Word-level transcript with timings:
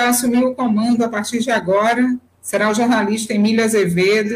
Vai 0.00 0.08
assumir 0.08 0.42
o 0.42 0.54
comando 0.54 1.04
a 1.04 1.08
partir 1.08 1.40
de 1.40 1.50
agora 1.50 2.02
será 2.40 2.70
o 2.70 2.74
jornalista 2.74 3.34
Emílio 3.34 3.62
Azevedo. 3.62 4.34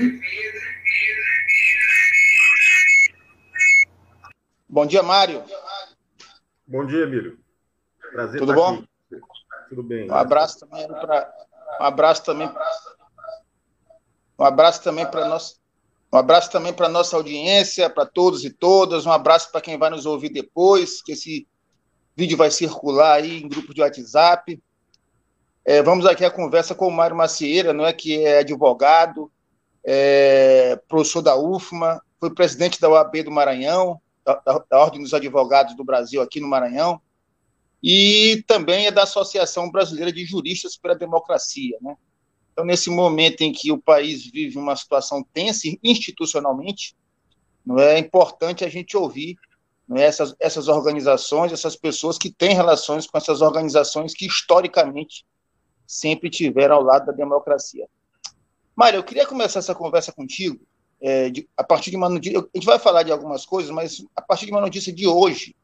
Bom 4.68 4.84
dia, 4.84 5.02
Mário. 5.02 5.42
Bom 6.66 6.84
dia, 6.84 7.04
Emílio. 7.04 7.38
Prazer 8.12 8.40
Tudo 8.40 8.52
bom? 8.52 8.74
Aqui. 8.74 8.88
Tudo 9.70 9.82
bem. 9.82 10.10
Um 10.10 10.14
abraço 10.14 10.60
também 10.60 10.86
para 10.86 11.32
um 11.80 11.84
abraço 11.84 12.24
também 12.24 12.48
um 14.38 14.44
abraço 14.44 14.82
também 14.82 15.10
para 15.10 15.28
nós 15.28 15.60
um 16.12 16.16
abraço 16.16 16.48
também 16.48 16.72
para 16.72 16.88
nossa 16.88 17.16
audiência, 17.16 17.90
para 17.90 18.06
todos 18.06 18.44
e 18.44 18.50
todas. 18.50 19.04
Um 19.04 19.10
abraço 19.10 19.50
para 19.50 19.60
quem 19.60 19.76
vai 19.76 19.90
nos 19.90 20.06
ouvir 20.06 20.28
depois, 20.28 21.02
que 21.02 21.10
esse 21.10 21.48
vídeo 22.14 22.36
vai 22.36 22.52
circular 22.52 23.14
aí 23.14 23.42
em 23.42 23.48
grupo 23.48 23.74
de 23.74 23.80
WhatsApp. 23.80 24.62
É, 25.64 25.82
vamos 25.82 26.04
aqui 26.04 26.24
a 26.24 26.30
conversa 26.30 26.74
com 26.74 26.86
o 26.86 26.92
Mário 26.92 27.16
Macieira, 27.16 27.72
não 27.72 27.86
é 27.86 27.92
que 27.92 28.22
é 28.22 28.40
advogado, 28.40 29.32
é, 29.82 30.76
professor 30.88 31.22
da 31.22 31.36
UFMA, 31.36 32.02
foi 32.20 32.34
presidente 32.34 32.78
da 32.78 32.90
OAB 32.90 33.22
do 33.22 33.30
Maranhão, 33.30 34.00
da, 34.24 34.34
da, 34.70 34.78
Ordem 34.78 35.02
dos 35.02 35.14
Advogados 35.14 35.74
do 35.74 35.84
Brasil 35.84 36.20
aqui 36.20 36.38
no 36.38 36.48
Maranhão, 36.48 37.00
e 37.82 38.44
também 38.46 38.86
é 38.86 38.90
da 38.90 39.04
Associação 39.04 39.70
Brasileira 39.70 40.12
de 40.12 40.24
Juristas 40.24 40.76
pela 40.76 40.94
Democracia. 40.94 41.76
Né? 41.80 41.96
Então, 42.52 42.64
nesse 42.64 42.90
momento 42.90 43.40
em 43.40 43.52
que 43.52 43.72
o 43.72 43.78
país 43.78 44.24
vive 44.30 44.58
uma 44.58 44.76
situação 44.76 45.24
tensa 45.32 45.68
institucionalmente, 45.82 46.94
não 47.64 47.78
é 47.78 47.98
importante 47.98 48.64
a 48.64 48.68
gente 48.68 48.96
ouvir 48.96 49.36
é, 49.94 50.02
essas, 50.02 50.34
essas 50.38 50.68
organizações, 50.68 51.52
essas 51.52 51.74
pessoas 51.74 52.18
que 52.18 52.30
têm 52.30 52.54
relações 52.54 53.06
com 53.06 53.16
essas 53.16 53.40
organizações 53.40 54.14
que 54.14 54.26
historicamente 54.26 55.24
sempre 55.86 56.30
tiveram 56.30 56.76
ao 56.76 56.82
lado 56.82 57.06
da 57.06 57.12
democracia. 57.12 57.86
Mário, 58.74 58.98
eu 58.98 59.04
queria 59.04 59.26
começar 59.26 59.60
essa 59.60 59.74
conversa 59.74 60.12
contigo, 60.12 60.60
é, 61.00 61.30
de, 61.30 61.48
a 61.56 61.62
partir 61.62 61.90
de 61.90 61.96
uma 61.96 62.08
notícia, 62.08 62.38
a 62.38 62.42
gente 62.54 62.66
vai 62.66 62.78
falar 62.78 63.02
de 63.02 63.12
algumas 63.12 63.44
coisas, 63.44 63.70
mas 63.70 64.04
a 64.16 64.22
partir 64.22 64.46
de 64.46 64.52
uma 64.52 64.60
notícia 64.60 64.92
de 64.92 65.06
hoje, 65.06 65.54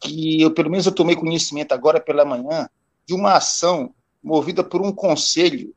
que 0.00 0.40
eu, 0.40 0.52
pelo 0.52 0.70
menos, 0.70 0.86
eu 0.86 0.92
tomei 0.92 1.16
conhecimento 1.16 1.72
agora 1.72 2.00
pela 2.00 2.24
manhã, 2.24 2.68
de 3.06 3.14
uma 3.14 3.34
ação 3.34 3.94
movida 4.22 4.64
por 4.64 4.80
um 4.80 4.92
conselho 4.92 5.74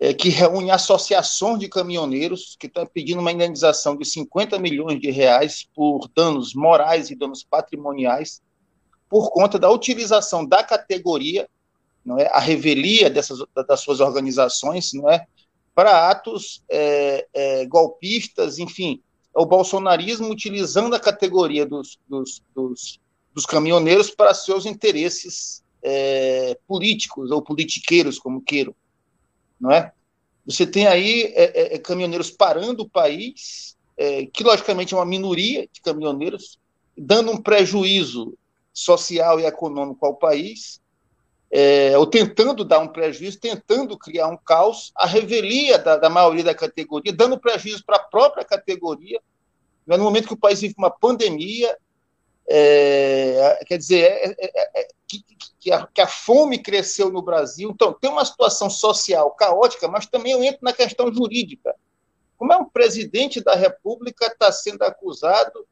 é, 0.00 0.12
que 0.12 0.28
reúne 0.28 0.70
associações 0.70 1.58
de 1.58 1.68
caminhoneiros 1.68 2.56
que 2.58 2.66
estão 2.66 2.86
pedindo 2.86 3.20
uma 3.20 3.32
indenização 3.32 3.96
de 3.96 4.04
50 4.04 4.58
milhões 4.58 5.00
de 5.00 5.10
reais 5.10 5.68
por 5.74 6.08
danos 6.14 6.54
morais 6.54 7.10
e 7.10 7.14
danos 7.14 7.44
patrimoniais 7.44 8.42
por 9.08 9.30
conta 9.30 9.58
da 9.58 9.70
utilização 9.70 10.44
da 10.44 10.64
categoria 10.64 11.48
não 12.04 12.18
é, 12.18 12.26
a 12.26 12.38
revelia 12.38 13.08
dessas, 13.08 13.38
das 13.66 13.80
suas 13.80 14.00
organizações, 14.00 14.92
não 14.92 15.10
é, 15.10 15.26
para 15.74 16.10
atos 16.10 16.62
é, 16.68 17.26
é, 17.32 17.66
golpistas, 17.66 18.58
enfim, 18.58 19.02
o 19.34 19.44
bolsonarismo 19.44 20.28
utilizando 20.28 20.94
a 20.94 21.00
categoria 21.00 21.66
dos, 21.66 21.98
dos, 22.08 22.42
dos, 22.54 23.00
dos 23.32 23.46
caminhoneiros 23.46 24.10
para 24.10 24.32
seus 24.32 24.66
interesses 24.66 25.64
é, 25.82 26.56
políticos 26.68 27.30
ou 27.30 27.42
politiqueiros, 27.42 28.18
como 28.18 28.40
queiram, 28.40 28.74
não 29.60 29.70
é? 29.70 29.92
Você 30.46 30.66
tem 30.66 30.86
aí 30.86 31.22
é, 31.34 31.44
é, 31.44 31.74
é, 31.74 31.78
caminhoneiros 31.78 32.30
parando 32.30 32.82
o 32.82 32.88
país, 32.88 33.74
que 34.32 34.42
logicamente 34.42 34.92
é 34.92 34.96
uma 34.96 35.06
minoria 35.06 35.68
de 35.72 35.80
caminhoneiros, 35.80 36.58
dando 36.98 37.30
um 37.30 37.40
prejuízo 37.40 38.36
social 38.72 39.38
e 39.38 39.46
econômico 39.46 40.04
ao 40.04 40.16
país, 40.16 40.80
é, 41.56 41.96
ou 41.96 42.04
tentando 42.04 42.64
dar 42.64 42.80
um 42.80 42.88
prejuízo, 42.88 43.38
tentando 43.38 43.96
criar 43.96 44.26
um 44.26 44.36
caos, 44.36 44.90
a 44.96 45.06
revelia 45.06 45.78
da, 45.78 45.96
da 45.96 46.10
maioria 46.10 46.42
da 46.42 46.54
categoria, 46.54 47.12
dando 47.12 47.38
prejuízo 47.38 47.84
para 47.86 47.94
a 47.94 48.02
própria 48.02 48.44
categoria, 48.44 49.20
né, 49.86 49.96
no 49.96 50.02
momento 50.02 50.26
que 50.26 50.34
o 50.34 50.38
país 50.38 50.60
vive 50.60 50.74
uma 50.76 50.90
pandemia, 50.90 51.78
é, 52.48 53.60
quer 53.68 53.78
dizer, 53.78 54.02
é, 54.02 54.30
é, 54.30 54.36
é, 54.42 54.80
é 54.80 54.88
que, 55.06 55.24
que, 55.60 55.70
a, 55.70 55.86
que, 55.86 56.00
a, 56.00 56.08
fome 56.08 56.58
cresceu 56.58 57.08
no 57.08 57.22
Brasil. 57.22 57.70
Então, 57.70 57.92
tem 57.92 58.10
uma 58.10 58.24
situação 58.24 58.68
social 58.68 59.30
caótica, 59.30 59.86
mas 59.86 60.06
também 60.06 60.32
eu 60.32 60.42
entro 60.42 60.58
na 60.60 60.72
questão 60.72 61.14
jurídica. 61.14 61.72
Como 62.36 62.52
é 62.52 62.56
um 62.56 62.68
presidente 62.68 63.40
da 63.40 63.54
República 63.54 64.26
está 64.26 64.50
sendo 64.50 64.82
acusado 64.82 65.64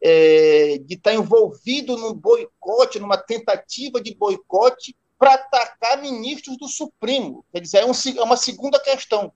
é, 0.00 0.78
de 0.78 0.94
estar 0.94 1.10
tá 1.10 1.16
envolvido 1.16 1.98
num 1.98 2.14
boicote, 2.14 2.98
numa 2.98 3.18
tentativa 3.18 4.00
de 4.00 4.14
boicote 4.14 4.96
para 5.18 5.34
atacar 5.34 6.00
ministros 6.00 6.56
do 6.56 6.68
Supremo. 6.68 7.44
Quer 7.52 7.60
dizer, 7.60 7.78
é, 7.78 7.84
um, 7.84 7.92
é 8.16 8.22
uma 8.22 8.36
segunda 8.36 8.78
questão. 8.78 9.32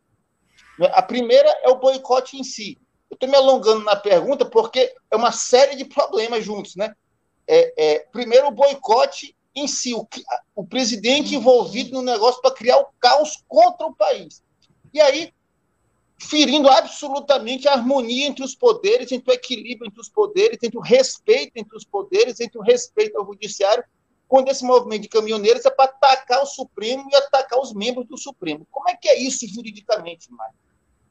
A 0.92 1.02
primeira 1.02 1.48
é 1.62 1.68
o 1.68 1.78
boicote 1.78 2.38
em 2.38 2.44
si. 2.44 2.78
Eu 3.10 3.14
estou 3.14 3.28
me 3.28 3.36
alongando 3.36 3.84
na 3.84 3.96
pergunta 3.96 4.44
porque 4.44 4.94
é 5.10 5.16
uma 5.16 5.32
série 5.32 5.76
de 5.76 5.84
problemas 5.84 6.44
juntos. 6.44 6.76
Né? 6.76 6.94
É, 7.46 7.74
é 7.76 7.98
primeiro, 8.12 8.46
o 8.46 8.52
boicote 8.52 9.36
em 9.54 9.66
si, 9.66 9.92
o, 9.92 10.06
o 10.54 10.66
presidente 10.66 11.34
envolvido 11.34 11.92
no 11.92 12.02
negócio 12.02 12.40
para 12.40 12.54
criar 12.54 12.78
o 12.78 12.86
caos 12.98 13.42
contra 13.46 13.86
o 13.86 13.94
país. 13.94 14.42
E 14.94 15.00
aí, 15.00 15.32
ferindo 16.18 16.68
absolutamente 16.68 17.68
a 17.68 17.72
harmonia 17.72 18.26
entre 18.26 18.44
os 18.44 18.54
poderes, 18.54 19.12
entre 19.12 19.30
o 19.30 19.34
equilíbrio 19.34 19.88
entre 19.88 20.00
os 20.00 20.08
poderes, 20.08 20.58
entre 20.62 20.78
o 20.78 20.82
respeito 20.82 21.52
entre 21.56 21.76
os 21.76 21.84
poderes, 21.84 22.40
entre 22.40 22.58
o 22.58 22.62
respeito 22.62 23.18
ao 23.18 23.26
judiciário 23.26 23.84
quando 24.32 24.48
esse 24.48 24.64
movimento 24.64 25.02
de 25.02 25.10
caminhoneiros 25.10 25.66
é 25.66 25.70
para 25.70 25.84
atacar 25.84 26.42
o 26.42 26.46
Supremo 26.46 27.06
e 27.12 27.14
atacar 27.14 27.58
os 27.58 27.74
membros 27.74 28.08
do 28.08 28.16
Supremo. 28.16 28.66
Como 28.70 28.88
é 28.88 28.96
que 28.96 29.06
é 29.06 29.20
isso 29.20 29.46
juridicamente, 29.46 30.32
Mário? 30.32 30.54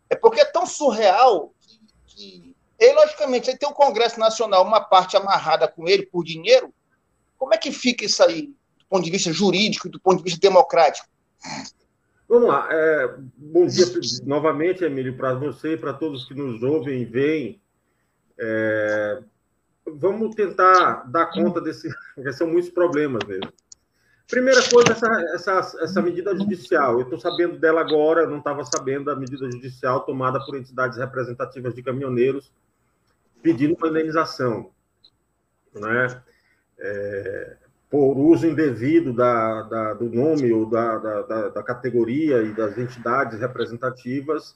É 0.09 0.15
porque 0.15 0.41
é 0.41 0.45
tão 0.45 0.65
surreal 0.65 1.53
que, 2.07 2.55
que 2.79 2.93
logicamente, 2.93 3.51
aí 3.51 3.55
tem 3.55 3.69
o 3.69 3.73
Congresso 3.73 4.19
Nacional, 4.19 4.65
uma 4.65 4.81
parte 4.81 5.15
amarrada 5.15 5.67
com 5.67 5.87
ele 5.87 6.07
por 6.07 6.23
dinheiro. 6.23 6.73
Como 7.37 7.53
é 7.53 7.59
que 7.59 7.71
fica 7.71 8.03
isso 8.05 8.23
aí, 8.23 8.47
do 8.79 8.85
ponto 8.89 9.05
de 9.05 9.11
vista 9.11 9.31
jurídico 9.31 9.87
e 9.87 9.91
do 9.91 9.99
ponto 9.99 10.17
de 10.17 10.23
vista 10.23 10.39
democrático? 10.39 11.07
Vamos 12.27 12.49
lá. 12.49 12.69
É, 12.71 13.07
bom 13.37 13.67
dia 13.67 13.85
novamente, 14.25 14.83
Emílio, 14.83 15.15
para 15.15 15.35
você 15.35 15.73
e 15.73 15.77
para 15.77 15.93
todos 15.93 16.25
que 16.25 16.33
nos 16.33 16.63
ouvem 16.63 17.03
e 17.03 17.05
veem. 17.05 17.61
É, 18.39 19.21
vamos 19.85 20.35
tentar 20.35 21.09
dar 21.09 21.27
conta 21.27 21.61
desse, 21.61 21.89
porque 22.15 22.31
são 22.33 22.47
muitos 22.47 22.69
problemas 22.69 23.23
mesmo. 23.27 23.51
Primeira 24.29 24.61
coisa, 24.69 24.93
essa, 24.93 25.59
essa, 25.59 25.83
essa 25.83 26.01
medida 26.01 26.35
judicial. 26.35 26.93
Eu 26.93 27.01
estou 27.01 27.19
sabendo 27.19 27.59
dela 27.59 27.81
agora, 27.81 28.25
não 28.25 28.37
estava 28.37 28.63
sabendo 28.63 29.05
da 29.05 29.15
medida 29.15 29.51
judicial 29.51 30.01
tomada 30.01 30.39
por 30.45 30.55
entidades 30.55 30.97
representativas 30.97 31.75
de 31.75 31.83
caminhoneiros 31.83 32.51
pedindo 33.41 33.75
uma 33.75 33.89
indenização, 33.89 34.71
né? 35.73 36.21
É, 36.79 37.57
por 37.89 38.17
uso 38.17 38.47
indevido 38.47 39.11
da, 39.11 39.63
da, 39.63 39.93
do 39.95 40.09
nome 40.09 40.49
ou 40.53 40.65
da, 40.65 40.97
da, 40.97 41.49
da 41.49 41.63
categoria 41.63 42.41
e 42.41 42.53
das 42.53 42.77
entidades 42.77 43.37
representativas 43.39 44.55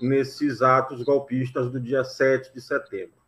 nesses 0.00 0.62
atos 0.62 1.02
golpistas 1.02 1.72
do 1.72 1.80
dia 1.80 2.04
7 2.04 2.54
de 2.54 2.60
setembro 2.60 3.18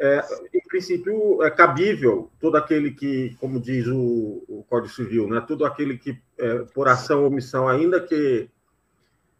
é, 0.00 0.24
em 0.54 0.60
princípio, 0.66 1.42
é 1.42 1.50
cabível 1.50 2.30
todo 2.40 2.56
aquele 2.56 2.90
que, 2.90 3.36
como 3.38 3.60
diz 3.60 3.86
o, 3.86 4.42
o 4.48 4.64
Código 4.66 4.94
Civil, 4.94 5.28
né, 5.28 5.44
todo 5.46 5.66
aquele 5.66 5.98
que, 5.98 6.18
é, 6.38 6.60
por 6.72 6.88
ação 6.88 7.20
ou 7.20 7.26
omissão, 7.26 7.68
ainda 7.68 8.00
que 8.00 8.48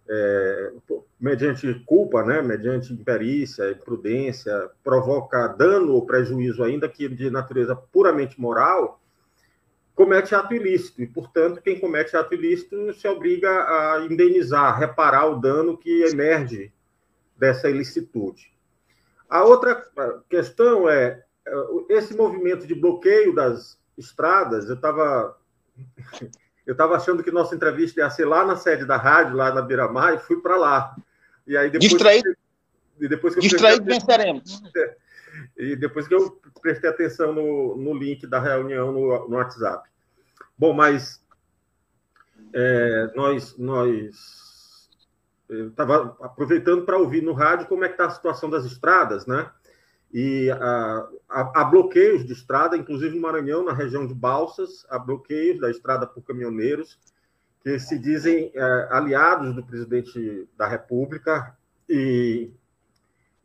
é, 0.07 0.73
mediante 1.19 1.73
culpa, 1.87 2.23
né, 2.23 2.43
mediante 2.43 2.93
imperícia, 2.93 3.71
imprudência, 3.71 4.69
provoca 4.85 5.49
dano 5.49 5.95
ou 5.95 6.05
prejuízo, 6.05 6.63
ainda 6.63 6.87
que 6.91 7.09
de 7.09 7.31
natureza 7.31 7.75
puramente 7.75 8.39
moral, 8.39 9.01
comete 9.95 10.35
ato 10.35 10.53
ilícito. 10.53 11.01
E, 11.01 11.07
portanto, 11.07 11.63
quem 11.63 11.81
comete 11.81 12.15
ato 12.15 12.35
ilícito 12.35 12.93
se 12.93 13.09
obriga 13.09 13.49
a 13.49 14.07
indenizar, 14.11 14.79
reparar 14.79 15.27
o 15.27 15.41
dano 15.41 15.79
que 15.79 16.03
emerge 16.03 16.71
dessa 17.35 17.71
ilicitude. 17.71 18.53
A 19.31 19.45
outra 19.45 19.87
questão 20.29 20.91
é 20.91 21.23
esse 21.89 22.15
movimento 22.17 22.67
de 22.67 22.75
bloqueio 22.75 23.33
das 23.33 23.79
estradas, 23.97 24.69
eu 24.69 24.75
estava 24.75 25.39
eu 26.67 26.73
estava 26.73 26.97
achando 26.97 27.23
que 27.23 27.31
nossa 27.31 27.55
entrevista 27.55 28.01
ia 28.01 28.11
ser 28.11 28.25
lá 28.25 28.45
na 28.45 28.57
sede 28.57 28.85
da 28.85 28.97
rádio, 28.97 29.37
lá 29.37 29.55
na 29.55 29.63
Beira 29.63 29.89
Mar, 29.89 30.15
e 30.15 30.19
fui 30.19 30.41
para 30.41 30.57
lá. 30.57 30.97
E 31.47 31.57
aí 31.57 31.71
depois 31.71 31.91
Distraído, 31.91 32.37
e 33.01 33.09
depois 33.09 33.35
que 33.35 33.41
Distraído 33.41 33.85
venceremos. 33.85 34.61
E 35.57 35.77
depois 35.77 36.09
que 36.09 36.15
eu 36.15 36.41
prestei 36.61 36.91
atenção 36.91 37.33
no, 37.33 37.77
no 37.77 37.95
link 37.95 38.27
da 38.27 38.41
reunião 38.41 38.93
no, 38.93 39.29
no 39.29 39.37
WhatsApp. 39.37 39.89
Bom, 40.59 40.73
mas 40.73 41.23
é, 42.53 43.13
nós, 43.15 43.57
nós 43.57 44.40
estava 45.51 46.17
aproveitando 46.21 46.85
para 46.85 46.99
ouvir 46.99 47.23
no 47.23 47.33
rádio 47.33 47.67
como 47.67 47.85
é 47.85 47.89
que 47.89 47.95
está 47.95 48.07
a 48.07 48.11
situação 48.11 48.49
das 48.49 48.65
estradas, 48.65 49.27
né? 49.27 49.51
E 50.13 50.49
há 51.29 51.65
bloqueios 51.65 52.25
de 52.27 52.33
estrada, 52.33 52.77
inclusive 52.77 53.15
no 53.15 53.23
Maranhão, 53.23 53.65
na 53.65 53.73
região 53.73 54.07
de 54.07 54.15
Balsas, 54.15 54.85
há 54.91 54.99
bloqueios 54.99 55.61
da 55.61 55.71
estrada 55.71 56.07
por 56.07 56.23
caminhoneiros 56.23 56.99
que 57.63 57.79
se 57.79 57.99
dizem 57.99 58.51
é, 58.55 58.89
aliados 58.91 59.55
do 59.55 59.65
presidente 59.65 60.49
da 60.57 60.67
República 60.67 61.57
e 61.89 62.51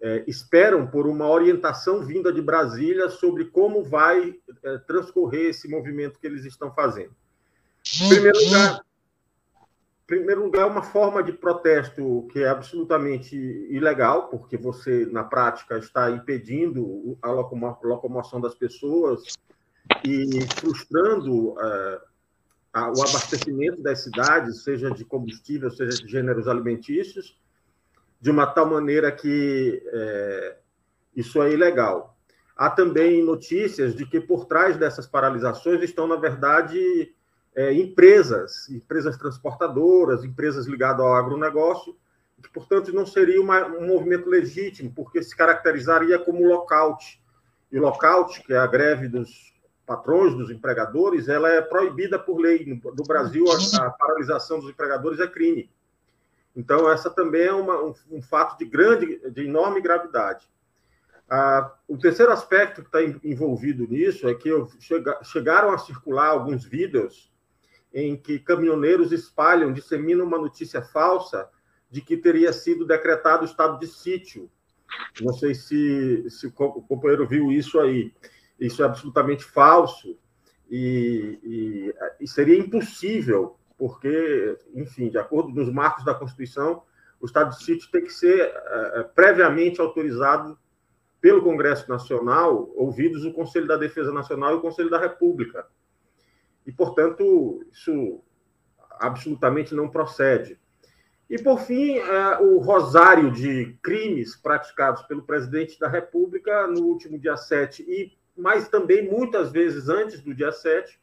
é, 0.02 0.24
esperam 0.28 0.88
por 0.88 1.06
uma 1.06 1.30
orientação 1.30 2.06
vinda 2.06 2.32
de 2.32 2.42
Brasília 2.42 3.10
sobre 3.10 3.46
como 3.46 3.84
vai 3.84 4.36
é, 4.64 4.78
transcorrer 4.80 5.50
esse 5.50 5.68
movimento 5.68 6.20
que 6.20 6.28
eles 6.28 6.46
estão 6.46 6.74
fazendo. 6.74 7.14
Em 8.02 8.10
primeiro 8.10 8.40
lugar, 8.40 8.80
em 8.80 8.85
primeiro 10.08 10.44
lugar, 10.44 10.62
é 10.64 10.66
uma 10.66 10.84
forma 10.84 11.24
de 11.24 11.34
protesto 11.34 12.28
que 12.32 12.40
é 12.40 12.48
absolutamente 12.48 13.36
ilegal, 13.36 14.28
porque 14.30 14.58
você, 14.58 15.06
na 15.08 15.24
prática, 15.24 15.78
está 15.78 16.12
impedindo 16.12 17.18
a 17.22 17.32
locomoção 17.32 18.40
das 18.40 18.54
pessoas 18.54 19.24
e 20.04 20.42
frustrando 20.60 21.56
é, 21.60 22.02
o 22.76 23.02
abastecimento 23.02 23.82
das 23.82 24.04
cidades, 24.04 24.64
seja 24.64 24.92
de 24.92 25.04
combustível, 25.06 25.72
seja 25.72 26.04
de 26.04 26.08
gêneros 26.08 26.48
alimentícios, 26.48 27.40
de 28.20 28.30
uma 28.30 28.46
tal 28.46 28.68
maneira 28.68 29.12
que 29.12 29.82
é, 29.88 30.58
isso 31.16 31.42
é 31.42 31.52
ilegal. 31.52 32.16
Há 32.56 32.70
também 32.70 33.24
notícias 33.24 33.96
de 33.96 34.06
que 34.06 34.20
por 34.20 34.46
trás 34.46 34.78
dessas 34.78 35.08
paralisações 35.08 35.82
estão, 35.82 36.08
na 36.08 36.16
verdade, 36.16 37.14
é, 37.56 37.74
empresas, 37.74 38.70
empresas 38.70 39.18
transportadoras, 39.18 40.24
empresas 40.24 40.68
ligadas 40.68 41.00
ao 41.00 41.16
agronegócio, 41.16 41.96
que, 42.44 42.50
portanto, 42.50 42.94
não 42.94 43.06
seria 43.06 43.42
uma, 43.42 43.66
um 43.66 43.88
movimento 43.88 44.30
legítimo, 44.30 44.92
porque 44.94 45.24
se 45.24 45.36
caracterizaria 45.36 46.20
como 46.20 46.46
lockout. 46.46 47.20
E 47.72 47.80
lockout, 47.80 48.44
que 48.44 48.54
é 48.54 48.58
a 48.58 48.68
greve 48.68 49.08
dos 49.08 49.56
patrões, 49.86 50.36
dos 50.36 50.52
empregadores, 50.52 51.28
ela 51.28 51.50
é 51.50 51.62
proibida 51.62 52.20
por 52.20 52.38
lei. 52.38 52.66
No, 52.66 53.04
Brasil, 53.06 53.46
a, 53.50 53.86
a 53.86 53.90
paralisação 53.90 54.60
dos 54.60 54.70
empregadores 54.70 55.20
é 55.20 55.28
crime. 55.28 55.72
Então, 56.56 56.90
essa 56.92 57.10
também 57.10 57.44
é 57.44 57.54
uma, 57.54 57.82
um, 57.84 57.94
um, 58.12 58.22
fato 58.22 58.58
de 58.58 58.66
grande, 58.66 59.20
de 59.32 59.46
enorme 59.46 59.82
gravidade. 59.82 60.48
Ah, 61.30 61.74
o 61.88 61.98
terceiro 61.98 62.32
aspecto 62.32 62.82
que 62.82 62.88
está 62.88 63.02
envolvido 63.24 63.88
nisso 63.88 64.28
é 64.28 64.36
que 64.36 64.50
chega, 64.80 65.20
chegaram 65.24 65.72
a 65.72 65.78
circular 65.78 66.28
alguns 66.28 66.64
vídeos 66.64 67.34
em 67.96 68.18
que 68.18 68.38
caminhoneiros 68.38 69.14
espalham, 69.14 69.72
disseminam 69.72 70.26
uma 70.28 70.38
notícia 70.38 70.82
falsa 70.82 71.50
de 71.90 72.02
que 72.02 72.18
teria 72.18 72.52
sido 72.52 72.86
decretado 72.86 73.46
estado 73.46 73.80
de 73.80 73.88
sítio. 73.88 74.52
Não 75.22 75.34
sei 75.34 75.56
se, 75.56 76.30
se 76.30 76.46
o 76.48 76.52
companheiro 76.52 77.26
viu 77.26 77.54
isso 77.54 77.80
aí. 77.80 78.14
Isso 78.60 78.84
é 78.84 78.86
absolutamente 78.86 79.46
falso 79.46 80.18
e, 80.70 81.40
e, 81.42 81.96
e 82.20 82.28
seria 82.28 82.60
impossível 82.60 83.58
porque, 83.78 84.58
enfim, 84.74 85.10
de 85.10 85.18
acordo 85.18 85.54
com 85.54 85.62
os 85.62 85.72
marcos 85.72 86.04
da 86.04 86.14
Constituição, 86.14 86.84
o 87.22 87.26
estado 87.26 87.52
de 87.52 87.64
sítio 87.64 87.90
tem 87.92 88.04
que 88.04 88.14
ser 88.14 88.42
é, 88.42 89.04
previamente 89.04 89.80
autorizado 89.80 90.58
pelo 91.22 91.42
Congresso 91.42 91.90
Nacional, 91.90 92.72
ouvidos 92.76 93.24
o 93.24 93.32
Conselho 93.32 93.68
da 93.68 93.78
Defesa 93.78 94.12
Nacional 94.12 94.54
e 94.54 94.58
o 94.58 94.62
Conselho 94.62 94.90
da 94.90 95.00
República. 95.00 95.66
E, 96.66 96.72
portanto, 96.72 97.66
isso 97.72 98.22
absolutamente 99.00 99.74
não 99.76 99.90
procede. 99.90 100.60
E, 101.30 101.42
por 101.42 101.60
fim, 101.60 101.98
é, 101.98 102.40
o 102.40 102.60
rosário 102.60 103.32
de 103.32 103.78
crimes 103.82 104.36
praticados 104.36 105.02
pelo 105.04 105.24
presidente 105.24 105.80
da 105.80 105.88
República 105.88 106.68
no 106.68 106.84
último 106.84 107.18
dia 107.18 107.36
7, 107.36 107.84
e, 107.84 108.16
mas 108.38 108.68
também 108.68 109.10
muitas 109.10 109.52
vezes 109.52 109.90
antes 109.90 110.22
do 110.22 110.36
dia 110.36 110.52
7, 110.52 111.00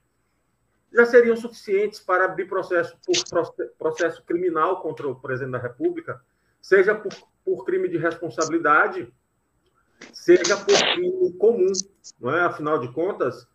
já 0.92 1.06
seriam 1.06 1.36
suficientes 1.36 1.98
para 1.98 2.26
abrir 2.26 2.46
processo 2.46 2.96
por 3.04 3.54
processo 3.78 4.22
criminal 4.24 4.80
contra 4.80 5.08
o 5.08 5.16
presidente 5.16 5.52
da 5.52 5.58
República, 5.58 6.20
seja 6.60 6.94
por, 6.94 7.12
por 7.44 7.64
crime 7.64 7.88
de 7.88 7.96
responsabilidade, 7.96 9.12
seja 10.12 10.56
por 10.56 10.78
crime 10.78 11.32
comum, 11.38 11.72
não 12.20 12.36
é? 12.36 12.42
Afinal 12.42 12.78
de 12.78 12.92
contas, 12.92 13.48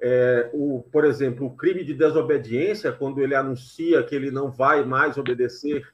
é, 0.00 0.50
o, 0.52 0.84
por 0.92 1.04
exemplo, 1.04 1.46
o 1.46 1.56
crime 1.56 1.84
de 1.84 1.94
desobediência, 1.94 2.92
quando 2.92 3.20
ele 3.20 3.34
anuncia 3.34 4.02
que 4.02 4.14
ele 4.14 4.30
não 4.30 4.50
vai 4.50 4.84
mais 4.84 5.18
obedecer 5.18 5.86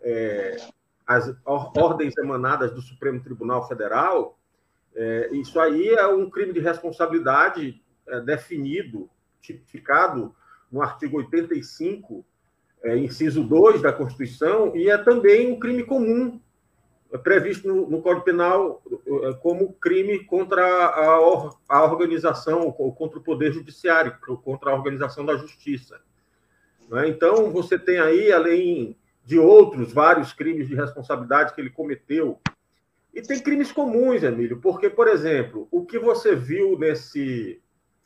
é, 0.00 0.56
as 1.06 1.34
ordens 1.44 2.16
emanadas 2.16 2.72
do 2.72 2.80
Supremo 2.80 3.20
Tribunal 3.20 3.66
Federal, 3.66 4.38
é, 4.94 5.30
isso 5.32 5.58
aí 5.58 5.88
é 5.88 6.06
um 6.06 6.30
crime 6.30 6.52
de 6.52 6.60
responsabilidade 6.60 7.82
é, 8.06 8.20
definido 8.20 9.08
tipificado 9.40 10.34
no 10.70 10.82
artigo 10.82 11.16
85, 11.18 12.24
é, 12.82 12.96
inciso 12.96 13.42
2 13.42 13.82
da 13.82 13.92
Constituição, 13.92 14.76
e 14.76 14.88
é 14.88 14.98
também 14.98 15.52
um 15.52 15.58
crime 15.58 15.82
comum, 15.84 16.40
previsto 17.16 17.66
no, 17.66 17.88
no 17.88 18.02
Código 18.02 18.24
Penal 18.24 18.82
é, 19.06 19.32
como 19.34 19.72
crime 19.74 20.24
contra 20.24 20.64
a, 20.64 21.18
a 21.68 21.84
organização, 21.84 22.74
ou 22.76 22.92
contra 22.92 23.18
o 23.18 23.22
Poder 23.22 23.52
Judiciário, 23.52 24.18
contra 24.44 24.70
a 24.70 24.74
organização 24.74 25.24
da 25.24 25.36
Justiça. 25.36 26.00
Né? 26.90 27.08
Então, 27.08 27.50
você 27.50 27.78
tem 27.78 27.98
aí, 27.98 28.30
além 28.30 28.96
de 29.24 29.38
outros 29.38 29.92
vários 29.92 30.32
crimes 30.32 30.68
de 30.68 30.74
responsabilidade 30.74 31.54
que 31.54 31.60
ele 31.60 31.70
cometeu, 31.70 32.38
e 33.14 33.22
tem 33.22 33.40
crimes 33.40 33.72
comuns, 33.72 34.22
Emílio, 34.22 34.60
porque, 34.60 34.90
por 34.90 35.08
exemplo, 35.08 35.66
o 35.70 35.84
que 35.84 35.98
você 35.98 36.34
viu 36.36 36.78
nesse 36.78 37.60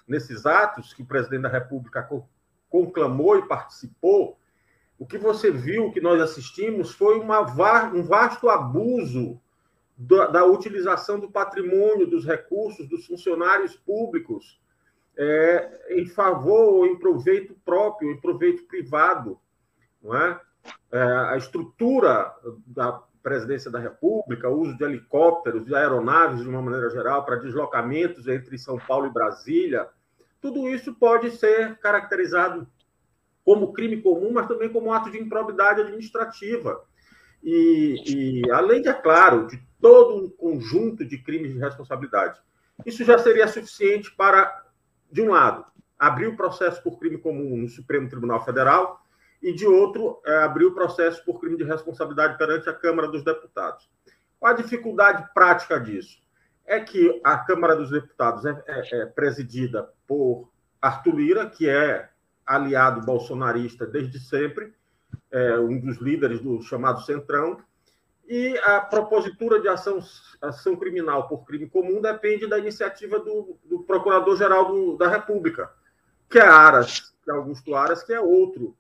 nesses 0.07 0.45
atos 0.47 0.93
que 0.93 1.03
o 1.03 1.07
presidente 1.07 1.43
da 1.43 1.49
República 1.49 2.07
conclamou 2.69 3.39
e 3.39 3.47
participou, 3.47 4.39
o 4.99 5.07
que 5.07 5.19
você 5.19 5.51
viu, 5.51 5.91
que 5.91 6.01
nós 6.01 6.21
assistimos, 6.21 6.93
foi 6.93 7.19
uma, 7.19 7.41
um 7.93 8.03
vasto 8.03 8.49
abuso 8.49 9.41
da, 9.97 10.27
da, 10.27 10.45
utilização 10.45 11.19
do 11.19 11.31
patrimônio, 11.31 12.07
dos 12.07 12.25
recursos 12.25 12.89
dos 12.89 13.07
funcionários 13.07 13.77
públicos 13.77 14.61
é, 15.17 15.97
em 15.99 16.07
favor 16.07 16.75
ou 16.75 16.87
em 16.87 16.99
proveito 16.99 17.55
próprio, 17.65 18.11
em 18.11 18.21
proveito 18.21 18.65
privado. 18.65 19.39
Não 20.03 20.17
é? 20.17 20.41
é? 20.91 21.03
a 21.03 21.37
estrutura 21.37 22.33
da 22.67 23.03
presidência 23.23 23.71
da 23.71 23.79
República, 23.79 24.49
o 24.49 24.61
uso 24.61 24.77
de 24.77 24.85
helicópteros, 24.85 25.65
de 25.65 25.75
aeronaves, 25.75 26.43
de 26.43 26.49
uma 26.49 26.61
maneira 26.61 26.91
geral, 26.91 27.25
para 27.25 27.37
deslocamentos 27.37 28.27
entre 28.27 28.59
São 28.59 28.79
Paulo 28.79 29.07
e 29.07 29.13
Brasília, 29.13 29.89
tudo 30.41 30.69
isso 30.69 30.93
pode 30.95 31.31
ser 31.31 31.79
caracterizado 31.79 32.67
como 33.45 33.73
crime 33.73 34.01
comum, 34.01 34.33
mas 34.33 34.47
também 34.47 34.69
como 34.69 34.93
ato 34.93 35.11
de 35.11 35.19
improbidade 35.19 35.81
administrativa. 35.81 36.85
E, 37.43 38.43
e, 38.45 38.51
além 38.51 38.83
de, 38.83 38.89
é 38.89 38.93
claro, 38.93 39.47
de 39.47 39.61
todo 39.81 40.25
um 40.25 40.31
conjunto 40.31 41.05
de 41.05 41.19
crimes 41.19 41.53
de 41.53 41.59
responsabilidade. 41.59 42.41
Isso 42.87 43.05
já 43.05 43.19
seria 43.19 43.49
suficiente 43.49 44.15
para, 44.15 44.65
de 45.11 45.23
um 45.23 45.31
lado, 45.31 45.65
abrir 45.99 46.29
o 46.29 46.37
processo 46.37 46.83
por 46.83 46.99
crime 46.99 47.19
comum 47.19 47.57
no 47.57 47.69
Supremo 47.69 48.09
Tribunal 48.09 48.45
Federal 48.45 49.01
e, 49.43 49.53
de 49.53 49.67
outro, 49.67 50.21
é, 50.25 50.45
abrir 50.45 50.67
o 50.67 50.75
processo 50.75 51.25
por 51.25 51.41
crime 51.41 51.57
de 51.57 51.65
responsabilidade 51.65 52.39
perante 52.39 52.69
a 52.69 52.75
Câmara 52.75 53.09
dos 53.09 53.25
Deputados. 53.25 53.91
Qual 54.39 54.53
a 54.53 54.57
dificuldade 54.57 55.29
prática 55.35 55.81
disso? 55.81 56.23
é 56.67 56.81
que 56.81 57.21
a 57.25 57.39
Câmara 57.39 57.77
dos 57.77 57.91
Deputados 57.91 58.45
é, 58.45 58.63
é, 58.67 59.03
é 59.03 59.07
presidida 59.07 59.89
por 60.07 60.51
Arthur 60.81 61.17
Lira, 61.17 61.51
que 61.51 61.69
é 61.69 62.09
aliado 62.55 63.05
bolsonarista 63.07 63.87
desde 63.87 64.19
sempre, 64.21 64.75
é 65.31 65.59
um 65.59 65.79
dos 65.79 65.99
líderes 65.99 66.41
do 66.41 66.61
chamado 66.63 67.03
Centrão, 67.03 67.59
e 68.29 68.57
a 68.59 68.81
propositura 68.81 69.61
de 69.61 69.69
ação, 69.69 69.99
ação 70.41 70.77
criminal 70.77 71.29
por 71.29 71.45
crime 71.45 71.69
comum 71.69 72.01
depende 72.01 72.47
da 72.47 72.59
iniciativa 72.59 73.19
do, 73.19 73.59
do 73.65 73.83
Procurador-Geral 73.85 74.97
da 74.97 75.09
República, 75.09 75.71
que 76.29 76.39
é 76.39 76.47
Aras, 76.47 77.13
que 77.25 77.31
é 77.31 77.35
Augusto 77.35 77.75
Aras, 77.75 78.03
que 78.03 78.13
é 78.13 78.21
outro, 78.21 78.77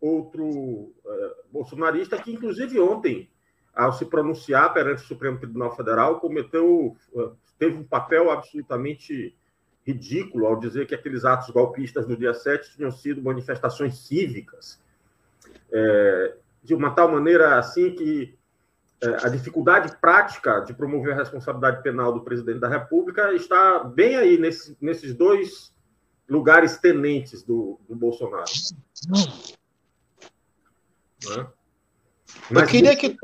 outro 0.00 0.92
é, 1.04 1.34
bolsonarista, 1.50 2.16
que 2.16 2.32
inclusive 2.32 2.80
ontem 2.80 3.30
ao 3.74 3.92
se 3.92 4.06
pronunciar 4.06 4.72
perante 4.72 5.02
o 5.02 5.06
Supremo 5.06 5.38
Tribunal 5.38 5.76
Federal, 5.76 6.18
cometeu, 6.18 6.96
teve 7.58 7.76
um 7.76 7.84
papel 7.84 8.30
absolutamente 8.30 9.36
ridículo 9.86 10.46
ao 10.46 10.58
dizer 10.58 10.86
que 10.86 10.94
aqueles 10.94 11.24
atos 11.24 11.50
golpistas 11.50 12.06
no 12.08 12.16
dia 12.16 12.34
7 12.34 12.76
tinham 12.76 12.90
sido 12.90 13.22
manifestações 13.22 13.98
cívicas, 13.98 14.82
é, 15.70 16.36
de 16.62 16.74
uma 16.74 16.90
tal 16.90 17.10
maneira 17.10 17.58
assim 17.58 17.94
que 17.94 18.36
é, 19.00 19.26
a 19.26 19.28
dificuldade 19.28 19.96
prática 19.98 20.60
de 20.60 20.74
promover 20.74 21.12
a 21.12 21.18
responsabilidade 21.18 21.82
penal 21.82 22.12
do 22.12 22.22
presidente 22.22 22.58
da 22.58 22.68
República 22.68 23.32
está 23.32 23.84
bem 23.84 24.16
aí 24.16 24.36
nesse, 24.36 24.76
nesses 24.80 25.14
dois 25.14 25.72
lugares 26.28 26.78
tenentes 26.78 27.42
do, 27.44 27.78
do 27.88 27.94
Bolsonaro. 27.94 28.44
Né? 31.28 31.46
Mas, 32.50 32.62
Eu 32.62 32.68
queria 32.68 32.96
que. 32.96 33.16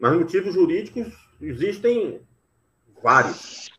Mas 0.00 0.18
motivos 0.18 0.54
jurídicos 0.54 1.14
existem 1.40 2.20
vários. 3.00 3.70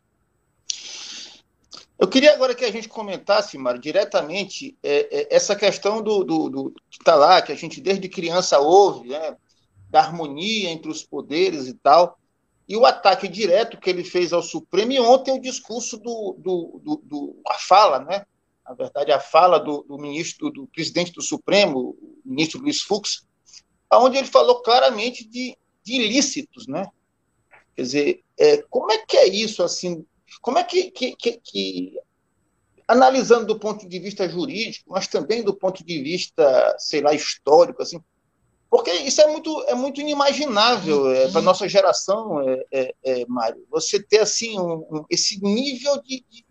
Eu 2.03 2.09
queria 2.09 2.33
agora 2.33 2.53
que 2.53 2.65
a 2.65 2.71
gente 2.71 2.89
comentasse, 2.89 3.57
Mário, 3.57 3.79
diretamente 3.79 4.77
é, 4.83 5.21
é, 5.21 5.33
essa 5.33 5.55
questão 5.55 6.01
do, 6.01 6.21
do, 6.25 6.49
do 6.49 6.71
que 6.89 6.97
está 6.99 7.15
lá, 7.15 7.41
que 7.41 7.53
a 7.53 7.55
gente 7.55 7.79
desde 7.79 8.09
criança 8.09 8.59
ouve, 8.59 9.07
né, 9.07 9.37
da 9.89 10.01
harmonia 10.01 10.69
entre 10.69 10.91
os 10.91 11.01
poderes 11.01 11.65
e 11.65 11.73
tal, 11.73 12.19
e 12.67 12.75
o 12.75 12.85
ataque 12.85 13.25
direto 13.25 13.79
que 13.79 13.89
ele 13.89 14.03
fez 14.03 14.33
ao 14.33 14.43
Supremo, 14.43 14.91
e 14.91 14.99
ontem 14.99 15.33
o 15.33 15.41
discurso 15.41 15.97
do, 15.97 16.35
do, 16.37 16.81
do, 16.83 17.01
do 17.05 17.41
a 17.47 17.53
fala, 17.53 17.99
né, 17.99 18.25
na 18.67 18.73
verdade, 18.73 19.13
a 19.13 19.21
fala 19.21 19.57
do, 19.57 19.83
do, 19.83 19.97
ministro, 19.97 20.51
do 20.51 20.67
presidente 20.67 21.13
do 21.13 21.21
Supremo, 21.21 21.95
o 21.97 22.21
ministro 22.25 22.59
Luiz 22.59 22.81
Fux, 22.81 23.25
onde 23.93 24.17
ele 24.17 24.27
falou 24.27 24.61
claramente 24.61 25.25
de, 25.25 25.57
de 25.81 25.93
ilícitos, 25.93 26.67
né? 26.67 26.85
Quer 27.73 27.81
dizer, 27.81 28.23
é, 28.37 28.57
como 28.63 28.91
é 28.91 28.97
que 29.05 29.15
é 29.15 29.25
isso, 29.25 29.63
assim, 29.63 30.05
como 30.41 30.57
é 30.57 30.63
que, 30.63 30.91
que, 30.91 31.15
que, 31.15 31.39
que, 31.43 31.99
analisando 32.87 33.47
do 33.47 33.59
ponto 33.59 33.87
de 33.87 33.99
vista 33.99 34.27
jurídico, 34.27 34.91
mas 34.91 35.07
também 35.07 35.43
do 35.43 35.53
ponto 35.53 35.83
de 35.85 36.01
vista, 36.01 36.75
sei 36.77 37.01
lá, 37.01 37.13
histórico, 37.13 37.81
assim, 37.81 38.01
porque 38.73 38.91
isso 38.91 39.21
é 39.21 39.27
muito, 39.27 39.63
é 39.67 39.75
muito 39.75 40.01
inimaginável 40.01 41.07
é, 41.11 41.29
para 41.29 41.41
a 41.41 41.43
nossa 41.43 41.69
geração, 41.69 42.41
é, 42.41 42.65
é, 42.71 42.95
é, 43.03 43.25
Mário, 43.27 43.63
você 43.69 44.01
ter 44.01 44.21
assim 44.21 44.59
um, 44.59 44.77
um, 44.89 45.05
esse 45.11 45.39
nível 45.43 46.01
de, 46.01 46.25
de, 46.27 46.43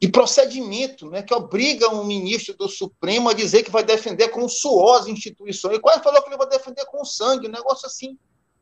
de 0.00 0.08
procedimento 0.08 1.10
né, 1.10 1.22
que 1.22 1.34
obriga 1.34 1.90
um 1.90 2.04
ministro 2.04 2.56
do 2.56 2.70
Supremo 2.70 3.28
a 3.28 3.34
dizer 3.34 3.64
que 3.64 3.70
vai 3.70 3.84
defender 3.84 4.28
com 4.28 4.48
suor 4.48 5.00
as 5.00 5.06
instituições. 5.06 5.74
Ele 5.74 5.82
quase 5.82 6.02
falou 6.02 6.22
que 6.22 6.28
ele 6.30 6.38
vai 6.38 6.48
defender 6.48 6.86
com 6.86 7.04
sangue, 7.04 7.48
um 7.48 7.52
negócio 7.52 7.86
assim. 7.86 8.18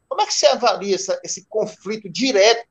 Como 0.09 0.21
é 0.21 0.27
que 0.27 0.35
você 0.35 0.47
avalia 0.47 0.97
essa, 0.97 1.21
esse 1.23 1.47
conflito 1.47 2.09
direto, 2.09 2.67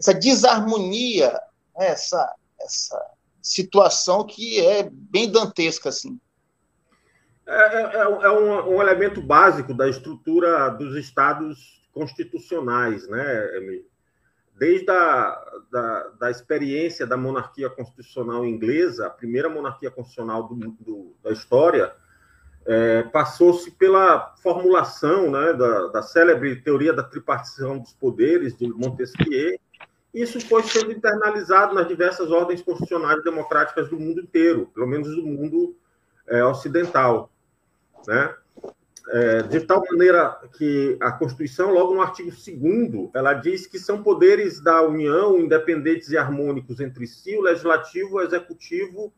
essa 0.00 0.14
desarmonia, 0.14 1.30
né, 1.78 1.88
essa, 1.88 2.34
essa 2.60 3.00
situação 3.40 4.26
que 4.26 4.58
é 4.66 4.88
bem 4.90 5.30
dantesca 5.30 5.90
assim? 5.90 6.18
É, 7.46 7.52
é, 7.52 7.82
é, 7.82 8.00
é 8.00 8.30
um, 8.30 8.76
um, 8.76 8.82
elemento 8.82 9.20
básico 9.20 9.74
da 9.74 9.88
estrutura 9.88 10.70
dos 10.70 10.96
estados 10.96 11.88
constitucionais, 11.92 13.06
né, 13.08 13.56
Emílio? 13.56 13.90
desde 14.60 14.90
a 14.90 15.42
da, 15.72 16.08
da, 16.20 16.30
experiência 16.30 17.06
da 17.06 17.16
monarquia 17.16 17.70
constitucional 17.70 18.44
inglesa, 18.44 19.06
a 19.06 19.10
primeira 19.10 19.48
monarquia 19.48 19.90
constitucional 19.90 20.46
do, 20.48 20.54
do, 20.54 21.16
da 21.24 21.30
história, 21.30 21.90
é, 22.66 23.04
passou-se 23.04 23.70
pela 23.70 24.34
formulação 24.42 25.30
né, 25.30 25.54
da, 25.54 25.86
da 25.88 26.02
célebre 26.02 26.56
teoria 26.56 26.92
da 26.92 27.02
tripartição 27.02 27.78
dos 27.78 27.94
poderes 27.94 28.54
de 28.54 28.68
Montesquieu. 28.68 29.58
Isso 30.12 30.40
foi 30.40 30.62
sendo 30.62 30.92
internalizado 30.92 31.74
nas 31.74 31.86
diversas 31.86 32.30
ordens 32.30 32.62
constitucionais 32.62 33.22
democráticas 33.22 33.88
do 33.88 33.98
mundo 33.98 34.20
inteiro, 34.20 34.66
pelo 34.74 34.86
menos 34.86 35.14
do 35.14 35.22
mundo 35.22 35.76
é, 36.26 36.44
ocidental. 36.44 37.30
Né? 38.06 38.34
é, 39.10 39.42
de 39.42 39.60
tal 39.60 39.82
maneira 39.90 40.38
que 40.56 40.96
a 41.00 41.10
Constituição, 41.10 41.72
logo 41.72 41.94
no 41.94 42.00
artigo 42.00 42.30
2 42.30 43.10
ela 43.12 43.34
diz 43.34 43.66
que 43.66 43.78
são 43.78 44.02
poderes 44.02 44.60
da 44.60 44.82
União 44.82 45.38
independentes 45.38 46.10
e 46.10 46.16
harmônicos 46.16 46.80
entre 46.80 47.06
si, 47.06 47.36
o 47.36 47.42
legislativo, 47.42 48.16
o 48.16 48.20
executivo 48.20 49.12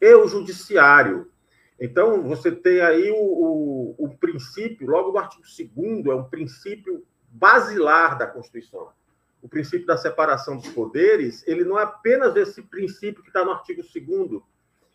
e 0.00 0.14
o 0.14 0.26
judiciário. 0.26 1.30
Então, 1.78 2.22
você 2.22 2.50
tem 2.50 2.80
aí 2.80 3.10
o, 3.10 3.16
o, 3.16 3.94
o 3.98 4.08
princípio, 4.16 4.88
logo 4.88 5.12
no 5.12 5.18
artigo 5.18 5.42
2 5.74 6.06
é 6.06 6.14
um 6.14 6.24
princípio 6.24 7.04
basilar 7.30 8.16
da 8.16 8.26
Constituição. 8.26 8.88
O 9.42 9.48
princípio 9.48 9.86
da 9.86 9.96
separação 9.96 10.56
dos 10.56 10.68
poderes, 10.68 11.46
ele 11.46 11.64
não 11.64 11.78
é 11.78 11.84
apenas 11.84 12.36
esse 12.36 12.62
princípio 12.62 13.22
que 13.22 13.28
está 13.28 13.44
no 13.44 13.52
artigo 13.52 13.82
2 13.82 14.42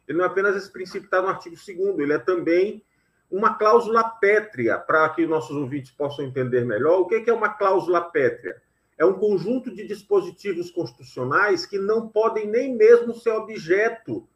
ele 0.08 0.20
não 0.20 0.26
é 0.26 0.28
apenas 0.28 0.56
esse 0.56 0.72
princípio 0.72 1.02
que 1.02 1.08
está 1.08 1.22
no 1.22 1.28
artigo 1.28 1.56
2 1.56 2.00
ele 2.00 2.14
é 2.14 2.20
também 2.20 2.84
uma 3.30 3.56
cláusula 3.56 4.04
pétrea, 4.04 4.78
para 4.78 5.10
que 5.10 5.26
nossos 5.26 5.56
ouvintes 5.56 5.92
possam 5.92 6.26
entender 6.26 6.64
melhor. 6.64 7.02
O 7.02 7.08
que 7.08 7.30
é 7.30 7.34
uma 7.34 7.50
cláusula 7.50 8.02
pétrea? 8.02 8.62
É 8.98 9.06
um 9.06 9.14
conjunto 9.14 9.74
de 9.74 9.86
dispositivos 9.86 10.72
constitucionais 10.72 11.66
que 11.66 11.78
não 11.78 12.08
podem 12.08 12.48
nem 12.48 12.76
mesmo 12.76 13.14
ser 13.16 13.32
objeto 13.32 14.28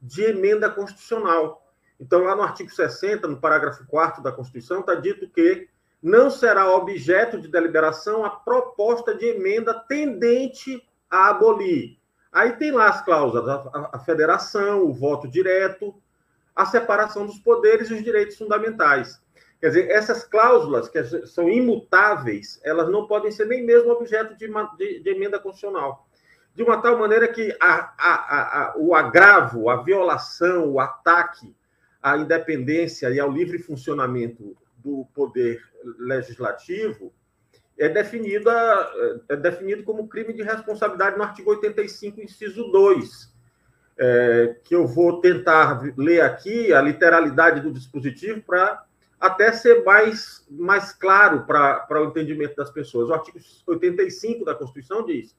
de 0.00 0.22
emenda 0.22 0.70
constitucional. 0.70 1.66
Então, 1.98 2.22
lá 2.22 2.36
no 2.36 2.42
artigo 2.42 2.70
60, 2.70 3.26
no 3.26 3.40
parágrafo 3.40 3.86
4 3.86 4.22
da 4.22 4.32
Constituição, 4.32 4.80
está 4.80 4.94
dito 4.94 5.28
que 5.28 5.68
não 6.02 6.30
será 6.30 6.74
objeto 6.74 7.40
de 7.40 7.48
deliberação 7.48 8.24
a 8.24 8.30
proposta 8.30 9.14
de 9.14 9.26
emenda 9.26 9.74
tendente 9.74 10.86
a 11.10 11.30
abolir. 11.30 11.98
Aí 12.30 12.52
tem 12.52 12.70
lá 12.70 12.88
as 12.88 13.02
cláusulas, 13.02 13.48
a, 13.48 13.90
a 13.94 13.98
federação, 13.98 14.82
o 14.82 14.92
voto 14.92 15.26
direto, 15.26 15.94
a 16.54 16.66
separação 16.66 17.26
dos 17.26 17.38
poderes 17.38 17.90
e 17.90 17.94
os 17.94 18.02
direitos 18.02 18.36
fundamentais. 18.36 19.20
Quer 19.60 19.68
dizer, 19.68 19.90
essas 19.90 20.24
cláusulas 20.24 20.88
que 20.88 21.02
são 21.26 21.48
imutáveis, 21.48 22.60
elas 22.62 22.90
não 22.90 23.06
podem 23.06 23.30
ser 23.30 23.46
nem 23.46 23.64
mesmo 23.64 23.90
objeto 23.90 24.36
de, 24.36 24.46
de, 24.76 25.00
de 25.00 25.10
emenda 25.10 25.38
constitucional. 25.38 26.06
De 26.54 26.62
uma 26.62 26.80
tal 26.80 26.98
maneira 26.98 27.28
que 27.28 27.56
a, 27.60 27.92
a, 27.98 28.62
a, 28.62 28.74
o 28.76 28.94
agravo, 28.94 29.68
a 29.68 29.82
violação, 29.82 30.70
o 30.70 30.80
ataque 30.80 31.54
à 32.02 32.16
independência 32.16 33.10
e 33.10 33.18
ao 33.18 33.30
livre 33.30 33.58
funcionamento 33.58 34.56
do 34.86 35.04
poder 35.12 35.60
legislativo 35.98 37.12
é, 37.76 37.88
definida, 37.88 38.52
é 39.28 39.34
definido 39.34 39.82
como 39.82 40.08
crime 40.08 40.32
de 40.32 40.42
responsabilidade 40.42 41.18
no 41.18 41.24
artigo 41.24 41.50
85, 41.50 42.20
inciso 42.20 42.70
2 42.70 43.34
é, 43.98 44.56
que 44.62 44.76
eu 44.76 44.86
vou 44.86 45.20
tentar 45.20 45.82
ler 45.96 46.20
aqui 46.20 46.72
a 46.72 46.80
literalidade 46.80 47.60
do 47.60 47.72
dispositivo 47.72 48.40
para 48.42 48.84
até 49.18 49.50
ser 49.50 49.82
mais, 49.82 50.46
mais 50.48 50.92
claro 50.92 51.44
para 51.46 52.02
o 52.02 52.04
entendimento 52.04 52.54
das 52.54 52.70
pessoas. 52.70 53.08
O 53.08 53.14
artigo 53.14 53.38
85 53.66 54.44
da 54.44 54.54
Constituição 54.54 55.04
diz: 55.04 55.34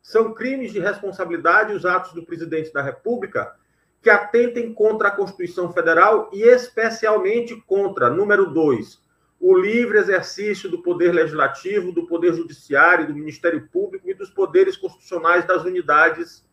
são 0.00 0.32
crimes 0.32 0.72
de 0.72 0.78
responsabilidade 0.78 1.72
os 1.72 1.84
atos 1.84 2.12
do 2.12 2.24
presidente 2.24 2.72
da 2.72 2.82
República 2.82 3.56
que 4.04 4.10
atentem 4.10 4.74
contra 4.74 5.08
a 5.08 5.10
Constituição 5.10 5.72
Federal 5.72 6.28
e 6.30 6.42
especialmente 6.42 7.56
contra, 7.66 8.10
número 8.10 8.52
dois, 8.52 9.02
o 9.40 9.56
livre 9.56 9.96
exercício 9.96 10.68
do 10.68 10.82
poder 10.82 11.12
legislativo, 11.12 11.90
do 11.90 12.06
poder 12.06 12.34
judiciário, 12.34 13.06
do 13.06 13.14
Ministério 13.14 13.66
Público 13.72 14.06
e 14.06 14.12
dos 14.12 14.28
poderes 14.28 14.76
constitucionais 14.76 15.46
das 15.46 15.64
unidades 15.64 16.46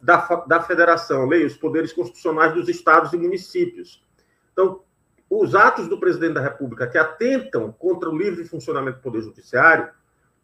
da, 0.00 0.44
da 0.46 0.62
federação, 0.62 1.26
leia 1.26 1.44
os 1.44 1.56
poderes 1.56 1.92
constitucionais 1.92 2.54
dos 2.54 2.68
estados 2.68 3.12
e 3.12 3.16
municípios. 3.16 4.00
Então, 4.52 4.82
os 5.28 5.56
atos 5.56 5.88
do 5.88 5.98
presidente 5.98 6.34
da 6.34 6.40
República 6.40 6.86
que 6.86 6.98
atentam 6.98 7.72
contra 7.72 8.08
o 8.08 8.16
livre 8.16 8.44
funcionamento 8.44 8.98
do 8.98 9.02
Poder 9.02 9.22
Judiciário, 9.22 9.90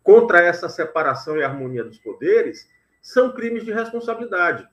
contra 0.03 0.43
essa 0.43 0.69
separação 0.69 1.37
e 1.37 1.45
harmonia 1.45 1.85
dos 1.85 1.99
poderes, 1.99 2.69
são 3.01 3.31
crimes 3.31 3.65
de 3.65 3.71
responsabilidade. 3.71 4.67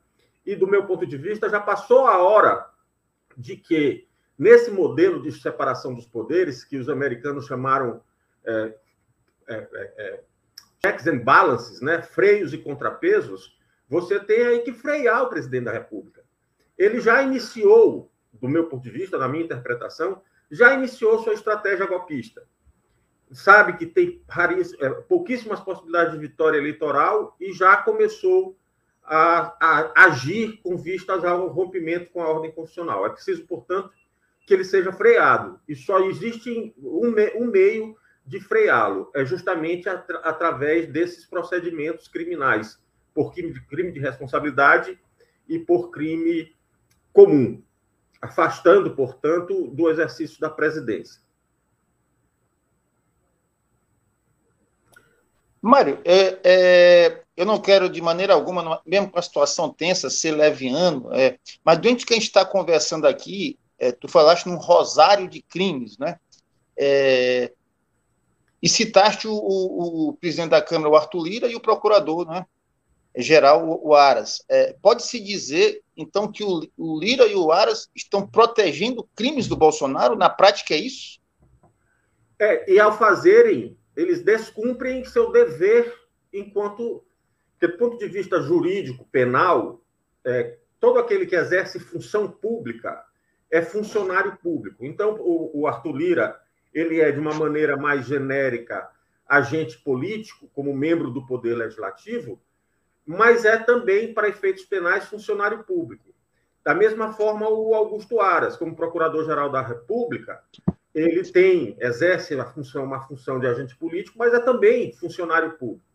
E, 0.49 0.55
do 0.55 0.65
meu 0.65 0.83
ponto 0.87 1.05
de 1.05 1.15
vista, 1.15 1.47
já 1.47 1.59
passou 1.59 2.07
a 2.07 2.17
hora 2.17 2.67
de 3.37 3.55
que, 3.55 4.07
nesse 4.35 4.71
modelo 4.71 5.21
de 5.21 5.31
separação 5.31 5.93
dos 5.93 6.07
poderes, 6.07 6.63
que 6.63 6.75
os 6.75 6.89
americanos 6.89 7.45
chamaram 7.45 8.01
é, 8.43 8.73
é, 9.47 9.55
é, 9.55 9.93
é 9.97 10.23
checks 10.83 11.05
and 11.05 11.19
balances, 11.19 11.81
né, 11.81 12.01
freios 12.01 12.51
e 12.51 12.57
contrapesos, 12.57 13.55
você 13.87 14.19
tem 14.19 14.41
aí 14.41 14.59
que 14.61 14.73
frear 14.73 15.21
o 15.21 15.29
presidente 15.29 15.65
da 15.65 15.71
República. 15.71 16.23
Ele 16.75 16.99
já 16.99 17.21
iniciou, 17.21 18.11
do 18.33 18.49
meu 18.49 18.67
ponto 18.67 18.81
de 18.81 18.89
vista, 18.89 19.19
na 19.19 19.27
minha 19.27 19.45
interpretação, 19.45 20.19
já 20.49 20.73
iniciou 20.73 21.19
sua 21.19 21.33
estratégia 21.33 21.85
golpista. 21.85 22.41
Sabe 23.31 23.77
que 23.77 23.85
tem 23.85 24.19
é, 24.79 24.89
pouquíssimas 25.01 25.59
possibilidades 25.59 26.13
de 26.13 26.19
vitória 26.19 26.57
eleitoral 26.57 27.35
e 27.39 27.53
já 27.53 27.77
começou 27.77 28.58
a, 29.09 29.55
a 29.59 30.05
agir 30.05 30.59
com 30.61 30.77
vistas 30.77 31.25
ao 31.25 31.47
rompimento 31.47 32.11
com 32.11 32.21
a 32.21 32.29
ordem 32.29 32.51
constitucional. 32.51 33.05
É 33.05 33.09
preciso, 33.09 33.45
portanto, 33.47 33.91
que 34.45 34.53
ele 34.53 34.63
seja 34.63 34.91
freado. 34.93 35.59
E 35.67 35.75
só 35.75 35.99
existe 36.01 36.73
um, 36.77 37.13
um 37.35 37.47
meio 37.47 37.95
de 38.25 38.39
freá-lo, 38.39 39.09
é 39.15 39.25
justamente 39.25 39.89
atra 39.89 40.19
através 40.19 40.87
desses 40.87 41.25
procedimentos 41.25 42.07
criminais, 42.07 42.79
por 43.11 43.33
crime 43.33 43.51
de, 43.51 43.65
crime 43.65 43.91
de 43.91 43.99
responsabilidade 43.99 44.99
e 45.47 45.57
por 45.57 45.89
crime 45.89 46.55
comum, 47.11 47.63
afastando, 48.21 48.95
portanto, 48.95 49.67
do 49.71 49.89
exercício 49.89 50.39
da 50.39 50.47
presidência. 50.47 51.19
Mário, 55.61 55.99
é, 56.05 56.39
é, 56.43 57.21
eu 57.35 57.45
não 57.45 57.59
quero 57.59 57.89
de 57.89 58.01
maneira 58.01 58.33
alguma, 58.33 58.81
mesmo 58.85 59.09
com 59.09 59.19
a 59.19 59.21
situação 59.21 59.69
tensa, 59.69 60.09
ser 60.09 60.31
leviano, 60.31 61.13
é, 61.13 61.37
mas 61.63 61.77
dentro 61.79 62.05
que 62.05 62.13
a 62.13 62.15
gente 62.15 62.27
está 62.27 62.45
conversando 62.45 63.05
aqui, 63.05 63.57
é, 63.77 63.91
tu 63.91 64.07
falaste 64.07 64.45
num 64.45 64.57
rosário 64.57 65.27
de 65.27 65.41
crimes, 65.41 65.97
né? 65.97 66.19
É, 66.77 67.51
e 68.61 68.67
citaste 68.67 69.27
o, 69.27 69.33
o, 69.33 70.09
o, 70.09 70.13
presidente 70.13 70.51
da 70.51 70.61
Câmara, 70.61 70.89
o 70.89 70.95
Arthur 70.95 71.23
Lira, 71.23 71.47
e 71.47 71.55
o 71.55 71.61
procurador, 71.61 72.27
né? 72.27 72.45
Geral, 73.17 73.65
o 73.81 73.95
Aras. 73.95 74.43
É, 74.49 74.75
Pode-se 74.81 75.19
dizer, 75.19 75.81
então, 75.95 76.29
que 76.29 76.43
o, 76.43 76.61
o 76.77 76.99
Lira 76.99 77.25
e 77.25 77.35
o 77.35 77.51
Aras 77.51 77.89
estão 77.95 78.27
protegendo 78.27 79.07
crimes 79.15 79.47
do 79.47 79.55
Bolsonaro? 79.55 80.15
Na 80.15 80.29
prática, 80.29 80.73
é 80.73 80.77
isso? 80.77 81.19
É, 82.37 82.71
e 82.71 82.79
ao 82.79 82.97
fazerem 82.97 83.78
eles 83.99 84.23
descumprem 84.23 85.03
seu 85.03 85.29
dever 85.29 85.93
enquanto, 86.31 87.03
do 87.59 87.77
ponto 87.77 87.97
de 87.97 88.07
vista 88.07 88.41
jurídico, 88.41 89.05
penal, 89.11 89.81
é, 90.25 90.57
todo 90.79 90.99
aquele 90.99 91.25
que 91.25 91.35
exerce 91.35 91.79
função 91.79 92.31
pública 92.31 93.03
é 93.51 93.61
funcionário 93.61 94.37
público. 94.37 94.85
Então, 94.85 95.15
o, 95.19 95.61
o 95.61 95.67
Arthur 95.67 95.91
Lira, 95.91 96.39
ele 96.73 97.01
é, 97.01 97.11
de 97.11 97.19
uma 97.19 97.33
maneira 97.33 97.75
mais 97.75 98.05
genérica, 98.05 98.89
agente 99.27 99.77
político, 99.79 100.49
como 100.53 100.73
membro 100.73 101.11
do 101.11 101.25
Poder 101.25 101.55
Legislativo, 101.55 102.41
mas 103.05 103.43
é 103.43 103.57
também, 103.57 104.13
para 104.13 104.29
efeitos 104.29 104.63
penais, 104.63 105.09
funcionário 105.09 105.63
público. 105.65 106.13
Da 106.63 106.73
mesma 106.73 107.11
forma, 107.11 107.49
o 107.49 107.75
Augusto 107.75 108.21
Aras, 108.21 108.55
como 108.55 108.75
Procurador-Geral 108.75 109.51
da 109.51 109.61
República, 109.61 110.41
ele 110.99 111.23
tem, 111.31 111.77
exerce 111.79 112.35
uma 112.35 112.45
função, 112.45 112.83
uma 112.83 113.01
função 113.01 113.39
de 113.39 113.47
agente 113.47 113.75
político, 113.75 114.17
mas 114.17 114.33
é 114.33 114.39
também 114.39 114.93
funcionário 114.93 115.57
público. 115.57 115.85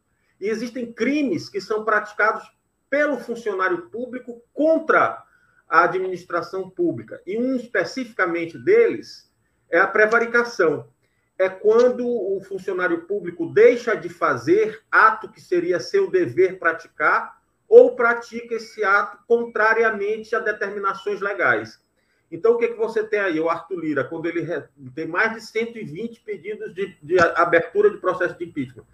E 0.40 0.48
existem 0.48 0.92
crimes 0.92 1.48
que 1.48 1.60
são 1.60 1.84
praticados 1.84 2.44
pelo 2.88 3.18
funcionário 3.18 3.90
público 3.90 4.42
contra 4.52 5.22
a 5.68 5.84
administração 5.84 6.70
pública. 6.70 7.20
E 7.26 7.36
um 7.38 7.56
especificamente 7.56 8.58
deles 8.58 9.30
é 9.70 9.78
a 9.78 9.86
prevaricação. 9.86 10.88
É 11.36 11.48
quando 11.48 12.06
o 12.06 12.40
funcionário 12.40 13.06
público 13.06 13.52
deixa 13.52 13.94
de 13.94 14.08
fazer 14.08 14.82
ato 14.90 15.28
que 15.28 15.40
seria 15.40 15.80
seu 15.80 16.10
dever 16.10 16.58
praticar 16.58 17.42
ou 17.68 17.96
pratica 17.96 18.54
esse 18.54 18.84
ato 18.84 19.18
contrariamente 19.26 20.36
a 20.36 20.38
determinações 20.38 21.20
legais. 21.20 21.83
Então, 22.30 22.52
o 22.52 22.58
que, 22.58 22.68
que 22.68 22.78
você 22.78 23.04
tem 23.04 23.20
aí? 23.20 23.38
O 23.38 23.48
Arthur 23.48 23.78
Lira, 23.78 24.04
quando 24.04 24.26
ele 24.26 24.46
tem 24.94 25.06
mais 25.06 25.34
de 25.34 25.40
120 25.40 26.20
pedidos 26.20 26.74
de, 26.74 26.96
de 27.02 27.18
abertura 27.36 27.90
de 27.90 27.98
processo 27.98 28.36
de 28.36 28.44
impeachment, 28.44 28.84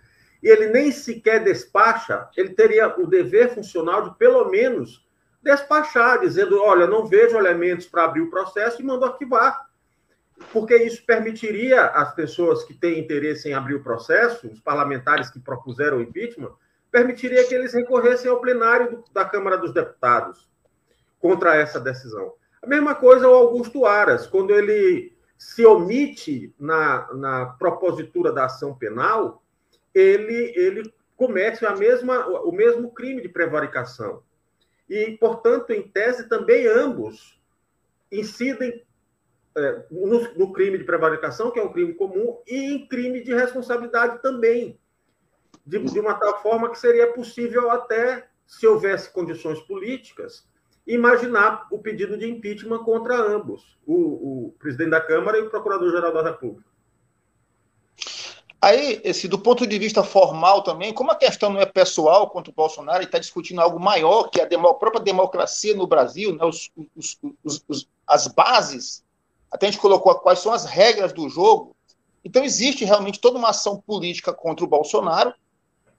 e 0.43 0.49
ele 0.49 0.69
nem 0.69 0.91
sequer 0.91 1.43
despacha, 1.45 2.29
ele 2.37 2.51
teria 2.51 2.89
o 2.99 3.07
dever 3.07 3.55
funcional 3.55 4.09
de, 4.09 4.17
pelo 4.17 4.49
menos, 4.51 5.07
despachar, 5.43 6.21
dizendo: 6.21 6.61
olha, 6.63 6.87
não 6.87 7.07
vejo 7.07 7.37
elementos 7.37 7.87
para 7.87 8.05
abrir 8.05 8.23
o 8.23 8.31
processo 8.31 8.81
e 8.81 8.85
mando 8.85 9.05
arquivar. 9.05 9.69
Porque 10.53 10.75
isso 10.75 11.05
permitiria 11.05 11.85
às 11.87 12.15
pessoas 12.15 12.65
que 12.65 12.73
têm 12.73 12.99
interesse 12.99 13.49
em 13.49 13.53
abrir 13.53 13.75
o 13.75 13.83
processo, 13.83 14.49
os 14.49 14.59
parlamentares 14.59 15.29
que 15.29 15.39
propuseram 15.39 15.99
o 15.99 16.03
impeachment, 16.03 16.53
permitiria 16.91 17.47
que 17.47 17.55
eles 17.55 17.75
recorressem 17.75 18.31
ao 18.31 18.41
plenário 18.41 19.05
da 19.13 19.25
Câmara 19.25 19.59
dos 19.59 19.73
Deputados 19.73 20.49
contra 21.21 21.55
essa 21.57 21.79
decisão. 21.79 22.33
A 22.63 22.67
mesma 22.67 22.95
coisa 22.95 23.29
o 23.29 23.35
Augusto 23.35 23.87
Aras, 23.87 24.27
quando 24.27 24.55
ele 24.55 25.17
se 25.39 25.65
omite 25.65 26.55
na, 26.59 27.13
na 27.15 27.47
propositura 27.47 28.31
da 28.31 28.45
ação 28.45 28.75
penal, 28.75 29.43
ele, 29.95 30.53
ele 30.55 30.93
comete 31.17 31.65
a 31.65 31.75
mesma, 31.75 32.27
o 32.27 32.53
mesmo 32.53 32.91
crime 32.91 33.23
de 33.23 33.29
prevaricação. 33.29 34.23
E, 34.89 35.17
portanto, 35.19 35.71
em 35.71 35.83
tese, 35.83 36.29
também 36.29 36.67
ambos 36.67 37.41
incidem 38.11 38.85
é, 39.57 39.85
no, 39.91 40.35
no, 40.35 40.53
crime 40.53 40.77
de 40.77 40.85
prevaricação, 40.85 41.51
que 41.51 41.59
é 41.59 41.63
um 41.63 41.73
crime 41.73 41.95
comum, 41.95 42.39
e 42.47 42.75
em 42.75 42.87
crime 42.87 43.23
de 43.23 43.35
responsabilidade 43.35 44.21
também, 44.21 44.79
de, 45.65 45.79
de 45.79 46.01
uma 46.01 46.15
tal 46.15 46.43
forma 46.43 46.71
que 46.71 46.79
seria 46.79 47.13
possível 47.13 47.71
até, 47.71 48.29
se 48.47 48.67
houvesse 48.67 49.11
condições 49.11 49.61
políticas, 49.61 50.47
imaginar 50.95 51.67
o 51.71 51.79
pedido 51.79 52.17
de 52.17 52.29
impeachment 52.29 52.85
contra 52.85 53.15
ambos, 53.17 53.79
o, 53.87 53.95
o 54.49 54.55
presidente 54.59 54.91
da 54.91 55.01
Câmara 55.01 55.39
e 55.39 55.43
o 55.43 55.51
procurador-geral 55.51 56.13
da 56.13 56.23
República. 56.23 56.69
Aí, 58.63 59.01
esse, 59.03 59.27
do 59.27 59.39
ponto 59.39 59.67
de 59.67 59.79
vista 59.79 60.03
formal 60.03 60.63
também, 60.63 60.93
como 60.93 61.11
a 61.11 61.17
questão 61.17 61.51
não 61.51 61.61
é 61.61 61.65
pessoal 61.65 62.29
contra 62.29 62.51
o 62.51 62.55
Bolsonaro, 62.55 63.03
e 63.03 63.07
está 63.07 63.19
discutindo 63.19 63.61
algo 63.61 63.81
maior, 63.81 64.25
que 64.29 64.41
a, 64.41 64.45
demo, 64.45 64.69
a 64.69 64.75
própria 64.75 65.03
democracia 65.03 65.75
no 65.75 65.87
Brasil, 65.87 66.35
né, 66.35 66.45
os, 66.45 66.71
os, 66.95 67.19
os, 67.67 67.89
as 68.07 68.27
bases, 68.29 69.03
até 69.51 69.67
a 69.67 69.71
gente 69.71 69.81
colocou 69.81 70.15
quais 70.17 70.41
são 70.41 70.53
as 70.53 70.67
regras 70.67 71.13
do 71.13 71.27
jogo. 71.29 71.75
Então, 72.23 72.45
existe 72.45 72.85
realmente 72.85 73.19
toda 73.19 73.39
uma 73.39 73.49
ação 73.49 73.81
política 73.81 74.31
contra 74.31 74.65
o 74.65 74.69
Bolsonaro, 74.69 75.33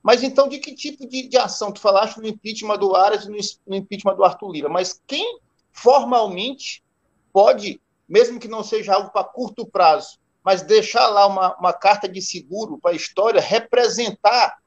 mas 0.03 0.23
então, 0.23 0.47
de 0.47 0.59
que 0.59 0.73
tipo 0.73 1.07
de, 1.07 1.27
de 1.27 1.37
ação? 1.37 1.71
Tu 1.71 1.79
falaste 1.79 2.17
no 2.17 2.27
impeachment 2.27 2.77
do 2.77 2.95
Aras 2.95 3.25
e 3.25 3.29
no, 3.29 3.37
no 3.67 3.75
impeachment 3.75 4.15
do 4.15 4.23
Arthur 4.23 4.51
Lira, 4.51 4.69
mas 4.69 5.01
quem 5.05 5.39
formalmente 5.71 6.83
pode, 7.31 7.81
mesmo 8.07 8.39
que 8.39 8.47
não 8.47 8.63
seja 8.63 8.93
algo 8.93 9.11
para 9.11 9.23
curto 9.23 9.65
prazo, 9.65 10.19
mas 10.43 10.63
deixar 10.63 11.07
lá 11.07 11.27
uma, 11.27 11.55
uma 11.57 11.73
carta 11.73 12.09
de 12.09 12.21
seguro 12.21 12.77
para 12.79 12.91
a 12.91 12.95
história, 12.95 13.39
representar 13.39 14.57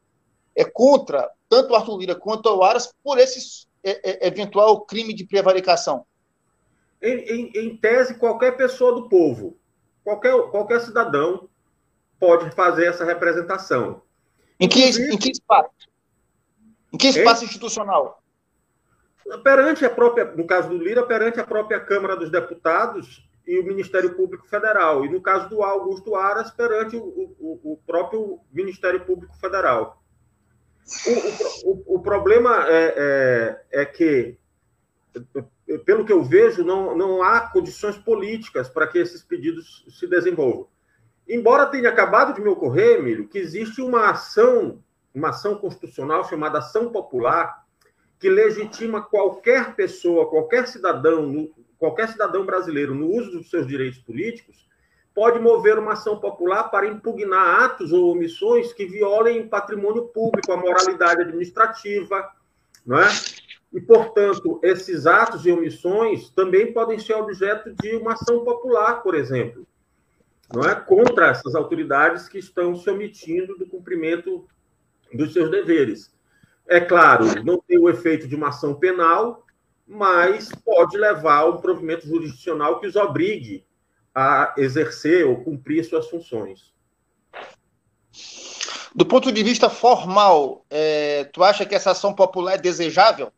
é, 0.54 0.64
contra 0.64 1.30
tanto 1.48 1.72
o 1.72 1.76
Arthur 1.76 1.98
Lira 1.98 2.14
quanto 2.14 2.48
o 2.48 2.62
Aras 2.62 2.92
por 3.02 3.18
esse 3.18 3.66
é, 3.82 4.24
é, 4.24 4.26
eventual 4.26 4.80
crime 4.82 5.12
de 5.12 5.26
prevaricação? 5.26 6.06
Em, 7.02 7.18
em, 7.18 7.52
em, 7.54 7.76
tese, 7.76 8.14
qualquer 8.14 8.56
pessoa 8.56 8.94
do 8.94 9.08
povo, 9.08 9.58
qualquer, 10.02 10.32
qualquer 10.50 10.80
cidadão 10.80 11.48
pode 12.18 12.50
fazer 12.52 12.86
essa 12.86 13.04
representação. 13.04 14.00
Em 14.58 14.68
que, 14.68 14.82
em 14.82 15.18
que 15.18 15.30
espaço? 15.30 15.70
Em 16.92 16.96
que 16.96 17.08
espaço 17.08 17.44
institucional? 17.44 18.22
Perante 19.42 19.84
a 19.84 19.90
própria, 19.90 20.24
no 20.26 20.46
caso 20.46 20.68
do 20.68 20.78
Lira, 20.78 21.04
perante 21.04 21.40
a 21.40 21.44
própria 21.44 21.80
Câmara 21.80 22.16
dos 22.16 22.30
Deputados 22.30 23.26
e 23.46 23.58
o 23.58 23.64
Ministério 23.64 24.14
Público 24.14 24.46
Federal. 24.46 25.04
E 25.04 25.08
no 25.08 25.20
caso 25.20 25.48
do 25.48 25.62
Augusto 25.62 26.14
Aras, 26.14 26.50
perante 26.50 26.96
o, 26.96 27.02
o, 27.02 27.72
o 27.72 27.80
próprio 27.86 28.40
Ministério 28.52 29.04
Público 29.04 29.36
Federal. 29.38 30.02
O, 31.64 31.70
o, 31.70 31.96
o 31.96 32.02
problema 32.02 32.66
é, 32.68 32.94
é, 33.72 33.80
é, 33.80 33.84
que, 33.86 34.36
pelo 35.84 36.04
que 36.04 36.12
eu 36.12 36.22
vejo, 36.22 36.62
não, 36.62 36.96
não 36.96 37.22
há 37.22 37.40
condições 37.40 37.96
políticas 37.96 38.68
para 38.68 38.86
que 38.86 38.98
esses 38.98 39.22
pedidos 39.22 39.84
se 39.88 40.06
desenvolvam. 40.06 40.68
Embora 41.28 41.66
tenha 41.66 41.88
acabado 41.88 42.34
de 42.34 42.40
me 42.42 42.48
ocorrer, 42.48 42.98
Emílio, 42.98 43.26
que 43.26 43.38
existe 43.38 43.80
uma 43.80 44.10
ação, 44.10 44.78
uma 45.14 45.30
ação 45.30 45.56
constitucional 45.56 46.24
chamada 46.24 46.58
ação 46.58 46.90
popular, 46.90 47.64
que 48.18 48.28
legitima 48.28 49.02
qualquer 49.02 49.74
pessoa, 49.74 50.28
qualquer 50.28 50.68
cidadão, 50.68 51.48
qualquer 51.78 52.08
cidadão 52.08 52.44
brasileiro 52.44 52.94
no 52.94 53.10
uso 53.10 53.32
dos 53.32 53.48
seus 53.48 53.66
direitos 53.66 53.98
políticos, 54.00 54.68
pode 55.14 55.38
mover 55.38 55.78
uma 55.78 55.92
ação 55.92 56.18
popular 56.18 56.64
para 56.64 56.86
impugnar 56.86 57.64
atos 57.64 57.92
ou 57.92 58.12
omissões 58.12 58.72
que 58.72 58.84
violem 58.84 59.40
o 59.40 59.48
patrimônio 59.48 60.04
público, 60.08 60.52
a 60.52 60.56
moralidade 60.56 61.22
administrativa, 61.22 62.30
não 62.84 62.98
é? 62.98 63.08
E, 63.72 63.80
portanto, 63.80 64.60
esses 64.62 65.06
atos 65.06 65.46
e 65.46 65.50
omissões 65.50 66.28
também 66.30 66.72
podem 66.72 66.98
ser 66.98 67.14
objeto 67.14 67.74
de 67.80 67.96
uma 67.96 68.12
ação 68.12 68.44
popular, 68.44 69.02
por 69.02 69.14
exemplo 69.14 69.66
não 70.54 70.68
é 70.68 70.74
contra 70.74 71.28
essas 71.28 71.54
autoridades 71.54 72.28
que 72.28 72.38
estão 72.38 72.76
se 72.76 72.88
omitindo 72.88 73.56
do 73.56 73.66
cumprimento 73.66 74.46
dos 75.12 75.32
seus 75.32 75.50
deveres. 75.50 76.14
É 76.66 76.80
claro, 76.80 77.26
não 77.44 77.60
tem 77.60 77.78
o 77.78 77.90
efeito 77.90 78.26
de 78.26 78.34
uma 78.34 78.48
ação 78.48 78.74
penal, 78.74 79.44
mas 79.86 80.50
pode 80.64 80.96
levar 80.96 81.40
a 81.40 81.46
um 81.46 81.58
provimento 81.58 82.06
jurisdicional 82.06 82.80
que 82.80 82.86
os 82.86 82.96
obrigue 82.96 83.66
a 84.14 84.54
exercer 84.56 85.26
ou 85.26 85.42
cumprir 85.42 85.84
suas 85.84 86.08
funções. 86.08 86.72
Do 88.94 89.04
ponto 89.04 89.32
de 89.32 89.42
vista 89.42 89.68
formal, 89.68 90.64
é, 90.70 91.24
tu 91.24 91.42
acha 91.42 91.66
que 91.66 91.74
essa 91.74 91.90
ação 91.90 92.14
popular 92.14 92.54
é 92.54 92.58
desejável? 92.58 93.32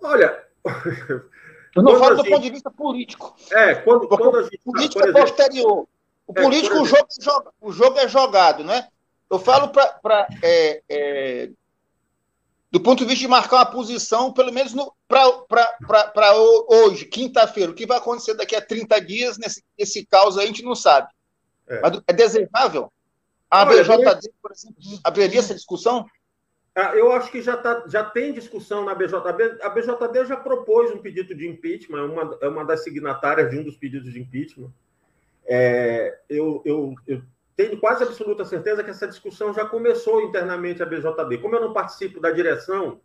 Olha, 0.00 0.40
Eu 1.74 1.82
não 1.82 1.98
falo 1.98 2.16
do 2.16 2.24
ponto 2.24 2.42
de 2.42 2.50
vista 2.50 2.70
político. 2.70 3.34
É, 3.50 3.74
quando, 3.76 4.06
quando 4.08 4.36
a 4.36 4.42
gente. 4.42 4.58
Política 4.58 5.04
exemplo, 5.04 5.20
posterior. 5.22 5.88
O 6.26 6.32
é, 6.36 6.42
político, 6.42 6.80
o, 6.80 6.84
jogo, 6.84 7.02
é 7.02 7.42
o 7.60 7.72
jogo 7.72 7.98
é 7.98 8.08
jogado, 8.08 8.62
né? 8.62 8.88
Eu 9.30 9.38
falo 9.38 9.68
para. 9.68 10.28
É, 10.42 10.82
é, 10.88 11.50
do 12.70 12.80
ponto 12.80 13.00
de 13.00 13.04
vista 13.04 13.20
de 13.20 13.28
marcar 13.28 13.56
uma 13.56 13.66
posição, 13.66 14.32
pelo 14.32 14.52
menos 14.52 14.72
para 15.06 16.34
hoje, 16.68 17.04
quinta-feira. 17.04 17.70
O 17.70 17.74
que 17.74 17.86
vai 17.86 17.98
acontecer 17.98 18.34
daqui 18.34 18.56
a 18.56 18.64
30 18.64 18.98
dias 19.00 19.36
nesse, 19.36 19.62
nesse 19.78 20.06
caos 20.06 20.38
a 20.38 20.46
gente 20.46 20.62
não 20.62 20.74
sabe. 20.74 21.08
É, 21.68 21.80
Mas 21.80 22.00
é 22.06 22.12
desejável? 22.12 22.90
A 23.50 23.66
BJD, 23.66 24.30
por 24.40 24.52
exemplo, 24.52 24.76
abriria 25.04 25.40
essa 25.40 25.54
discussão? 25.54 26.06
Ah, 26.74 26.96
eu 26.96 27.12
acho 27.12 27.30
que 27.30 27.42
já, 27.42 27.56
tá, 27.56 27.84
já 27.86 28.02
tem 28.02 28.32
discussão 28.32 28.84
na 28.84 28.94
BJD. 28.94 29.62
A 29.62 29.68
BJD 29.68 30.24
já 30.26 30.36
propôs 30.36 30.90
um 30.90 30.98
pedido 30.98 31.34
de 31.34 31.46
impeachment, 31.46 31.98
é 31.98 32.02
uma, 32.02 32.38
é 32.40 32.48
uma 32.48 32.64
das 32.64 32.82
signatárias 32.82 33.50
de 33.50 33.58
um 33.58 33.62
dos 33.62 33.76
pedidos 33.76 34.12
de 34.12 34.20
impeachment. 34.20 34.72
É, 35.44 36.18
eu, 36.30 36.62
eu, 36.64 36.94
eu 37.06 37.22
tenho 37.54 37.78
quase 37.78 38.02
absoluta 38.02 38.44
certeza 38.44 38.82
que 38.82 38.90
essa 38.90 39.06
discussão 39.06 39.52
já 39.52 39.66
começou 39.66 40.22
internamente 40.22 40.82
a 40.82 40.86
BJD. 40.86 41.38
Como 41.38 41.54
eu 41.54 41.60
não 41.60 41.72
participo 41.74 42.20
da 42.20 42.30
direção 42.30 43.00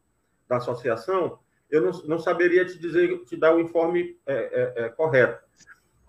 da 0.47 0.57
associação, 0.57 1.39
eu 1.69 1.81
não, 1.81 1.91
não 2.05 2.19
saberia 2.19 2.65
te 2.65 2.79
dizer, 2.79 3.23
te 3.25 3.35
dar 3.35 3.53
o 3.53 3.59
informe 3.59 4.17
é, 4.25 4.33
é, 4.35 4.85
é, 4.85 4.89
correto. 4.89 5.45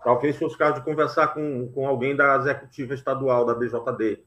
Talvez 0.01 0.37
fosse 0.37 0.55
o 0.55 0.57
caso 0.57 0.75
de 0.75 0.85
conversar 0.85 1.33
com, 1.33 1.69
com 1.73 1.85
alguém 1.85 2.15
da 2.15 2.37
executiva 2.37 2.93
estadual 2.93 3.45
da 3.45 3.53
BJD. 3.53 4.23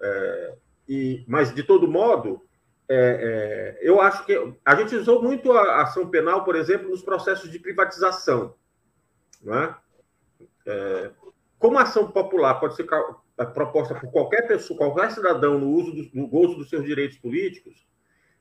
É, 0.00 0.54
e, 0.88 1.24
mas, 1.28 1.54
de 1.54 1.62
todo 1.62 1.86
modo, 1.86 2.45
é, 2.88 3.76
é, 3.78 3.78
eu 3.80 4.00
acho 4.00 4.24
que 4.24 4.54
a 4.64 4.74
gente 4.76 4.94
usou 4.94 5.22
muito 5.22 5.52
a 5.52 5.82
ação 5.82 6.08
penal, 6.08 6.44
por 6.44 6.54
exemplo, 6.54 6.88
nos 6.88 7.02
processos 7.02 7.50
de 7.50 7.58
privatização. 7.58 8.54
Não 9.42 9.54
é? 9.54 9.76
É, 10.66 11.10
como 11.58 11.78
a 11.78 11.82
ação 11.82 12.10
popular 12.10 12.54
pode 12.60 12.76
ser 12.76 12.86
é, 13.38 13.44
proposta 13.44 13.94
por 13.94 14.10
qualquer 14.10 14.46
pessoa, 14.46 14.78
qualquer 14.78 15.10
cidadão 15.10 15.58
no 15.58 15.70
uso 15.70 15.92
do, 15.92 16.10
no 16.14 16.28
gozo 16.28 16.56
dos 16.56 16.68
seus 16.68 16.84
direitos 16.84 17.18
políticos, 17.18 17.86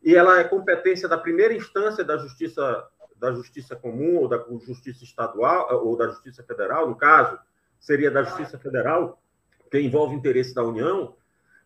e 0.03 0.15
ela 0.15 0.39
é 0.39 0.43
competência 0.43 1.07
da 1.07 1.17
primeira 1.17 1.53
instância 1.53 2.03
da 2.03 2.17
justiça 2.17 2.87
da 3.17 3.31
justiça 3.31 3.77
comum 3.77 4.17
ou 4.17 4.27
da 4.27 4.43
justiça 4.65 5.05
estadual 5.05 5.85
ou 5.85 5.95
da 5.97 6.09
justiça 6.09 6.43
federal, 6.43 6.87
no 6.89 6.95
caso 6.95 7.39
seria 7.79 8.11
da 8.11 8.23
justiça 8.23 8.59
federal, 8.59 9.21
que 9.71 9.79
envolve 9.79 10.15
interesse 10.15 10.53
da 10.53 10.63
União. 10.63 11.15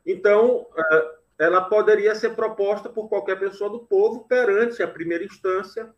Então, 0.06 0.68
é, 0.78 1.19
ela 1.40 1.62
poderia 1.62 2.14
ser 2.14 2.36
proposta 2.36 2.90
por 2.90 3.08
qualquer 3.08 3.40
pessoa 3.40 3.70
do 3.70 3.80
povo 3.80 4.26
perante 4.26 4.84
a 4.84 4.88
primeira 4.88 5.24
instância, 5.24 5.90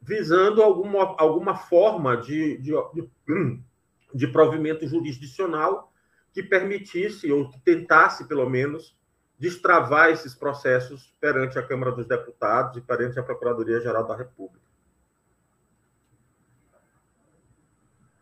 visando 0.00 0.62
alguma, 0.62 1.14
alguma 1.18 1.54
forma 1.54 2.16
de, 2.16 2.56
de, 2.56 2.72
de 4.14 4.26
provimento 4.28 4.88
jurisdicional 4.88 5.92
que 6.32 6.42
permitisse, 6.42 7.30
ou 7.30 7.50
que 7.50 7.60
tentasse, 7.60 8.26
pelo 8.26 8.48
menos, 8.48 8.96
destravar 9.38 10.08
esses 10.08 10.34
processos 10.34 11.14
perante 11.20 11.58
a 11.58 11.62
Câmara 11.62 11.92
dos 11.92 12.06
Deputados 12.06 12.78
e 12.78 12.80
perante 12.80 13.18
a 13.20 13.22
Procuradoria-Geral 13.22 14.06
da 14.06 14.16
República. 14.16 14.64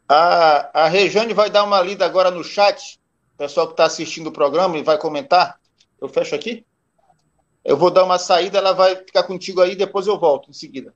A, 0.08 0.86
a 0.86 0.88
Rejane 0.88 1.32
vai 1.32 1.48
dar 1.48 1.62
uma 1.62 1.80
lida 1.80 2.04
agora 2.04 2.32
no 2.32 2.42
chat, 2.42 2.98
o 3.34 3.38
pessoal 3.38 3.68
que 3.68 3.74
está 3.74 3.84
assistindo 3.84 4.26
o 4.26 4.32
programa 4.32 4.76
e 4.76 4.82
vai 4.82 4.98
comentar. 4.98 5.59
Eu 6.00 6.08
fecho 6.08 6.34
aqui? 6.34 6.64
Eu 7.64 7.76
vou 7.76 7.90
dar 7.90 8.04
uma 8.04 8.18
saída, 8.18 8.58
ela 8.58 8.72
vai 8.72 8.96
ficar 8.96 9.22
contigo 9.24 9.60
aí, 9.60 9.76
depois 9.76 10.06
eu 10.06 10.18
volto 10.18 10.50
em 10.50 10.54
seguida. 10.54 10.94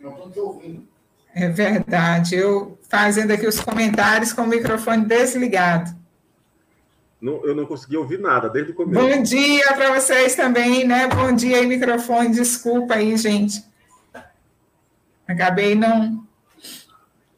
Não 0.00 0.12
estão 0.12 0.30
te 0.30 0.40
ouvindo. 0.40 0.88
É 1.34 1.48
verdade. 1.48 2.34
Eu 2.34 2.78
fazendo 2.88 3.32
aqui 3.32 3.46
os 3.46 3.60
comentários 3.60 4.32
com 4.32 4.42
o 4.42 4.46
microfone 4.46 5.04
desligado. 5.04 5.94
Não, 7.20 7.44
eu 7.44 7.54
não 7.54 7.66
consegui 7.66 7.98
ouvir 7.98 8.18
nada 8.18 8.48
desde 8.48 8.72
o 8.72 8.74
começo. 8.74 9.06
Bom 9.06 9.22
dia 9.22 9.74
para 9.74 9.94
vocês 9.94 10.34
também, 10.34 10.86
né? 10.86 11.06
Bom 11.06 11.32
dia 11.32 11.58
aí, 11.58 11.66
microfone. 11.66 12.30
Desculpa 12.30 12.94
aí, 12.94 13.14
gente. 13.18 13.62
Acabei 15.28 15.74
não. 15.74 16.26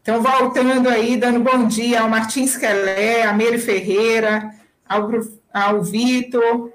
Então, 0.03 0.21
voltando 0.21 0.89
aí, 0.89 1.17
dando 1.17 1.39
bom 1.39 1.65
dia 1.65 2.01
ao 2.01 2.09
Martins 2.09 2.57
Quelé, 2.57 3.23
a 3.23 3.33
Meire 3.33 3.57
Ferreira, 3.57 4.53
ao, 4.85 5.09
ao 5.55 5.81
Vitor, 5.81 6.73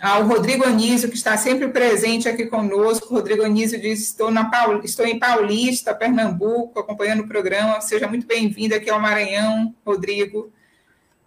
ao 0.00 0.26
Rodrigo 0.26 0.64
Anísio, 0.64 1.10
que 1.10 1.16
está 1.16 1.36
sempre 1.36 1.68
presente 1.68 2.26
aqui 2.26 2.46
conosco. 2.46 3.12
Rodrigo 3.12 3.44
Anísio 3.44 3.78
diz: 3.78 4.00
estou, 4.00 4.30
na 4.30 4.46
Paul... 4.46 4.80
estou 4.82 5.04
em 5.04 5.18
Paulista, 5.18 5.94
Pernambuco, 5.94 6.80
acompanhando 6.80 7.24
o 7.24 7.28
programa. 7.28 7.78
Seja 7.82 8.08
muito 8.08 8.26
bem-vindo 8.26 8.74
aqui 8.74 8.88
ao 8.88 8.98
Maranhão, 8.98 9.74
Rodrigo. 9.84 10.50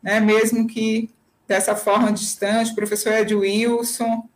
Né? 0.02 0.20
Mesmo 0.20 0.66
que 0.66 1.12
dessa 1.48 1.76
forma 1.76 2.12
distante, 2.12 2.74
professor 2.74 3.14
Ed 3.14 3.36
Wilson. 3.36 4.28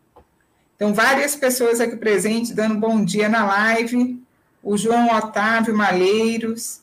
Então, 0.76 0.94
várias 0.94 1.36
pessoas 1.36 1.82
aqui 1.82 1.96
presentes 1.96 2.52
dando 2.52 2.76
bom 2.76 3.04
dia 3.04 3.28
na 3.28 3.48
live. 3.48 4.22
O 4.62 4.78
João 4.78 5.08
Otávio 5.18 5.76
Malheiros. 5.76 6.83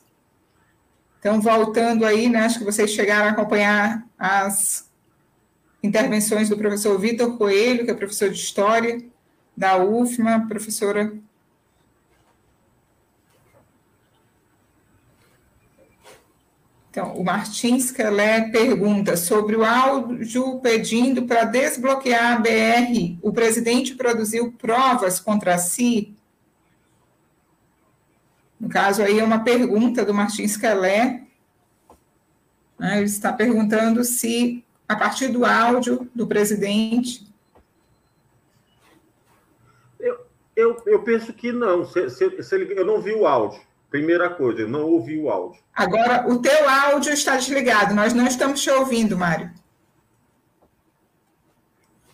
Então, 1.21 1.39
voltando 1.39 2.03
aí, 2.03 2.27
né, 2.27 2.39
acho 2.39 2.57
que 2.57 2.65
vocês 2.65 2.89
chegaram 2.89 3.27
a 3.27 3.29
acompanhar 3.29 4.03
as 4.17 4.89
intervenções 5.83 6.49
do 6.49 6.57
professor 6.57 6.97
Vitor 6.97 7.37
Coelho, 7.37 7.85
que 7.85 7.91
é 7.91 7.93
professor 7.93 8.27
de 8.31 8.39
História 8.39 8.99
da 9.55 9.77
UFMA, 9.77 10.47
professora 10.47 11.13
Então, 16.89 17.15
o 17.15 17.23
Martins 17.23 17.89
Kelé 17.89 18.49
pergunta 18.49 19.15
sobre 19.15 19.55
o 19.55 19.63
áudio 19.63 20.59
pedindo 20.59 21.23
para 21.23 21.45
desbloquear 21.45 22.33
a 22.33 22.39
BR. 22.39 23.17
O 23.21 23.31
presidente 23.31 23.95
produziu 23.95 24.51
provas 24.57 25.17
contra 25.17 25.57
si? 25.57 26.13
No 28.61 28.69
caso, 28.69 29.01
aí 29.01 29.17
é 29.17 29.23
uma 29.23 29.43
pergunta 29.43 30.05
do 30.05 30.13
Martins 30.13 30.55
Kelé. 30.55 31.23
Né, 32.77 32.97
ele 32.97 33.05
está 33.05 33.33
perguntando 33.33 34.03
se 34.03 34.63
a 34.87 34.95
partir 34.95 35.29
do 35.29 35.43
áudio 35.43 36.07
do 36.13 36.27
presidente? 36.27 37.27
Eu, 39.99 40.27
eu, 40.55 40.83
eu 40.85 41.01
penso 41.01 41.33
que 41.33 41.51
não. 41.51 41.83
Se, 41.85 42.07
se, 42.11 42.43
se 42.43 42.55
ele, 42.55 42.79
eu 42.79 42.85
não 42.85 43.01
vi 43.01 43.13
o 43.13 43.25
áudio. 43.25 43.59
Primeira 43.89 44.29
coisa, 44.29 44.61
eu 44.61 44.69
não 44.69 44.83
ouvi 44.83 45.19
o 45.19 45.31
áudio. 45.31 45.59
Agora, 45.73 46.29
o 46.29 46.39
teu 46.39 46.69
áudio 46.69 47.11
está 47.11 47.37
desligado. 47.37 47.95
Nós 47.95 48.13
não 48.13 48.27
estamos 48.27 48.61
te 48.61 48.69
ouvindo, 48.69 49.17
Mário. 49.17 49.51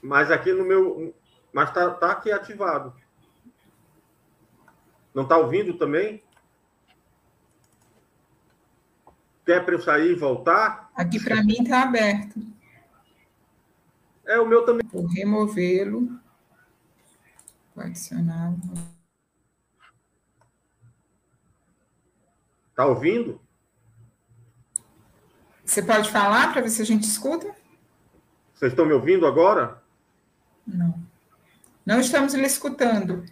Mas 0.02 0.32
aqui 0.32 0.54
no 0.54 0.64
meu. 0.64 1.14
Mas 1.52 1.68
está 1.68 1.90
tá 1.90 2.12
aqui 2.12 2.32
ativado. 2.32 2.94
Não 5.14 5.24
está 5.24 5.38
ouvindo 5.38 5.74
também? 5.78 6.24
Quer 9.48 9.64
para 9.64 9.76
eu 9.76 9.82
sair 9.82 10.12
e 10.12 10.16
voltar? 10.16 10.92
Aqui 10.94 11.24
para 11.24 11.42
mim 11.42 11.56
está 11.62 11.84
aberto. 11.84 12.38
É, 14.26 14.38
o 14.42 14.46
meu 14.46 14.66
também. 14.66 14.86
Vou 14.92 15.08
removê-lo. 15.08 16.20
Adicionar. 17.78 18.54
Tá 22.76 22.88
ouvindo? 22.88 23.40
Você 25.64 25.82
pode 25.82 26.12
falar 26.12 26.52
para 26.52 26.60
ver 26.60 26.70
se 26.70 26.82
a 26.82 26.86
gente 26.86 27.06
escuta? 27.06 27.56
Vocês 28.54 28.74
estão 28.74 28.86
me 28.86 28.92
ouvindo 28.92 29.26
agora? 29.26 29.82
Não. 30.68 30.94
Não 31.86 32.02
estamos 32.02 32.34
lhe 32.34 32.46
escutando. 32.46 33.24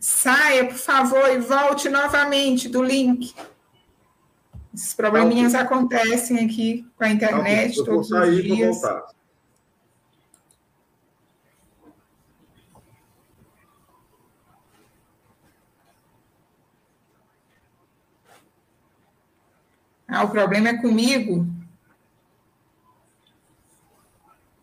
Saia, 0.00 0.66
por 0.66 0.76
favor, 0.76 1.30
e 1.30 1.38
volte 1.38 1.88
novamente 1.88 2.68
do 2.68 2.82
link. 2.82 3.32
Esses 4.80 4.94
probleminhas 4.94 5.52
tá, 5.52 5.60
acontecem 5.60 6.42
aqui 6.42 6.90
com 6.96 7.04
a 7.04 7.10
internet 7.10 7.76
tá, 7.76 7.84
todos 7.84 8.10
os 8.10 8.42
dias. 8.42 8.82
Ah, 20.08 20.24
o 20.24 20.30
problema 20.30 20.70
é 20.70 20.78
comigo. 20.78 21.46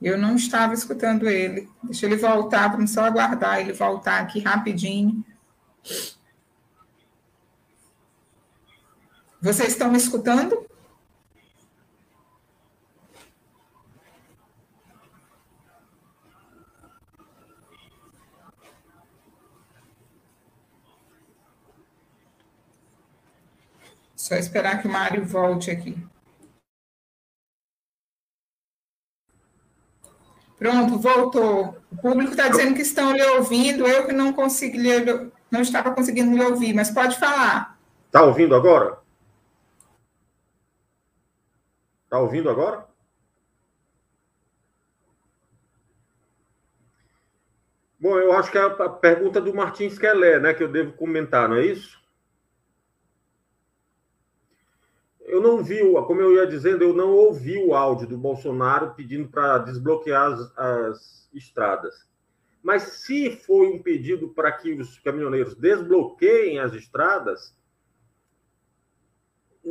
Eu 0.02 0.18
não 0.18 0.36
estava 0.36 0.74
escutando 0.74 1.30
ele. 1.30 1.70
Deixa 1.84 2.08
ele 2.08 2.16
voltar, 2.16 2.70
vamos 2.70 2.90
só 2.90 3.06
aguardar 3.06 3.60
ele 3.60 3.72
voltar 3.72 4.20
aqui 4.20 4.40
rapidinho. 4.40 5.24
Vocês 9.42 9.70
estão 9.70 9.92
me 9.92 9.98
escutando? 9.98 10.66
Só 24.16 24.36
esperar 24.36 24.82
que 24.82 24.88
o 24.88 24.92
Mário 24.92 25.24
volte 25.26 25.72
aqui. 25.72 25.96
Pronto, 30.58 30.98
voltou. 30.98 31.78
O 31.92 31.98
público 31.98 32.32
está 32.32 32.50
dizendo 32.50 32.74
que 32.74 32.82
estão 32.82 33.14
lhe 33.14 33.24
ouvindo, 33.24 33.88
eu 33.88 34.06
que 34.06 34.12
não 34.12 34.34
consegui 34.34 34.80
não 35.50 35.62
estava 35.62 35.92
conseguindo 35.92 36.36
lhe 36.36 36.44
ouvir, 36.44 36.74
mas 36.74 36.90
pode 36.90 37.18
falar. 37.18 37.80
Está 38.08 38.24
ouvindo 38.24 38.56
agora? 38.56 39.07
Está 42.08 42.20
ouvindo 42.20 42.50
agora? 42.50 42.88
Bom, 48.00 48.18
eu 48.18 48.32
acho 48.32 48.50
que 48.50 48.58
é 48.58 48.62
a 48.62 48.90
pergunta 48.90 49.42
do 49.42 49.54
Martins 49.54 50.00
Kelé, 50.00 50.40
né, 50.40 50.54
que 50.54 50.64
eu 50.64 50.72
devo 50.72 50.94
comentar, 50.94 51.50
não 51.50 51.58
é 51.58 51.66
isso? 51.66 52.02
Eu 55.20 55.42
não 55.42 55.62
vi, 55.62 55.80
como 56.06 56.22
eu 56.22 56.36
ia 56.36 56.48
dizendo, 56.48 56.82
eu 56.82 56.94
não 56.94 57.12
ouvi 57.12 57.58
o 57.62 57.76
áudio 57.76 58.08
do 58.08 58.18
Bolsonaro 58.18 58.94
pedindo 58.96 59.28
para 59.28 59.58
desbloquear 59.58 60.32
as, 60.32 60.58
as 60.58 61.30
estradas. 61.34 62.08
Mas 62.64 62.84
se 62.84 63.32
foi 63.32 63.68
um 63.68 63.84
pedido 63.84 64.30
para 64.30 64.54
que 64.54 64.72
os 64.72 64.98
caminhoneiros 65.00 65.56
desbloqueiem 65.56 66.60
as 66.60 66.74
estradas, 66.74 67.57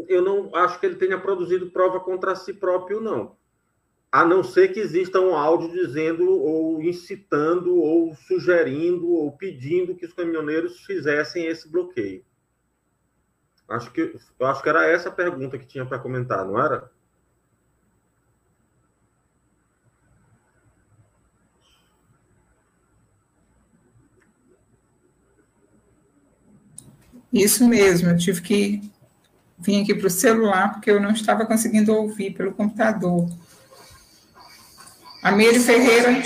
eu 0.08 0.22
não 0.22 0.54
acho 0.54 0.78
que 0.78 0.86
ele 0.86 0.96
tenha 0.96 1.18
produzido 1.18 1.70
prova 1.70 2.00
contra 2.00 2.34
si 2.34 2.52
próprio, 2.52 3.00
não. 3.00 3.36
A 4.10 4.24
não 4.24 4.42
ser 4.42 4.72
que 4.72 4.80
exista 4.80 5.20
um 5.20 5.34
áudio 5.34 5.70
dizendo, 5.72 6.30
ou 6.30 6.82
incitando, 6.82 7.76
ou 7.76 8.14
sugerindo, 8.14 9.10
ou 9.10 9.32
pedindo 9.32 9.94
que 9.94 10.06
os 10.06 10.12
caminhoneiros 10.12 10.80
fizessem 10.84 11.46
esse 11.46 11.68
bloqueio. 11.68 12.24
Acho 13.68 13.90
que, 13.90 14.16
eu 14.38 14.46
acho 14.46 14.62
que 14.62 14.68
era 14.68 14.86
essa 14.86 15.08
a 15.08 15.12
pergunta 15.12 15.58
que 15.58 15.66
tinha 15.66 15.84
para 15.84 15.98
comentar, 15.98 16.46
não 16.46 16.60
era? 16.60 16.90
Isso 27.32 27.68
mesmo, 27.68 28.08
eu 28.08 28.16
tive 28.16 28.40
que 28.40 28.95
vir 29.58 29.82
aqui 29.82 29.94
para 29.94 30.06
o 30.06 30.10
celular 30.10 30.72
porque 30.74 30.90
eu 30.90 31.00
não 31.00 31.10
estava 31.10 31.46
conseguindo 31.46 31.94
ouvir 31.94 32.32
pelo 32.32 32.52
computador. 32.52 33.28
A 35.22 35.32
Meire 35.32 35.58
Ferreira 35.58 36.22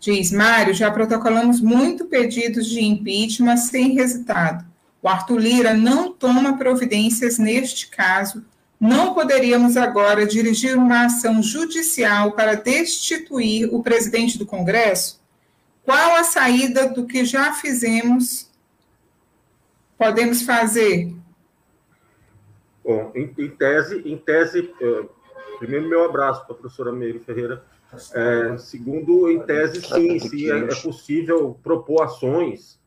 Diz 0.00 0.30
Mário, 0.30 0.72
já 0.72 0.90
protocolamos 0.90 1.60
muito 1.60 2.06
pedidos 2.06 2.66
de 2.66 2.82
impeachment 2.82 3.56
sem 3.56 3.94
resultado. 3.94 4.64
O 5.02 5.08
Arthur 5.08 5.38
Lira 5.38 5.74
não 5.74 6.12
toma 6.12 6.56
providências 6.56 7.38
neste 7.38 7.88
caso. 7.88 8.44
Não 8.80 9.12
poderíamos 9.12 9.76
agora 9.76 10.24
dirigir 10.24 10.78
uma 10.78 11.06
ação 11.06 11.42
judicial 11.42 12.32
para 12.32 12.54
destituir 12.54 13.68
o 13.72 13.82
presidente 13.82 14.38
do 14.38 14.46
Congresso? 14.46 15.20
Qual 15.84 16.16
a 16.16 16.24
saída 16.24 16.88
do 16.88 17.04
que 17.04 17.24
já 17.24 17.52
fizemos? 17.52 18.47
Podemos 19.98 20.42
fazer? 20.42 21.12
Bom, 22.84 23.12
em, 23.14 23.34
em 23.36 23.50
tese, 23.50 24.00
em 24.08 24.16
tese, 24.16 24.72
eh, 24.80 25.08
primeiro 25.58 25.88
meu 25.88 26.04
abraço 26.04 26.46
para 26.46 26.54
a 26.54 26.58
professora 26.58 26.92
Meire 26.92 27.18
Ferreira 27.18 27.62
é, 28.14 28.58
segundo, 28.58 29.30
em 29.30 29.40
tese, 29.40 29.80
sim, 29.80 30.18
sim 30.18 30.50
é, 30.50 30.58
é 30.58 30.74
possível 30.82 31.58
propor 31.62 32.02
ações. 32.02 32.78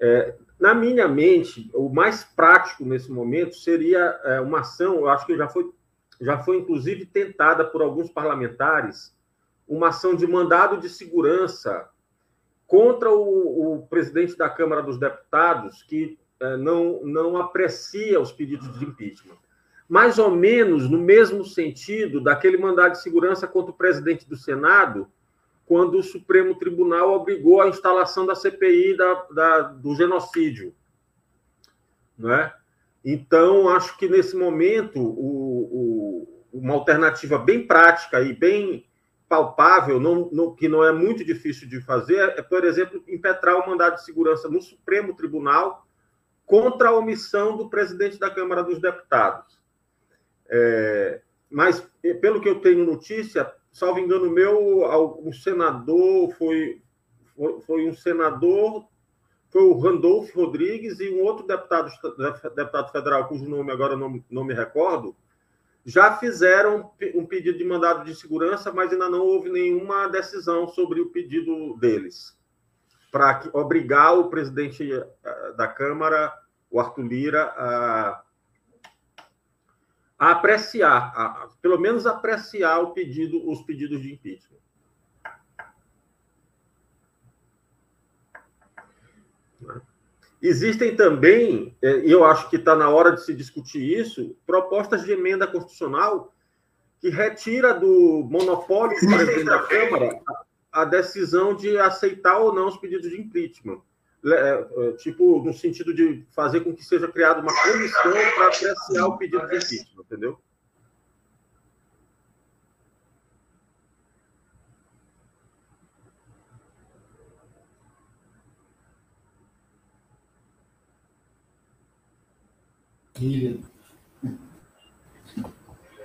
É, 0.00 0.34
na 0.58 0.74
minha 0.74 1.08
mente, 1.08 1.70
o 1.74 1.88
mais 1.88 2.22
prático 2.22 2.84
nesse 2.84 3.10
momento 3.10 3.56
seria 3.56 4.20
é, 4.24 4.40
uma 4.40 4.60
ação, 4.60 4.94
eu 4.94 5.08
acho 5.08 5.26
que 5.26 5.36
já 5.36 5.48
foi, 5.48 5.70
já 6.20 6.38
foi 6.38 6.58
inclusive 6.58 7.04
tentada 7.04 7.64
por 7.64 7.82
alguns 7.82 8.08
parlamentares, 8.10 9.12
uma 9.66 9.88
ação 9.88 10.14
de 10.14 10.26
mandado 10.26 10.78
de 10.78 10.88
segurança 10.88 11.88
contra 12.70 13.10
o, 13.10 13.74
o 13.74 13.86
presidente 13.86 14.38
da 14.38 14.48
Câmara 14.48 14.80
dos 14.80 14.96
Deputados, 14.96 15.82
que 15.82 16.16
é, 16.38 16.56
não, 16.56 17.02
não 17.02 17.36
aprecia 17.36 18.20
os 18.20 18.30
pedidos 18.30 18.78
de 18.78 18.84
impeachment 18.84 19.36
mais 19.90 20.20
ou 20.20 20.30
menos 20.30 20.88
no 20.88 20.98
mesmo 20.98 21.44
sentido 21.44 22.20
daquele 22.20 22.56
mandado 22.56 22.92
de 22.92 23.02
segurança 23.02 23.48
contra 23.48 23.72
o 23.72 23.76
presidente 23.76 24.24
do 24.24 24.36
Senado, 24.36 25.08
quando 25.66 25.98
o 25.98 26.02
Supremo 26.02 26.54
Tribunal 26.54 27.12
obrigou 27.12 27.60
a 27.60 27.66
instalação 27.66 28.24
da 28.24 28.36
CPI 28.36 28.96
da, 28.96 29.14
da, 29.32 29.62
do 29.62 29.92
genocídio. 29.96 30.72
Não 32.16 32.32
é? 32.32 32.54
Então, 33.04 33.68
acho 33.68 33.98
que 33.98 34.08
nesse 34.08 34.36
momento, 34.36 35.00
o, 35.00 35.66
o, 35.72 36.44
uma 36.52 36.74
alternativa 36.74 37.36
bem 37.36 37.66
prática 37.66 38.20
e 38.20 38.32
bem 38.32 38.86
palpável, 39.30 40.00
não, 40.00 40.28
não, 40.32 40.52
que 40.52 40.68
não 40.68 40.82
é 40.82 40.90
muito 40.90 41.24
difícil 41.24 41.68
de 41.68 41.80
fazer, 41.80 42.18
é, 42.36 42.42
por 42.42 42.64
exemplo, 42.64 43.00
impetrar 43.06 43.54
o 43.54 43.70
mandado 43.70 43.94
de 43.94 44.04
segurança 44.04 44.48
no 44.48 44.60
Supremo 44.60 45.14
Tribunal 45.14 45.86
contra 46.44 46.88
a 46.88 46.96
omissão 46.96 47.56
do 47.56 47.70
presidente 47.70 48.18
da 48.18 48.28
Câmara 48.28 48.64
dos 48.64 48.80
Deputados. 48.80 49.60
É, 50.48 51.20
mas, 51.48 51.88
pelo 52.20 52.40
que 52.40 52.48
eu 52.48 52.60
tenho 52.60 52.84
notícia, 52.84 53.54
salvo 53.70 54.00
engano 54.00 54.28
meu, 54.28 54.82
um 55.24 55.32
senador 55.32 56.32
foi, 56.32 56.82
foi, 57.64 57.88
um 57.88 57.94
senador, 57.94 58.84
foi 59.48 59.62
o 59.62 59.78
Randolph 59.78 60.34
Rodrigues 60.34 60.98
e 60.98 61.08
um 61.08 61.22
outro 61.22 61.46
deputado, 61.46 61.88
deputado 62.56 62.90
federal, 62.90 63.28
cujo 63.28 63.48
nome 63.48 63.70
agora 63.70 63.96
não, 63.96 64.20
não 64.28 64.42
me 64.42 64.54
recordo, 64.54 65.14
já 65.90 66.16
fizeram 66.16 66.92
um 67.14 67.26
pedido 67.26 67.58
de 67.58 67.64
mandado 67.64 68.04
de 68.04 68.14
segurança, 68.14 68.72
mas 68.72 68.92
ainda 68.92 69.08
não 69.08 69.20
houve 69.20 69.50
nenhuma 69.50 70.08
decisão 70.08 70.68
sobre 70.68 71.00
o 71.00 71.10
pedido 71.10 71.76
deles 71.78 72.38
para 73.10 73.42
obrigar 73.52 74.16
o 74.16 74.30
presidente 74.30 74.92
eh, 74.92 75.52
da 75.56 75.66
Câmara, 75.66 76.32
o 76.70 76.78
Arthur 76.78 77.02
Lira, 77.02 77.52
a 77.56 78.22
a 80.20 80.32
apreciar, 80.32 81.12
a, 81.16 81.48
pelo 81.62 81.80
menos 81.80 82.06
apreciar 82.06 82.80
o 82.80 82.92
pedido, 82.92 83.50
os 83.50 83.62
pedidos 83.62 84.02
de 84.02 84.12
impeachment. 84.12 84.60
Existem 90.42 90.96
também, 90.96 91.76
é, 91.82 91.98
e 91.98 92.10
eu 92.10 92.24
acho 92.24 92.48
que 92.48 92.56
está 92.56 92.74
na 92.74 92.88
hora 92.88 93.12
de 93.12 93.22
se 93.24 93.34
discutir 93.34 93.82
isso, 93.82 94.34
propostas 94.46 95.04
de 95.04 95.12
emenda 95.12 95.46
constitucional 95.46 96.32
que 96.98 97.10
retira 97.10 97.74
do 97.74 98.26
monopólio 98.30 98.98
do 98.98 99.06
presidente 99.06 99.44
da 99.44 99.62
Câmara 99.62 100.20
a 100.72 100.84
decisão 100.84 101.54
de 101.54 101.78
aceitar 101.78 102.38
ou 102.38 102.54
não 102.54 102.68
os 102.68 102.76
pedidos 102.76 103.10
de 103.10 103.20
impeachment. 103.20 103.80
É, 104.24 104.66
é, 104.76 104.92
tipo, 104.92 105.42
no 105.42 105.52
sentido 105.52 105.94
de 105.94 106.26
fazer 106.30 106.60
com 106.60 106.74
que 106.74 106.84
seja 106.84 107.08
criada 107.08 107.40
uma 107.40 107.54
comissão 107.62 108.12
para 108.36 108.46
apreciar 108.48 109.06
o 109.06 109.16
pedido 109.16 109.46
de 109.48 109.56
impeachment, 109.56 110.02
entendeu? 110.04 110.38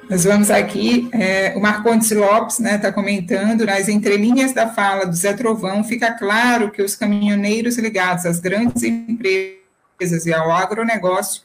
Nós 0.10 0.24
vamos 0.24 0.52
aqui, 0.52 1.10
é, 1.14 1.54
o 1.56 1.60
Marcondes 1.60 2.12
Lopes 2.12 2.60
está 2.60 2.72
né, 2.72 2.78
tá 2.78 2.92
comentando, 2.92 3.66
nas 3.66 3.90
entrelinhas 3.90 4.54
da 4.54 4.72
fala 4.72 5.06
do 5.06 5.16
Zé 5.16 5.34
Trovão, 5.34 5.84
fica 5.84 6.12
claro 6.14 6.70
que 6.70 6.84
os 6.84 6.96
caminhoneiros 6.96 7.78
ligados 7.78 8.26
às 8.26 8.40
grandes 8.40 8.84
empresas 8.84 10.26
e 10.28 10.34
ao 10.34 10.52
agronegócio, 10.52 11.42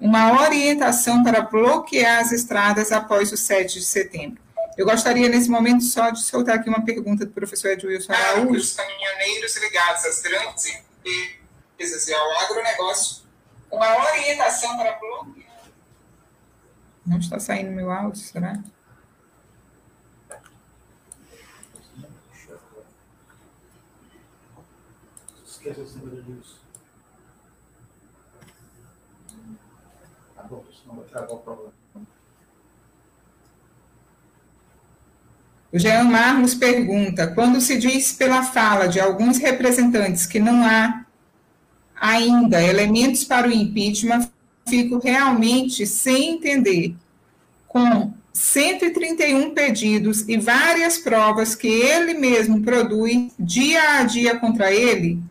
uma 0.00 0.40
orientação 0.40 1.24
para 1.24 1.42
bloquear 1.42 2.20
as 2.20 2.30
estradas 2.30 2.92
após 2.92 3.32
o 3.32 3.36
7 3.36 3.80
de 3.80 3.84
setembro. 3.84 4.40
Eu 4.78 4.86
gostaria, 4.86 5.28
nesse 5.28 5.50
momento, 5.50 5.82
só 5.82 6.10
de 6.10 6.22
soltar 6.22 6.56
aqui 6.56 6.68
uma 6.68 6.84
pergunta 6.84 7.26
do 7.26 7.32
professor 7.32 7.72
Edwilson 7.72 8.12
Araújo. 8.12 8.60
Os 8.60 8.72
caminhoneiros 8.74 9.56
ligados 9.56 10.04
às 10.04 10.22
grandes 10.22 10.66
empresas 11.76 12.08
e 12.08 12.14
ao 12.14 12.38
agronegócio, 12.38 13.22
uma 13.70 14.04
orientação 14.10 14.76
para 14.76 14.92
bloquear 14.98 15.50
não 17.10 17.18
está 17.18 17.40
saindo 17.40 17.72
meu 17.72 17.90
áudio, 17.90 18.20
será? 18.20 18.62
Esquece 25.44 25.98
número. 25.98 26.42
Tá 30.36 30.42
bom, 30.44 30.64
senão 30.72 30.96
vai 30.96 31.04
travar 31.06 31.32
o 31.32 31.38
problema. 31.38 31.72
O 35.72 35.78
Jean 35.78 36.04
Marlos 36.04 36.54
pergunta: 36.54 37.34
quando 37.34 37.60
se 37.60 37.76
diz 37.76 38.12
pela 38.12 38.42
fala 38.44 38.86
de 38.86 39.00
alguns 39.00 39.38
representantes 39.38 40.26
que 40.26 40.38
não 40.38 40.64
há 40.64 41.04
ainda 42.00 42.62
elementos 42.62 43.24
para 43.24 43.46
o 43.46 43.52
impeachment, 43.52 44.30
fico 44.66 44.98
realmente 44.98 45.86
sem 45.86 46.30
entender. 46.30 46.96
Com 47.68 48.12
131 48.32 49.52
pedidos 49.54 50.26
e 50.28 50.38
várias 50.38 50.98
provas 50.98 51.54
que 51.54 51.68
ele 51.68 52.14
mesmo 52.14 52.62
produz 52.62 53.32
dia 53.38 53.98
a 53.98 54.04
dia 54.04 54.38
contra 54.38 54.72
ele? 54.72 55.22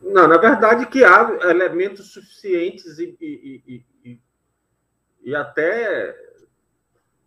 Não, 0.00 0.28
na 0.28 0.36
verdade 0.36 0.86
que 0.86 1.02
há 1.02 1.38
elementos 1.44 2.12
suficientes 2.12 2.98
e, 2.98 3.16
e, 3.20 3.84
e, 4.04 4.20
e 5.24 5.34
até 5.34 6.14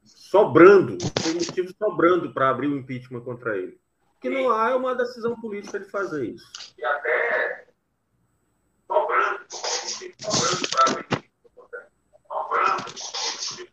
sobrando, 0.04 0.98
tem 1.24 1.34
motivos 1.34 1.74
sobrando 1.78 2.32
para 2.34 2.50
abrir 2.50 2.68
o 2.68 2.78
impeachment 2.78 3.22
contra 3.22 3.58
ele. 3.58 3.80
Que 4.22 4.30
não 4.30 4.52
há 4.52 4.72
é 4.72 4.76
uma 4.76 4.96
decisão 4.96 5.40
política 5.40 5.80
de 5.80 5.90
fazer 5.90 6.26
isso. 6.26 6.74
E 6.78 6.86
até 6.86 7.68
sobrando, 8.88 9.46
sobrando 9.50 10.70
para 10.70 10.92
abrir 10.92 11.06
o 11.06 11.18
impeachment 11.18 11.50
contra 11.56 11.80
ele. 11.80 11.90
Sobrando, 12.28 12.98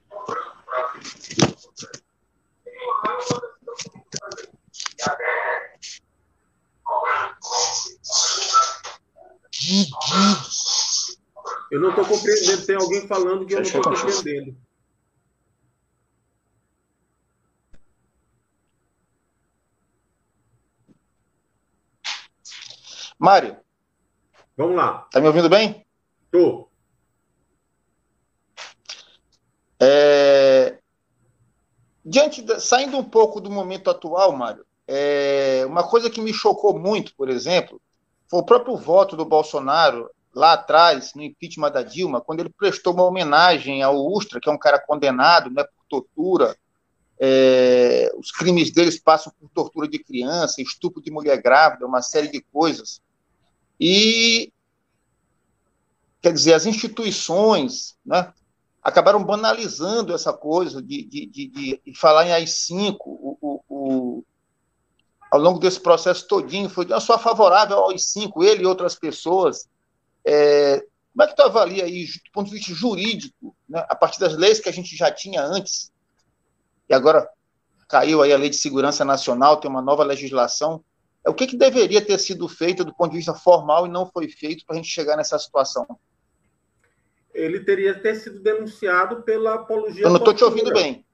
sobrando 0.09 0.63
para 0.65 0.79
abrir 0.85 0.99
o 0.99 1.09
impeachment 1.09 1.57
contra 1.63 1.91
ele. 1.95 2.03
não 2.65 2.95
há 2.97 3.13
uma 3.13 3.41
decisão 3.41 3.75
política 3.77 4.11
de 4.11 4.19
fazer 4.19 4.43
isso. 4.43 4.89
E 4.99 5.03
até 5.03 5.79
sobrando, 6.85 7.37
eu 11.71 11.81
não 11.81 11.91
estou 11.91 12.05
compreendendo. 12.05 12.67
Tem 12.67 12.77
alguém 12.77 13.07
falando 13.07 13.47
que 13.47 13.55
eu 13.55 13.59
não 13.59 13.63
estou 13.63 13.83
compreendendo. 13.83 14.57
Mário. 23.23 23.57
Vamos 24.57 24.75
lá. 24.75 25.05
Está 25.07 25.21
me 25.21 25.29
ouvindo 25.29 25.49
bem? 25.49 25.87
Estou. 26.25 26.69
É... 29.79 30.77
Diante 32.05 32.43
da... 32.43 32.59
Saindo 32.59 32.99
um 32.99 33.05
pouco 33.05 33.41
do 33.41 33.49
momento 33.49 33.89
atual, 33.89 34.33
Mário, 34.33 34.67
é... 34.89 35.63
uma 35.69 35.85
coisa 35.89 36.11
que 36.11 36.21
me 36.21 36.35
chocou 36.35 36.77
muito, 36.77 37.15
por 37.15 37.31
exemplo, 37.31 37.81
foi 38.27 38.41
o 38.41 38.45
próprio 38.45 38.77
voto 38.77 39.17
do 39.17 39.25
Bolsonaro 39.25 40.11
lá 40.35 40.55
atrás, 40.55 41.15
no 41.15 41.23
impeachment 41.23 41.71
da 41.71 41.85
Dilma, 41.85 42.21
quando 42.21 42.41
ele 42.41 42.51
prestou 42.51 42.93
uma 42.93 43.05
homenagem 43.05 43.85
ao 43.85 44.05
Ustra, 44.05 44.41
que 44.41 44.49
é 44.49 44.53
um 44.53 44.59
cara 44.59 44.81
condenado 44.81 45.49
né, 45.49 45.63
por 45.63 45.85
tortura. 45.89 46.57
É... 47.21 48.11
os 48.17 48.33
crimes 48.33 48.73
deles 48.73 48.99
passam 48.99 49.33
por 49.39 49.49
tortura 49.51 49.87
de 49.87 50.01
criança, 50.01 50.61
estupro 50.61 51.01
de 51.01 51.13
mulher 51.13 51.41
grávida, 51.41 51.87
uma 51.87 52.03
série 52.03 52.27
de 52.27 52.41
coisas. 52.53 53.01
E, 53.81 54.53
quer 56.21 56.33
dizer, 56.33 56.55
as 56.55 56.67
instituições 56.67 57.97
né, 58.05 58.33
acabaram 58.83 59.23
banalizando 59.25 60.15
essa 60.15 60.33
coisa 60.33 60.83
de, 60.83 61.05
de, 61.05 61.27
de, 61.27 61.81
de 61.85 61.95
falar 61.95 62.27
em 62.27 62.33
AI-5. 62.33 62.97
O, 63.05 63.39
o, 63.41 63.65
o, 63.69 64.25
ao 65.31 65.41
longo 65.41 65.59
desse 65.59 65.81
processo 65.81 66.27
todinho, 66.27 66.69
foi 66.69 66.87
eu 66.91 67.01
sou 67.01 67.19
favorável 67.19 67.79
ao 67.79 67.91
AI-5, 67.91 68.45
ele 68.45 68.65
e 68.65 68.67
outras 68.67 68.95
pessoas. 68.95 69.69
É, 70.25 70.85
como 71.13 71.23
é 71.25 71.27
que 71.27 71.37
tu 71.37 71.43
avalia 71.43 71.85
aí, 71.85 72.07
do 72.07 72.33
ponto 72.33 72.49
de 72.49 72.57
vista 72.57 72.75
jurídico, 72.75 73.55
né, 73.69 73.85
a 73.89 73.95
partir 73.95 74.19
das 74.19 74.35
leis 74.37 74.61
que 74.61 74.69
a 74.69 74.73
gente 74.73 74.97
já 74.97 75.11
tinha 75.11 75.43
antes, 75.43 75.93
e 76.89 76.95
agora 76.95 77.29
caiu 77.89 78.23
aí 78.23 78.33
a 78.33 78.39
Lei 78.39 78.49
de 78.49 78.57
Segurança 78.57 79.05
Nacional, 79.05 79.59
tem 79.59 79.71
uma 79.71 79.83
nova 79.83 80.03
legislação, 80.03 80.83
o 81.31 81.35
que, 81.35 81.47
que 81.47 81.57
deveria 81.57 82.05
ter 82.05 82.19
sido 82.19 82.49
feito 82.49 82.85
do 82.85 82.95
ponto 82.95 83.13
de 83.13 83.19
vista 83.19 83.35
formal 83.35 83.87
e 83.87 83.91
não 83.91 84.07
foi 84.07 84.29
feito 84.29 84.67
para 84.67 84.75
a 84.75 84.77
gente 84.77 84.89
chegar 84.89 85.17
nessa 85.17 85.39
situação? 85.39 85.87
Ele 87.33 87.61
teria 87.61 87.99
ter 87.99 88.17
sido 88.17 88.41
denunciado 88.41 89.23
pela 89.23 89.55
apologia. 89.55 90.05
Eu 90.05 90.11
não 90.11 90.17
estou 90.17 90.35
te 90.35 90.45
ouvindo 90.45 90.73
bem. 90.73 91.07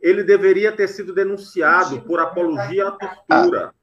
Ele 0.00 0.22
deveria 0.22 0.72
ter 0.72 0.88
sido 0.88 1.14
denunciado 1.14 2.02
por 2.02 2.20
apologia 2.20 2.88
à 2.88 2.92
tortura. 2.92 3.68
Ah, 3.68 3.74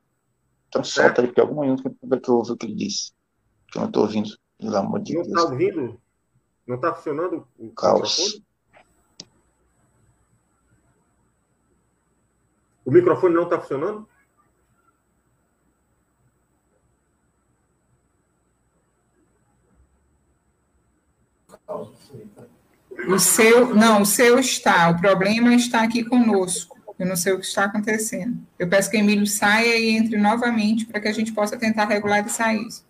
então 0.68 0.84
solta 0.84 1.22
aí, 1.22 1.28
porque 1.28 1.42
algum 1.42 1.62
minuto 1.62 1.84
que 1.84 2.30
eu 2.30 2.36
ouvi 2.36 2.52
o 2.52 2.58
que 2.58 2.66
ele 2.66 2.76
disse. 2.76 3.12
Que 3.72 3.78
eu 3.78 3.82
não 3.82 3.88
estou 3.88 4.04
ouvindo, 4.04 4.30
pelo 4.58 4.76
amor 4.78 5.02
de 5.02 5.14
não 5.14 5.24
Deus. 5.24 5.34
Não 5.34 5.42
está 5.42 5.52
ouvindo? 5.52 6.02
Não 6.68 6.76
está 6.76 6.94
funcionando 6.94 7.48
o 7.58 7.72
Caos. 7.72 8.18
microfone? 8.18 8.46
O 12.86 12.92
microfone 12.92 13.34
não 13.34 13.44
está 13.44 13.60
funcionando? 13.60 14.08
O 21.68 23.20
seu, 23.20 23.76
não, 23.76 24.02
o 24.02 24.06
seu 24.06 24.40
está. 24.40 24.90
O 24.90 25.00
problema 25.00 25.54
está 25.54 25.84
aqui 25.84 26.04
conosco. 26.04 26.76
Eu 26.98 27.06
não 27.06 27.16
sei 27.16 27.34
o 27.34 27.40
que 27.40 27.46
está 27.46 27.66
acontecendo. 27.66 28.38
Eu 28.58 28.70
peço 28.70 28.90
que 28.90 28.98
Emílio 28.98 29.28
saia 29.28 29.78
e 29.78 29.90
entre 29.90 30.18
novamente 30.18 30.86
para 30.86 31.00
que 31.00 31.08
a 31.08 31.12
gente 31.12 31.34
possa 31.34 31.58
tentar 31.58 31.86
regularizar 31.86 32.56
isso. 32.56 32.86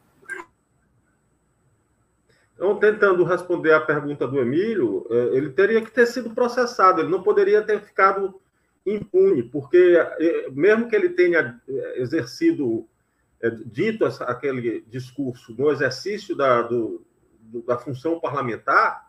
Então, 2.55 2.77
tentando 2.77 3.23
responder 3.23 3.73
a 3.73 3.81
pergunta 3.81 4.27
do 4.27 4.39
Emílio, 4.39 5.05
é, 5.09 5.37
ele 5.37 5.49
teria 5.49 5.81
que 5.81 5.91
ter 5.91 6.05
sido 6.05 6.29
processado, 6.29 7.01
ele 7.01 7.09
não 7.09 7.21
poderia 7.21 7.61
ter 7.61 7.81
ficado 7.81 8.39
impune, 8.85 9.43
porque 9.43 9.97
é, 10.19 10.49
mesmo 10.51 10.87
que 10.87 10.95
ele 10.95 11.09
tenha 11.09 11.59
é, 11.67 12.01
exercido, 12.01 12.87
dito 13.65 14.05
aquele 14.05 14.85
discurso 14.87 15.53
no 15.57 15.69
exercício 15.69 16.35
da, 16.35 16.61
do, 16.61 17.05
da 17.65 17.77
função 17.77 18.19
parlamentar, 18.19 19.05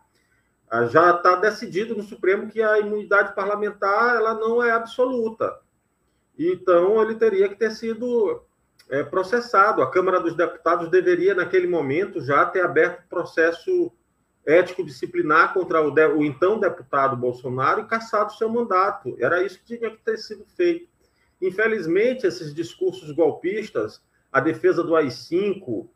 ah, 0.69 0.85
já 0.85 1.11
está 1.11 1.35
decidido 1.35 1.95
no 1.95 2.03
Supremo 2.03 2.49
que 2.49 2.61
a 2.61 2.79
imunidade 2.79 3.33
parlamentar 3.33 4.15
ela 4.15 4.33
não 4.33 4.63
é 4.63 4.71
absoluta. 4.71 5.59
Então, 6.37 7.01
ele 7.01 7.15
teria 7.15 7.47
que 7.49 7.55
ter 7.55 7.71
sido 7.71 8.43
é, 8.89 9.03
processado. 9.03 9.81
A 9.81 9.89
Câmara 9.89 10.19
dos 10.19 10.35
Deputados 10.35 10.89
deveria, 10.89 11.33
naquele 11.33 11.67
momento, 11.67 12.21
já 12.21 12.45
ter 12.45 12.63
aberto 12.63 13.07
processo 13.07 13.91
ético-disciplinar 14.45 15.53
contra 15.53 15.81
o, 15.81 15.91
de, 15.91 16.07
o, 16.07 16.23
então 16.23 16.59
deputado 16.59 17.17
Bolsonaro 17.17 17.81
e 17.81 17.87
cassado 17.87 18.33
seu 18.33 18.47
mandato. 18.47 19.15
Era 19.19 19.43
isso 19.43 19.59
que 19.59 19.77
tinha 19.77 19.89
que 19.89 19.97
ter 19.97 20.17
sido 20.17 20.45
feito. 20.55 20.87
Infelizmente, 21.41 22.25
esses 22.25 22.53
discursos 22.53 23.11
golpistas, 23.11 24.01
a 24.31 24.39
defesa 24.39 24.83
do 24.83 24.95
AI-5, 24.95 25.87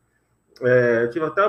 é, 0.60 1.06
tive 1.08 1.24
até 1.24 1.42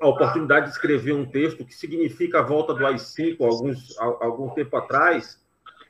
a 0.00 0.06
oportunidade 0.06 0.66
de 0.66 0.72
escrever 0.72 1.12
um 1.12 1.24
texto 1.24 1.64
que 1.64 1.74
significa 1.74 2.40
a 2.40 2.42
volta 2.42 2.74
do 2.74 2.86
AI-5 2.86 3.36
alguns, 3.40 3.98
algum 3.98 4.50
tempo 4.50 4.76
atrás, 4.76 5.42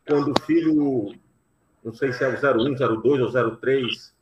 quando 0.06 0.32
o 0.32 0.42
filho, 0.42 1.14
não 1.84 1.92
sei 1.92 2.12
se 2.12 2.24
é 2.24 2.28
o 2.28 2.32
01, 2.32 2.74
02 3.02 3.36
ou 3.36 3.56
03, 3.56 4.14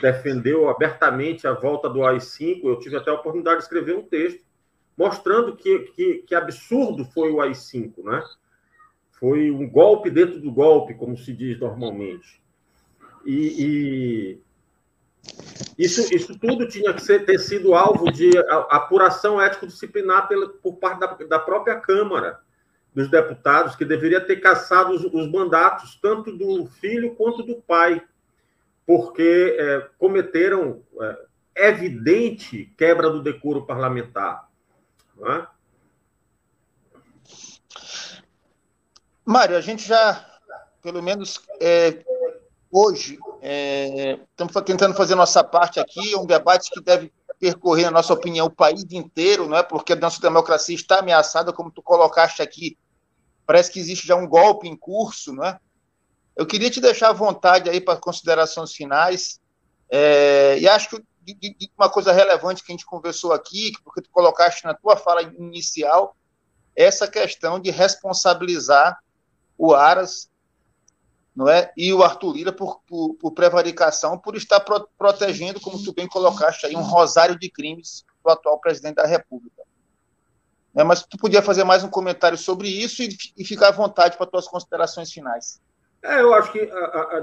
defendeu 0.00 0.68
abertamente 0.68 1.46
a 1.46 1.52
volta 1.52 1.88
do 1.88 2.04
AI-5. 2.04 2.60
Eu 2.64 2.78
tive 2.78 2.96
até 2.96 3.10
a 3.10 3.14
oportunidade 3.14 3.58
de 3.58 3.64
escrever 3.64 3.96
um 3.96 4.02
texto 4.02 4.44
mostrando 4.96 5.56
que, 5.56 5.78
que, 5.94 6.14
que 6.26 6.34
absurdo 6.34 7.04
foi 7.06 7.30
o 7.30 7.40
AI-5, 7.40 8.04
né? 8.04 8.22
Foi 9.12 9.50
um 9.50 9.68
golpe 9.68 10.10
dentro 10.10 10.40
do 10.40 10.52
golpe, 10.52 10.94
como 10.94 11.16
se 11.16 11.32
diz 11.32 11.58
normalmente. 11.58 12.40
E, 13.24 13.64
e 13.64 14.40
isso, 15.78 16.14
isso 16.14 16.38
tudo 16.38 16.68
tinha 16.68 16.92
que 16.92 17.02
ser, 17.02 17.24
ter 17.24 17.38
sido 17.38 17.74
alvo 17.74 18.10
de 18.12 18.30
apuração 18.68 19.40
ético-disciplinar 19.40 20.28
por 20.62 20.76
parte 20.76 21.00
da, 21.00 21.06
da, 21.06 21.38
própria 21.38 21.80
Câmara 21.80 22.40
dos 22.94 23.10
Deputados, 23.10 23.76
que 23.76 23.84
deveria 23.84 24.20
ter 24.20 24.36
caçado 24.36 24.92
os, 24.92 25.04
os 25.04 25.30
mandatos 25.30 25.98
tanto 26.02 26.36
do 26.36 26.66
filho 26.66 27.14
quanto 27.14 27.42
do 27.42 27.56
pai, 27.62 28.02
porque 28.86 29.56
é, 29.58 29.88
cometeram 29.98 30.82
é, 31.00 31.68
evidente 31.68 32.72
quebra 32.76 33.08
do 33.08 33.22
decoro 33.22 33.64
parlamentar. 33.64 34.48
Não 35.16 35.32
é? 35.32 35.46
Mário, 39.24 39.56
a 39.56 39.60
gente 39.60 39.86
já, 39.86 40.26
pelo 40.82 41.02
menos, 41.02 41.40
é, 41.60 42.02
hoje, 42.70 43.18
é, 43.42 44.18
estamos 44.30 44.54
tentando 44.64 44.94
fazer 44.94 45.14
nossa 45.14 45.42
parte 45.42 45.80
aqui, 45.80 46.14
é 46.14 46.18
um 46.18 46.26
debate 46.26 46.70
que 46.70 46.80
deve 46.80 47.12
percorrer, 47.38 47.86
na 47.86 47.92
nossa 47.92 48.12
opinião, 48.12 48.46
o 48.46 48.50
país 48.50 48.84
inteiro, 48.90 49.48
não 49.48 49.56
é? 49.56 49.62
porque 49.62 49.94
a 49.94 49.96
nossa 49.96 50.20
democracia 50.20 50.74
está 50.74 50.98
ameaçada, 50.98 51.52
como 51.52 51.70
tu 51.70 51.82
colocaste 51.82 52.42
aqui, 52.42 52.76
parece 53.46 53.72
que 53.72 53.80
existe 53.80 54.06
já 54.06 54.14
um 54.14 54.28
golpe 54.28 54.68
em 54.68 54.76
curso, 54.76 55.32
não 55.32 55.44
é? 55.44 55.58
Eu 56.36 56.46
queria 56.46 56.70
te 56.70 56.80
deixar 56.80 57.08
à 57.08 57.12
vontade 57.12 57.68
aí 57.68 57.80
para 57.80 57.98
considerações 57.98 58.72
finais, 58.72 59.40
é, 59.90 60.58
e 60.58 60.68
acho 60.68 60.90
que 60.90 61.04
de, 61.22 61.34
de 61.34 61.70
uma 61.76 61.90
coisa 61.90 62.12
relevante 62.12 62.62
que 62.62 62.72
a 62.72 62.74
gente 62.74 62.86
conversou 62.86 63.32
aqui, 63.32 63.72
porque 63.84 64.02
tu 64.02 64.10
colocaste 64.10 64.64
na 64.64 64.74
tua 64.74 64.96
fala 64.96 65.22
inicial, 65.22 66.16
essa 66.74 67.08
questão 67.08 67.58
de 67.58 67.70
responsabilizar 67.70 68.98
o 69.58 69.74
Aras 69.74 70.30
não 71.34 71.48
é? 71.48 71.72
E 71.76 71.92
o 71.92 72.02
Arthur 72.02 72.34
Lira 72.34 72.52
por, 72.52 72.80
por, 72.86 73.14
por 73.14 73.32
prevaricação, 73.32 74.18
por 74.18 74.36
estar 74.36 74.60
pro, 74.60 74.88
protegendo, 74.98 75.60
como 75.60 75.82
tu 75.82 75.92
bem 75.92 76.08
colocaste 76.08 76.66
aí, 76.66 76.76
um 76.76 76.82
rosário 76.82 77.38
de 77.38 77.50
crimes 77.50 78.04
do 78.22 78.30
atual 78.30 78.58
presidente 78.58 78.96
da 78.96 79.06
República. 79.06 79.62
É, 80.74 80.84
mas 80.84 81.02
tu 81.02 81.16
podia 81.16 81.42
fazer 81.42 81.64
mais 81.64 81.82
um 81.82 81.88
comentário 81.88 82.38
sobre 82.38 82.68
isso 82.68 83.02
e, 83.02 83.16
e 83.36 83.44
ficar 83.44 83.68
à 83.68 83.72
vontade 83.72 84.16
para 84.16 84.26
tuas 84.26 84.46
considerações 84.46 85.12
finais. 85.12 85.60
É, 86.02 86.20
eu 86.20 86.32
acho 86.32 86.52
que 86.52 86.70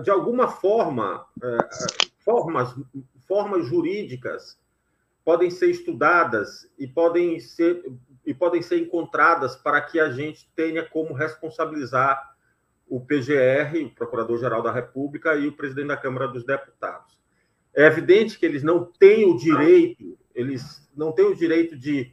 de 0.03 0.09
alguma 0.09 0.47
forma, 0.47 1.25
é, 1.41 1.57
formas, 2.19 2.75
formas 3.27 3.65
jurídicas 3.65 4.57
podem 5.25 5.49
ser 5.49 5.69
estudadas 5.71 6.69
e 6.77 6.87
podem 6.87 7.39
ser, 7.39 7.83
e 8.25 8.33
podem 8.33 8.61
ser 8.61 8.79
encontradas 8.79 9.55
para 9.55 9.81
que 9.81 9.99
a 9.99 10.11
gente 10.11 10.49
tenha 10.55 10.87
como 10.87 11.13
responsabilizar 11.13 12.36
o 12.87 12.99
PGR, 13.01 13.85
o 13.85 13.95
Procurador-Geral 13.95 14.61
da 14.61 14.71
República 14.71 15.35
e 15.35 15.47
o 15.47 15.55
presidente 15.55 15.87
da 15.87 15.97
Câmara 15.97 16.27
dos 16.27 16.45
Deputados. 16.45 17.19
É 17.73 17.85
evidente 17.85 18.39
que 18.39 18.45
eles 18.45 18.63
não 18.63 18.85
têm 18.85 19.25
o 19.25 19.37
direito, 19.37 20.17
eles 20.33 20.89
não 20.95 21.11
têm 21.11 21.25
o 21.25 21.35
direito 21.35 21.77
de 21.77 22.11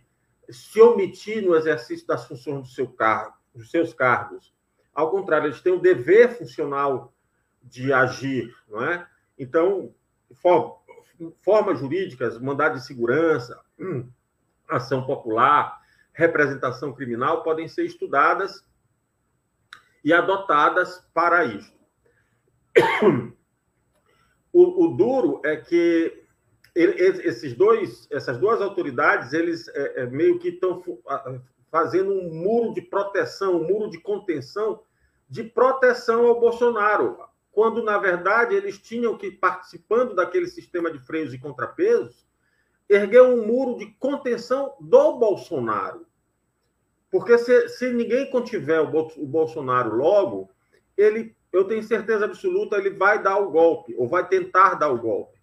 se 0.50 0.80
omitir 0.80 1.42
no 1.42 1.54
exercício 1.54 2.06
das 2.06 2.26
funções 2.26 2.62
do 2.62 2.68
seu 2.68 2.88
cargo, 2.88 3.36
dos 3.54 3.70
seus 3.70 3.94
cargos. 3.94 4.52
Ao 4.94 5.10
contrário, 5.10 5.46
eles 5.46 5.60
têm 5.60 5.72
o 5.72 5.80
dever 5.80 6.36
funcional 6.36 7.14
de 7.62 7.92
agir, 7.92 8.54
não 8.68 8.84
é? 8.84 9.06
Então, 9.38 9.94
formas 11.42 11.78
jurídicas, 11.78 12.38
mandado 12.38 12.74
de 12.74 12.84
segurança, 12.84 13.58
ação 14.68 15.06
popular, 15.06 15.80
representação 16.12 16.92
criminal 16.92 17.42
podem 17.42 17.66
ser 17.68 17.84
estudadas 17.84 18.64
e 20.04 20.12
adotadas 20.12 21.00
para 21.12 21.44
isso. 21.44 21.74
O, 24.56 24.84
o 24.84 24.96
duro 24.96 25.40
é 25.44 25.56
que 25.56 26.24
esses 26.76 27.54
dois, 27.54 28.06
essas 28.08 28.38
duas 28.38 28.60
autoridades, 28.60 29.32
eles 29.32 29.66
é, 29.66 30.02
é, 30.02 30.06
meio 30.06 30.38
que 30.38 30.50
estão 30.50 30.80
fazendo 31.72 32.12
um 32.12 32.32
muro 32.32 32.72
de 32.72 32.80
proteção, 32.80 33.56
um 33.56 33.66
muro 33.66 33.90
de 33.90 33.98
contenção, 33.98 34.80
de 35.28 35.42
proteção 35.42 36.28
ao 36.28 36.38
Bolsonaro, 36.38 37.18
quando 37.50 37.82
na 37.82 37.98
verdade 37.98 38.54
eles 38.54 38.78
tinham 38.78 39.18
que 39.18 39.28
participando 39.30 40.14
daquele 40.14 40.46
sistema 40.46 40.88
de 40.88 41.00
freios 41.00 41.34
e 41.34 41.38
contrapesos, 41.38 42.24
erguer 42.88 43.22
um 43.22 43.44
muro 43.44 43.76
de 43.76 43.86
contenção 43.98 44.76
do 44.80 45.18
Bolsonaro. 45.18 46.06
Porque 47.14 47.38
se, 47.38 47.68
se 47.68 47.92
ninguém 47.92 48.28
contiver 48.28 48.80
o, 48.80 48.88
o 48.88 49.24
Bolsonaro 49.24 49.94
logo, 49.94 50.50
ele, 50.96 51.36
eu 51.52 51.62
tenho 51.62 51.80
certeza 51.80 52.24
absoluta, 52.24 52.76
ele 52.76 52.90
vai 52.90 53.22
dar 53.22 53.38
o 53.38 53.52
golpe, 53.52 53.94
ou 53.96 54.08
vai 54.08 54.26
tentar 54.26 54.74
dar 54.74 54.88
o 54.88 54.98
golpe. 54.98 55.38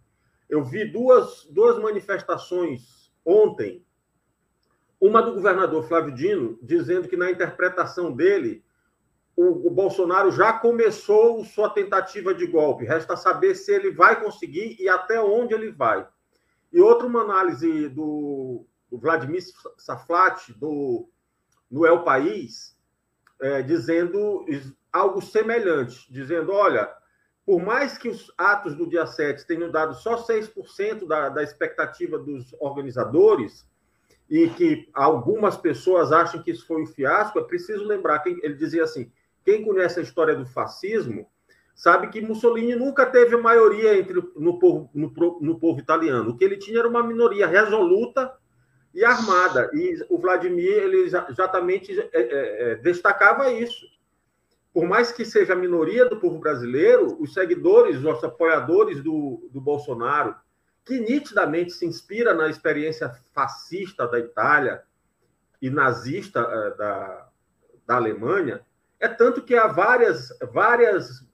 Eu 0.49 0.65
vi 0.65 0.83
duas, 0.83 1.45
duas 1.49 1.79
manifestações 1.79 3.09
ontem, 3.23 3.85
uma 4.99 5.21
do 5.21 5.33
governador 5.33 5.87
Flávio 5.87 6.13
Dino, 6.13 6.59
dizendo 6.61 7.07
que 7.07 7.15
na 7.15 7.31
interpretação 7.31 8.11
dele, 8.11 8.65
o, 9.33 9.67
o, 9.67 9.69
Bolsonaro 9.69 10.29
já 10.29 10.51
começou 10.51 11.41
sua 11.45 11.69
tentativa 11.69 12.33
de 12.33 12.47
golpe. 12.47 12.83
Resta 12.83 13.15
saber 13.15 13.55
se 13.55 13.71
ele 13.71 13.91
vai 13.91 14.21
conseguir 14.21 14.75
e 14.77 14.89
até 14.89 15.21
onde 15.21 15.53
ele 15.53 15.71
vai. 15.71 16.05
E 16.69 16.81
outra, 16.81 17.07
uma 17.07 17.21
análise 17.21 17.87
do, 17.87 18.65
do 18.91 18.97
Vladimir 18.97 19.41
Saflat, 19.77 20.51
do 20.51 21.07
no 21.71 21.85
El 21.85 22.03
País, 22.03 22.75
é, 23.39 23.61
dizendo 23.61 24.45
algo 24.91 25.21
semelhante, 25.21 26.11
dizendo: 26.11 26.51
olha, 26.51 26.91
por 27.45 27.63
mais 27.63 27.97
que 27.97 28.09
os 28.09 28.31
atos 28.37 28.75
do 28.75 28.87
dia 28.87 29.05
7 29.05 29.47
tenham 29.47 29.71
dado 29.71 29.95
só 29.95 30.17
6% 30.17 31.07
da, 31.07 31.29
da 31.29 31.41
expectativa 31.41 32.19
dos 32.19 32.53
organizadores, 32.59 33.65
e 34.29 34.49
que 34.49 34.89
algumas 34.93 35.57
pessoas 35.57 36.11
acham 36.11 36.41
que 36.41 36.51
isso 36.51 36.65
foi 36.65 36.81
um 36.81 36.85
fiasco, 36.85 37.39
é 37.39 37.43
preciso 37.43 37.83
lembrar 37.83 38.19
que 38.19 38.29
ele 38.43 38.55
dizia 38.55 38.83
assim: 38.83 39.11
quem 39.43 39.63
conhece 39.63 39.99
a 39.99 40.03
história 40.03 40.35
do 40.35 40.45
fascismo 40.45 41.27
sabe 41.73 42.09
que 42.09 42.21
Mussolini 42.21 42.75
nunca 42.75 43.05
teve 43.05 43.35
maioria 43.37 43.97
entre, 43.97 44.21
no, 44.35 44.59
povo, 44.59 44.89
no, 44.93 45.11
no 45.41 45.59
povo 45.59 45.79
italiano. 45.79 46.29
O 46.29 46.37
que 46.37 46.43
ele 46.43 46.57
tinha 46.57 46.79
era 46.79 46.87
uma 46.87 47.03
minoria 47.03 47.47
resoluta 47.47 48.31
e 48.93 49.03
armada. 49.03 49.69
E 49.73 50.05
o 50.09 50.17
Vladimir 50.17 50.71
ele 50.71 51.03
exatamente 51.29 51.99
é, 51.99 52.09
é, 52.13 52.71
é, 52.71 52.75
destacava 52.75 53.51
isso. 53.51 53.85
Por 54.73 54.85
mais 54.85 55.11
que 55.11 55.25
seja 55.25 55.53
a 55.53 55.55
minoria 55.55 56.05
do 56.05 56.17
povo 56.17 56.39
brasileiro, 56.39 57.17
os 57.21 57.33
seguidores, 57.33 57.97
os 57.97 58.23
apoiadores 58.23 59.03
do, 59.03 59.49
do 59.51 59.59
Bolsonaro, 59.59 60.35
que 60.85 60.99
nitidamente 60.99 61.73
se 61.73 61.85
inspira 61.85 62.33
na 62.33 62.47
experiência 62.47 63.09
fascista 63.33 64.07
da 64.07 64.19
Itália 64.19 64.81
e 65.61 65.69
nazista 65.69 66.41
da, 66.77 67.29
da 67.85 67.95
Alemanha, 67.95 68.61
é 68.99 69.07
tanto 69.07 69.41
que 69.41 69.55
há 69.55 69.67
várias, 69.67 70.29
várias 70.53 71.25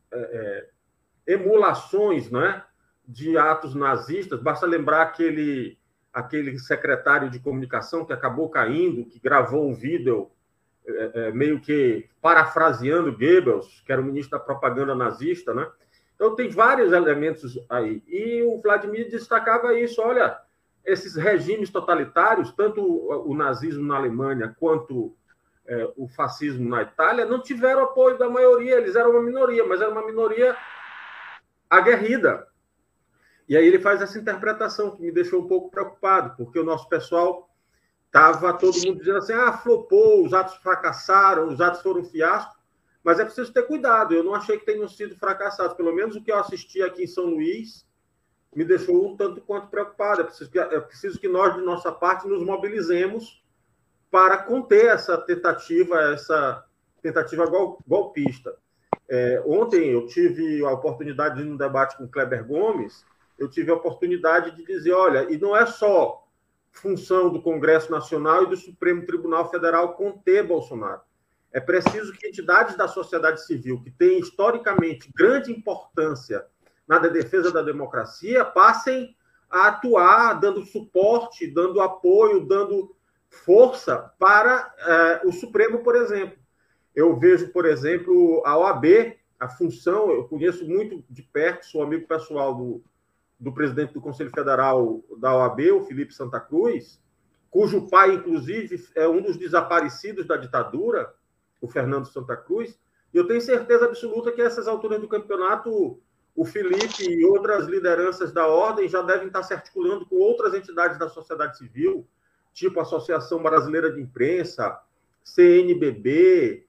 emulações 1.26 2.32
né, 2.32 2.64
de 3.08 3.38
atos 3.38 3.76
nazistas. 3.76 4.42
Basta 4.42 4.66
lembrar 4.66 5.04
aquele 5.04 5.78
aquele 6.18 6.58
secretário 6.58 7.30
de 7.30 7.40
comunicação 7.40 8.04
que 8.04 8.12
acabou 8.12 8.50
caindo, 8.50 9.06
que 9.06 9.20
gravou 9.20 9.70
um 9.70 9.74
vídeo 9.74 10.32
é, 10.88 11.12
é, 11.14 11.32
meio 11.32 11.60
que 11.60 12.10
parafraseando 12.20 13.12
Goebbels, 13.12 13.84
que 13.86 13.92
era 13.92 14.02
o 14.02 14.04
ministro 14.04 14.40
da 14.40 14.44
propaganda 14.44 14.96
nazista, 14.96 15.54
né? 15.54 15.70
Então 16.16 16.36
tem 16.36 16.50
vários 16.50 16.92
elementos 16.92 17.60
aí. 17.70 18.02
E 18.08 18.42
o 18.42 18.60
Vladimir 18.60 19.12
destacava 19.12 19.80
isso, 19.80 20.02
olha, 20.02 20.36
esses 20.84 21.16
regimes 21.16 21.70
totalitários, 21.70 22.52
tanto 22.52 22.82
o 22.82 23.36
nazismo 23.36 23.86
na 23.86 23.98
Alemanha 23.98 24.56
quanto 24.60 25.16
é, 25.68 25.92
o 25.96 26.08
fascismo 26.08 26.68
na 26.68 26.82
Itália, 26.82 27.26
não 27.26 27.44
tiveram 27.44 27.84
apoio 27.84 28.18
da 28.18 28.28
maioria, 28.28 28.78
eles 28.78 28.96
eram 28.96 29.12
uma 29.12 29.22
minoria, 29.22 29.64
mas 29.68 29.82
era 29.82 29.92
uma 29.92 30.06
minoria 30.06 30.58
aguerrida. 31.70 32.48
E 33.48 33.56
aí 33.56 33.66
ele 33.66 33.80
faz 33.80 34.02
essa 34.02 34.18
interpretação 34.18 34.92
que 34.92 35.02
me 35.02 35.12
deixou 35.12 35.42
um 35.42 35.48
pouco 35.48 35.72
preocupado, 35.72 36.36
porque 36.36 36.60
o 36.60 36.64
nosso 36.64 36.88
pessoal 36.90 37.50
estava 38.08 38.54
todo 38.54 38.78
mundo 38.86 39.00
dizendo 39.00 39.18
assim: 39.18 39.34
ah, 39.34 39.54
flopou, 39.54 40.26
os 40.26 40.34
atos 40.34 40.56
fracassaram, 40.56 41.48
os 41.48 41.62
atos 41.62 41.82
foram 41.82 42.02
um 42.02 42.06
fiasco, 42.06 42.56
mas 43.04 43.20
é 43.20 43.26
preciso 43.26 43.54
ter 43.54 43.64
cuidado. 43.64 44.14
Eu 44.14 44.24
não 44.24 44.34
achei 44.34 44.58
que 44.58 44.66
tenham 44.66 44.88
sido 44.88 45.16
fracassados, 45.16 45.76
pelo 45.76 45.94
menos 45.94 46.16
o 46.16 46.24
que 46.24 46.32
eu 46.32 46.40
assisti 46.40 46.82
aqui 46.82 47.04
em 47.04 47.08
São 47.08 47.26
Luís 47.26 47.88
me 48.56 48.66
deixou 48.66 49.08
um 49.08 49.16
tanto 49.16 49.40
quanto 49.42 49.68
preocupado. 49.68 50.22
É 50.22 50.24
preciso 50.24 50.50
que, 50.50 50.58
é 50.58 50.80
preciso 50.80 51.20
que 51.20 51.28
nós, 51.28 51.54
de 51.54 51.62
nossa 51.62 51.92
parte, 51.92 52.28
nos 52.28 52.44
mobilizemos 52.44 53.44
para 54.10 54.38
conter 54.38 54.86
essa 54.86 55.16
tentativa, 55.18 56.02
essa 56.14 56.66
tentativa 57.02 57.46
golpista. 57.86 58.56
É, 59.08 59.44
ontem 59.46 59.92
eu 59.92 60.08
tive 60.08 60.66
a 60.66 60.72
oportunidade 60.72 61.36
de 61.36 61.42
ir 61.42 61.46
num 61.46 61.56
debate 61.56 61.98
com 61.98 62.06
o 62.06 62.10
Kleber 62.10 62.46
Gomes 62.46 63.06
eu 63.38 63.50
tive 63.50 63.72
a 63.72 63.76
oportunidade 63.76 64.56
de 64.56 64.66
dizer: 64.66 64.94
olha, 64.94 65.32
e 65.32 65.38
não 65.38 65.56
é 65.56 65.66
só 65.66 66.28
função 66.72 67.30
do 67.30 67.42
Congresso 67.42 67.92
Nacional 67.92 68.44
e 68.44 68.50
do 68.50 68.58
Supremo 68.58 69.06
Tribunal 69.06 69.50
Federal 69.50 69.94
conter 69.94 70.46
Bolsonaro. 70.46 71.02
É 71.52 71.60
preciso 71.60 72.14
que 72.14 72.28
entidades 72.28 72.76
da 72.76 72.88
sociedade 72.88 73.46
civil, 73.46 73.82
que 73.82 73.90
têm 73.90 74.20
historicamente 74.20 75.12
grande 75.16 75.52
importância 75.52 76.46
na 76.88 77.00
defesa 77.00 77.52
da 77.52 77.62
democracia, 77.62 78.46
passem 78.46 79.16
a 79.50 79.68
atuar 79.68 80.34
dando 80.40 80.66
suporte, 80.66 81.48
dando 81.48 81.82
apoio, 81.82 82.46
dando 82.46 82.96
força 83.30 84.14
para 84.20 84.74
eh, 84.80 85.22
o 85.26 85.32
Supremo, 85.32 85.80
por 85.80 85.96
exemplo. 85.96 86.38
Eu 86.96 87.18
vejo, 87.18 87.52
por 87.52 87.66
exemplo, 87.66 88.42
a 88.46 88.58
OAB, 88.58 89.16
a 89.40 89.48
função, 89.48 90.12
eu 90.12 90.26
conheço 90.26 90.66
muito 90.68 91.04
de 91.10 91.22
perto, 91.22 91.66
sou 91.66 91.84
amigo 91.84 92.08
pessoal 92.08 92.56
do, 92.56 92.84
do 93.40 93.54
presidente 93.54 93.94
do 93.94 94.02
Conselho 94.02 94.32
Federal 94.32 95.04
da 95.18 95.36
OAB, 95.36 95.72
o 95.72 95.86
Felipe 95.86 96.14
Santa 96.14 96.40
Cruz, 96.40 97.00
cujo 97.50 97.88
pai, 97.90 98.16
inclusive, 98.16 98.88
é 98.96 99.08
um 99.08 99.22
dos 99.22 99.38
desaparecidos 99.38 100.26
da 100.26 100.38
ditadura, 100.38 101.14
o 101.62 101.68
Fernando 101.68 102.06
Santa 102.06 102.36
Cruz. 102.36 102.78
E 103.14 103.18
eu 103.18 103.28
tenho 103.28 103.42
certeza 103.42 103.86
absoluta 103.86 104.32
que 104.32 104.42
essas 104.42 104.68
alturas 104.68 105.00
do 105.00 105.08
campeonato, 105.08 106.00
o 106.36 106.46
Felipe 106.46 107.04
e 107.04 107.26
outras 107.26 107.68
lideranças 107.68 108.32
da 108.32 108.48
ordem 108.48 108.88
já 108.88 109.02
devem 109.02 109.28
estar 109.28 109.44
se 109.44 109.54
articulando 109.54 110.06
com 110.06 110.18
outras 110.18 110.54
entidades 110.54 110.98
da 110.98 111.10
sociedade 111.10 111.58
civil, 111.58 112.08
tipo 112.54 112.80
a 112.80 112.84
Associação 112.84 113.42
Brasileira 113.42 113.92
de 113.92 114.02
Imprensa, 114.02 114.80
CNBB, 115.24 116.66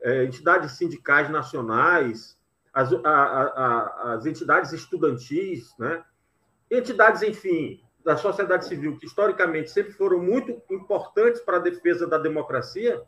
é, 0.00 0.24
entidades 0.24 0.72
sindicais 0.72 1.30
nacionais, 1.30 2.36
as, 2.72 2.92
a, 2.92 3.10
a, 3.10 4.12
as 4.14 4.26
entidades 4.26 4.72
estudantis, 4.72 5.74
né? 5.78 6.04
Entidades, 6.72 7.22
enfim, 7.22 7.80
da 8.02 8.16
sociedade 8.16 8.66
civil, 8.66 8.96
que 8.96 9.06
historicamente 9.06 9.70
sempre 9.70 9.92
foram 9.92 10.18
muito 10.18 10.60
importantes 10.70 11.40
para 11.40 11.58
a 11.58 11.60
defesa 11.60 12.06
da 12.06 12.18
democracia, 12.18 13.02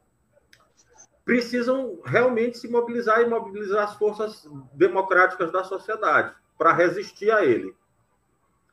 precisam 1.24 2.00
realmente 2.04 2.58
se 2.58 2.68
mobilizar 2.68 3.22
e 3.22 3.26
mobilizar 3.26 3.84
as 3.84 3.96
forças 3.96 4.46
democráticas 4.74 5.50
da 5.50 5.64
sociedade 5.64 6.36
para 6.58 6.72
resistir 6.72 7.30
a 7.30 7.44
ele, 7.44 7.74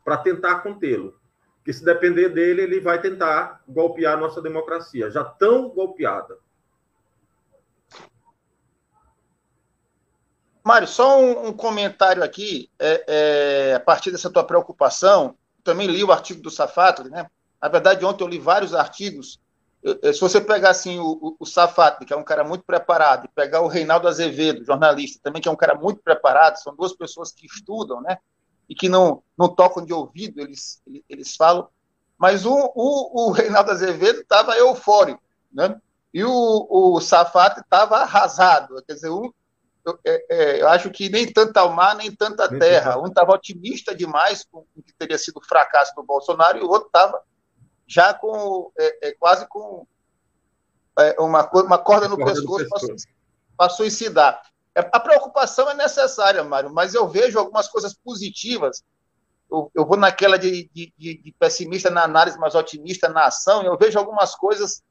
para 0.04 0.18
tentar 0.18 0.60
contê-lo. 0.60 1.20
Que 1.64 1.72
se 1.72 1.86
depender 1.86 2.30
dele, 2.30 2.64
ele 2.64 2.80
vai 2.80 3.00
tentar 3.00 3.64
golpear 3.68 4.18
a 4.18 4.20
nossa 4.20 4.42
democracia, 4.42 5.10
já 5.10 5.24
tão 5.24 5.70
golpeada. 5.70 6.38
Mário, 10.64 10.88
só 10.88 11.20
um, 11.20 11.48
um 11.48 11.54
comentário 11.54 12.24
aqui, 12.24 12.70
é, 12.80 13.06
é, 13.08 13.74
a 13.76 13.80
partir 13.80 14.12
dessa 14.12 14.30
tua 14.30 14.44
preocupação, 14.44 15.36
também 15.64 15.88
li 15.88 16.04
o 16.04 16.12
artigo 16.12 16.42
do 16.42 16.52
Safato, 16.52 17.04
né? 17.10 17.28
Na 17.62 17.68
verdade, 17.68 18.06
ontem 18.06 18.24
eu 18.24 18.28
li 18.28 18.40
vários 18.40 18.74
artigos. 18.74 19.40
Se 20.14 20.20
você 20.20 20.40
pegar 20.40 20.70
assim 20.70 21.00
o, 21.00 21.36
o, 21.40 21.46
que 22.06 22.14
é 22.14 22.18
um 22.18 22.24
cara 22.24 22.44
muito 22.44 22.64
preparado, 22.64 23.26
e 23.26 23.30
pegar 23.30 23.62
o 23.62 23.68
Reinaldo 23.68 24.08
Azevedo, 24.08 24.64
jornalista, 24.64 25.20
também 25.24 25.42
que 25.42 25.50
é 25.50 25.52
um 25.52 25.56
cara 25.56 25.74
muito 25.76 26.02
preparado, 26.02 26.58
são 26.58 26.76
duas 26.76 26.94
pessoas 26.94 27.32
que 27.32 27.48
estudam, 27.48 28.02
né? 28.02 28.18
E 28.70 28.76
que 28.76 28.88
não, 28.88 29.24
não 29.38 29.50
tocam 29.50 29.84
de 29.84 29.94
ouvido, 29.94 30.40
eles, 30.40 30.82
eles 31.10 31.36
falam. 31.36 31.68
Mas 32.18 32.46
o, 32.46 32.54
o, 32.76 33.28
o 33.28 33.32
Reinaldo 33.32 33.72
Azevedo 33.72 34.22
estava 34.22 34.56
eufórico, 34.56 35.22
né? 35.52 35.80
E 36.14 36.24
o, 36.24 36.68
o 36.70 37.00
estava 37.00 37.98
arrasado. 37.98 38.84
Quer 38.86 38.94
dizer, 38.94 39.10
um, 39.10 39.32
eu, 39.86 40.00
é, 40.06 40.26
é, 40.30 40.62
eu, 40.62 40.68
acho 40.68 40.92
que 40.92 41.10
nem 41.10 41.32
tanta 41.32 41.68
mar, 41.68 41.96
nem 41.96 42.12
tanta 42.12 42.48
nem 42.48 42.60
terra. 42.60 43.00
Um 43.00 43.08
estava 43.08 43.34
otimista 43.34 43.96
demais 43.96 44.46
com 44.50 44.60
o 44.76 44.84
que 44.84 44.94
teria 44.94 45.18
sido 45.18 45.38
o 45.38 45.46
fracasso 45.46 45.94
do 45.96 46.04
Bolsonaro, 46.04 46.58
e 46.58 46.62
o 46.62 46.70
outro 46.70 46.88
estava 46.88 47.22
já 47.88 48.14
com 48.14 48.72
é, 48.78 49.10
é, 49.10 49.12
quase 49.14 49.48
com 49.48 49.86
é, 51.00 51.16
uma, 51.20 51.50
uma 51.54 51.78
corda 51.78 52.08
no 52.08 52.18
corda 52.18 52.34
pescoço 52.34 52.68
para 53.58 53.70
suicidar. 53.70 54.42
É, 54.76 54.80
a 54.80 55.00
preocupação 55.00 55.70
é 55.70 55.74
necessária, 55.74 56.44
Mário, 56.44 56.72
mas 56.74 56.94
eu 56.94 57.08
vejo 57.08 57.38
algumas 57.38 57.68
coisas 57.68 57.94
positivas. 57.94 58.84
Eu, 59.52 59.70
eu 59.76 59.86
vou 59.86 59.98
naquela 59.98 60.38
de, 60.40 60.70
de, 60.74 60.94
de, 60.98 61.36
pessimista 61.38 61.90
na 61.90 62.04
análise, 62.04 62.40
mas 62.40 62.56
otimista 62.56 63.10
na 63.10 63.26
ação. 63.26 63.64
Eu 63.64 63.78
vejo 63.78 64.00
algumas 64.00 64.34
coisas 64.34 64.82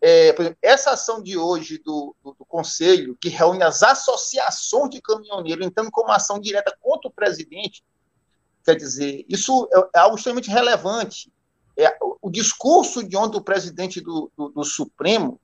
é, 0.00 0.28
exemplo, 0.28 0.58
essa 0.62 0.90
ação 0.90 1.22
de 1.22 1.36
hoje 1.36 1.78
do, 1.78 2.14
do, 2.22 2.34
do, 2.34 2.44
Conselho, 2.44 3.16
que 3.20 3.28
reúne 3.28 3.62
as 3.62 3.82
associações 3.82 4.90
de 4.90 5.00
caminhoneiros, 5.00 5.66
entrando 5.66 5.90
como 5.90 6.12
ação 6.12 6.38
direta 6.38 6.76
contra 6.80 7.08
o 7.08 7.12
presidente, 7.12 7.82
quer 8.64 8.76
dizer, 8.76 9.24
isso 9.28 9.68
é, 9.72 9.98
é 9.98 10.00
algo 10.00 10.16
extremamente 10.16 10.50
relevante. 10.50 11.32
É, 11.76 11.96
o, 12.00 12.18
o, 12.22 12.30
discurso 12.30 13.02
de 13.02 13.16
ontem 13.16 13.32
do 13.32 13.44
presidente 13.44 14.00
do, 14.00 14.30
do, 14.36 14.48
do 14.50 14.64
Supremo 14.64 15.40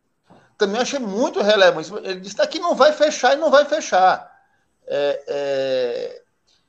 também 0.58 0.80
achei 0.80 0.98
muito 0.98 1.40
relevante. 1.40 1.92
Ele 2.04 2.20
disse 2.20 2.46
que 2.46 2.58
não 2.58 2.74
vai 2.74 2.92
fechar 2.92 3.34
e 3.34 3.40
não 3.40 3.50
vai 3.50 3.64
fechar. 3.64 4.30
É, 4.86 5.24
é 5.26 6.22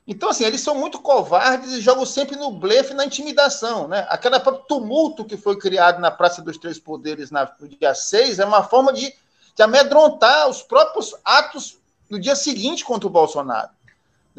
então, 0.05 0.29
assim, 0.29 0.43
eles 0.43 0.59
são 0.59 0.75
muito 0.75 0.99
covardes 0.99 1.71
e 1.71 1.81
jogam 1.81 2.05
sempre 2.05 2.35
no 2.35 2.51
blefe, 2.51 2.93
na 2.93 3.05
intimidação. 3.05 3.87
Né? 3.87 4.05
Aquela 4.09 4.39
tumulto 4.39 5.23
que 5.23 5.37
foi 5.37 5.57
criado 5.57 5.99
na 5.99 6.11
Praça 6.11 6.41
dos 6.41 6.57
Três 6.57 6.77
Poderes 6.77 7.31
na, 7.31 7.49
no 7.59 7.69
dia 7.69 7.95
6 7.95 8.39
é 8.39 8.45
uma 8.45 8.63
forma 8.63 8.91
de, 8.91 9.13
de 9.55 9.63
amedrontar 9.63 10.49
os 10.49 10.61
próprios 10.61 11.15
atos 11.23 11.77
no 12.09 12.19
dia 12.19 12.35
seguinte 12.35 12.83
contra 12.83 13.07
o 13.07 13.11
Bolsonaro. 13.11 13.69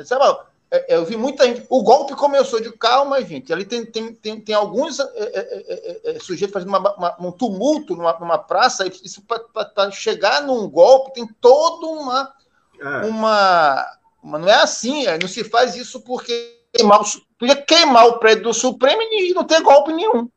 Sabe, 0.05 0.39
é, 0.71 0.95
é, 0.95 0.97
eu 0.97 1.05
vi 1.07 1.17
muita 1.17 1.47
gente. 1.47 1.65
O 1.71 1.83
golpe 1.83 2.15
começou 2.15 2.61
de 2.61 2.71
calma, 2.73 3.25
gente. 3.25 3.51
Ali 3.51 3.65
tem, 3.65 3.87
tem, 3.87 4.13
tem, 4.13 4.41
tem 4.41 4.55
alguns 4.55 5.01
é, 5.01 5.07
é, 5.15 6.17
é 6.17 6.19
sujeitos 6.19 6.53
fazendo 6.53 6.69
uma, 6.69 6.95
uma, 6.97 7.17
um 7.21 7.33
tumulto 7.33 7.97
numa, 7.97 8.13
numa 8.19 8.39
praça. 8.39 8.87
Isso 8.87 9.23
para 9.23 9.91
chegar 9.91 10.43
num 10.43 10.69
golpe 10.69 11.15
tem 11.15 11.27
toda 11.41 11.87
uma. 11.87 12.35
uma 13.09 13.99
mas 14.25 14.41
não 14.41 14.49
é 14.49 14.63
assim, 14.63 15.07
é, 15.07 15.19
não 15.19 15.29
se 15.29 15.45
faz 15.45 15.77
isso 15.77 16.01
porque 16.01 16.65
queimar 16.73 17.03
o, 17.03 17.05
podia 17.39 17.57
queimar 17.57 18.07
o 18.07 18.19
prédio 18.19 18.45
do 18.45 18.55
Supremo 18.55 19.03
e 19.03 19.35
não 19.35 19.45
ter 19.45 19.61
golpe 19.61 19.93
nenhum. 19.93 20.29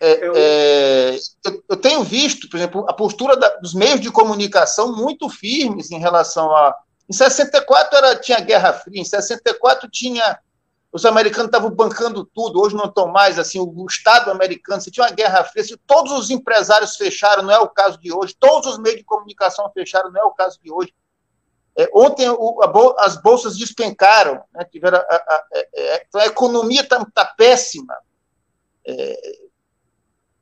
É, 0.00 0.10
é, 0.12 1.16
eu, 1.44 1.64
eu, 1.70 1.76
tenho 1.76 2.04
visto, 2.04 2.48
por 2.48 2.56
exemplo, 2.56 2.86
a 2.88 2.92
postura 2.92 3.36
da, 3.36 3.48
dos 3.56 3.74
meios 3.74 4.00
de 4.00 4.10
comunicação 4.10 4.94
muito 4.94 5.28
firmes 5.28 5.90
em 5.90 5.98
relação 5.98 6.54
a. 6.54 6.76
Em 7.08 7.12
64 7.12 7.96
era, 7.96 8.16
tinha 8.16 8.40
Guerra 8.40 8.72
Fria, 8.74 9.00
em 9.00 9.04
64 9.04 9.88
tinha. 9.90 10.38
Os 10.92 11.04
americanos 11.04 11.48
estavam 11.48 11.70
bancando 11.70 12.24
tudo, 12.24 12.60
hoje 12.60 12.76
não 12.76 12.84
estão 12.84 13.08
mais. 13.08 13.38
assim 13.38 13.58
O, 13.58 13.64
o 13.64 13.86
Estado 13.86 14.30
americano, 14.30 14.80
se 14.80 14.90
tinha 14.90 15.06
uma 15.06 15.12
Guerra 15.12 15.44
Fria, 15.44 15.64
se 15.64 15.76
todos 15.78 16.12
os 16.12 16.30
empresários 16.30 16.96
fecharam, 16.96 17.42
não 17.42 17.52
é 17.52 17.58
o 17.58 17.68
caso 17.68 17.98
de 17.98 18.12
hoje, 18.12 18.36
todos 18.38 18.74
os 18.74 18.78
meios 18.78 18.98
de 18.98 19.04
comunicação 19.04 19.70
fecharam, 19.72 20.12
não 20.12 20.20
é 20.20 20.24
o 20.24 20.32
caso 20.32 20.60
de 20.62 20.70
hoje. 20.70 20.92
É, 21.76 21.90
ontem 21.92 22.28
o, 22.30 22.62
a, 22.62 23.04
as 23.04 23.20
bolsas 23.20 23.56
despencaram, 23.56 24.42
né, 24.54 24.64
tiveram 24.64 24.98
a, 24.98 25.00
a, 25.00 25.44
é, 25.52 25.68
é, 25.74 26.06
então 26.08 26.20
a 26.20 26.26
economia 26.26 26.80
está 26.80 27.04
tá 27.04 27.24
péssima. 27.26 27.94
É, 28.86 29.46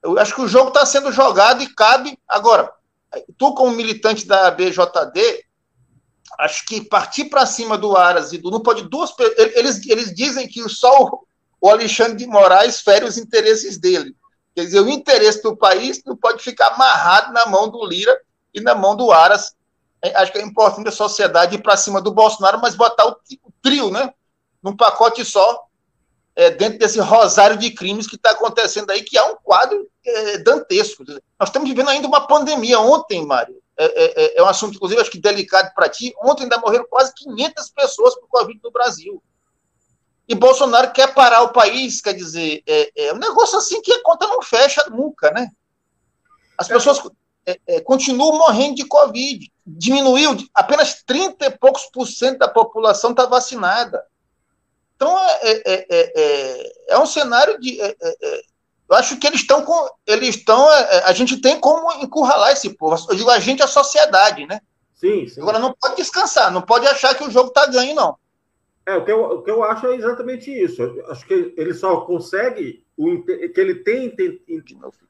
eu 0.05 0.19
acho 0.19 0.35
que 0.35 0.43
o 0.43 0.49
jogo 0.49 0.69
está 0.69 0.87
sendo 0.87 1.11
jogado 1.11 1.63
e 1.63 1.75
cabe. 1.75 2.17
Agora, 2.29 2.71
tu, 3.37 3.53
como 3.55 3.75
militante 3.75 4.27
da 4.27 4.51
BJD, 4.51 5.45
acho 6.39 6.65
que 6.67 6.85
partir 6.85 7.25
para 7.25 7.47
cima 7.47 7.77
do 7.77 7.97
Aras 7.97 8.33
e 8.33 8.39
do. 8.39 8.51
Não 8.51 8.61
pode 8.61 8.89
duas. 8.89 9.13
Eles, 9.57 9.85
eles 9.87 10.15
dizem 10.15 10.47
que 10.47 10.69
só 10.69 11.11
o, 11.61 11.69
Alexandre 11.69 12.17
de 12.17 12.27
Moraes 12.27 12.81
fere 12.81 13.07
os 13.07 13.19
interesses 13.19 13.79
dele. 13.79 14.15
Quer 14.55 14.67
dizer, 14.67 14.81
o 14.81 14.89
interesse 14.89 15.43
do 15.43 15.57
país 15.57 16.01
não 16.05 16.17
pode 16.17 16.43
ficar 16.43 16.69
amarrado 16.69 17.33
na 17.33 17.47
mão 17.47 17.69
do 17.69 17.85
Lira 17.85 18.17
e 18.53 18.61
na 18.61 18.75
mão 18.75 18.95
do 18.95 19.11
Aras 19.11 19.49
é, 19.49 19.55
acho 20.15 20.33
que 20.33 20.39
é 20.39 20.43
importante 20.43 20.89
a 20.89 20.93
sociedade 20.93 21.55
ir 21.55 21.63
para 21.63 21.77
cima 21.77 22.01
do 22.01 22.13
Bolsonaro, 22.13 22.61
mas 22.61 22.75
botar 22.75 23.07
o, 23.07 23.17
trio, 23.63 23.91
né? 23.91 24.13
Num 24.63 24.77
pacote 24.77 25.25
só, 25.25 25.67
é, 26.37 26.51
dentro 26.51 26.79
desse 26.79 26.99
rosário 27.01 27.57
de 27.57 27.71
crimes 27.71 28.07
que 28.07 28.17
está 28.17 28.33
acontecendo 28.33 28.91
aí, 28.91 29.03
que 29.03 29.17
é 29.17 29.23
um 29.23 29.37
quadro 29.37 29.89
é, 30.05 30.39
dantesco. 30.39 31.05
Nós 31.39 31.49
estamos 31.49 31.69
vivendo 31.69 31.89
ainda 31.89 32.09
uma 32.09 32.27
pandemia. 32.27 32.81
Ontem, 32.81 33.25
Mário, 33.25 33.63
é, 33.77 33.85
é, 33.85 34.25
é, 34.25 34.39
é 34.39 34.43
um 34.43 34.49
assunto, 34.49 34.75
inclusive, 34.75 35.01
acho 35.01 35.11
que 35.11 35.21
delicado 35.21 35.73
para 35.75 35.89
ti. 35.89 36.15
Ontem 36.23 36.45
ainda 36.45 36.59
morreram 36.59 36.87
quase 36.89 37.15
500 37.15 37.71
pessoas 37.71 38.15
por 38.17 38.29
Covid 38.29 38.61
no 38.63 38.71
Brasil. 38.71 39.23
E 40.27 40.35
Bolsonaro 40.35 40.93
quer 40.93 41.13
parar 41.13 41.43
o 41.43 41.53
país, 41.53 42.01
quer 42.01 42.15
dizer, 42.15 42.63
é, 42.67 43.07
é 43.09 43.13
um 43.13 43.19
negócio 43.19 43.59
assim 43.59 43.81
que 43.83 43.93
a 43.93 44.03
conta 44.03 44.27
não 44.27 44.41
fecha 44.43 44.85
nunca, 44.91 45.31
né? 45.31 45.51
As 46.57 46.67
pessoas 46.67 47.03
é, 47.47 47.59
é, 47.67 47.81
continuam 47.81 48.39
morrendo 48.39 48.77
de 48.77 48.87
Covid. 48.87 49.51
Diminuiu, 49.67 50.37
apenas 50.55 51.03
30 51.05 51.47
e 51.47 51.51
poucos 51.51 51.87
por 51.87 52.07
cento 52.07 52.39
da 52.39 52.49
população 52.49 53.11
está 53.11 53.27
vacinada. 53.27 54.05
Então, 54.97 55.19
é, 55.19 55.39
é, 55.43 55.63
é, 55.65 55.87
é, 55.91 56.73
é 56.91 56.99
um 56.99 57.07
cenário 57.07 57.59
de. 57.59 57.79
eu 57.79 58.97
acho 58.97 59.19
que 59.19 59.27
eles 59.27 59.41
estão 59.41 59.65
com. 59.65 59.89
Eles 60.07 60.37
estão. 60.37 60.69
a 60.69 61.13
gente 61.13 61.41
tem 61.41 61.59
como 61.59 61.93
encurralar 62.03 62.53
esse 62.53 62.71
povo. 62.71 62.97
Eu 63.11 63.17
digo 63.17 63.31
a 63.31 63.41
gente, 63.41 63.63
a 63.63 63.67
sociedade, 63.67 64.47
né? 64.47 64.61
Sim, 64.95 65.27
sim. 65.27 65.41
Agora, 65.41 65.59
não 65.59 65.75
pode 65.75 65.97
descansar, 65.97 66.51
não 66.53 66.63
pode 66.63 66.87
achar 66.87 67.15
que 67.15 67.25
o 67.25 67.31
jogo 67.31 67.49
está 67.49 67.67
ganho, 67.67 67.95
não. 67.95 68.17
É, 68.87 68.97
o 68.97 69.05
que, 69.05 69.11
eu, 69.11 69.23
o 69.23 69.43
que 69.43 69.51
eu 69.51 69.65
acho 69.65 69.87
é 69.87 69.97
exatamente 69.97 70.51
isso. 70.51 70.83
Eu 70.83 71.11
acho 71.11 71.27
que 71.27 71.55
ele 71.57 71.73
só 71.73 72.03
consegue 72.03 72.84
o, 72.97 73.23
que 73.23 73.61
ele 73.61 73.77
tem 73.77 74.15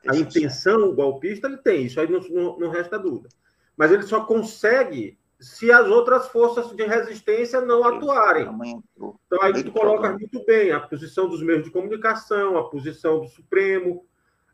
a 0.06 0.16
intenção 0.16 0.94
golpista, 0.94 1.46
ele 1.46 1.58
tem, 1.58 1.86
isso 1.86 2.00
aí 2.00 2.10
não, 2.10 2.20
não, 2.20 2.58
não 2.58 2.70
resta 2.70 2.98
dúvida. 2.98 3.28
Mas 3.76 3.90
ele 3.90 4.02
só 4.02 4.24
consegue 4.24 5.18
se 5.38 5.70
as 5.70 5.86
outras 5.86 6.28
forças 6.28 6.74
de 6.74 6.84
resistência 6.84 7.60
não 7.60 7.84
atuarem. 7.84 8.48
Então 8.96 9.42
aí 9.42 9.62
tu 9.62 9.72
coloca 9.72 10.10
muito 10.10 10.44
bem 10.44 10.72
a 10.72 10.80
posição 10.80 11.28
dos 11.28 11.42
meios 11.42 11.64
de 11.64 11.70
comunicação, 11.70 12.56
a 12.56 12.70
posição 12.70 13.20
do 13.20 13.28
Supremo, 13.28 14.06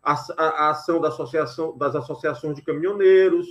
a, 0.02 0.14
a, 0.36 0.70
ação 0.70 1.00
da 1.00 1.08
associação, 1.08 1.76
das 1.76 1.94
associações 1.94 2.56
de 2.56 2.62
caminhoneiros, 2.62 3.46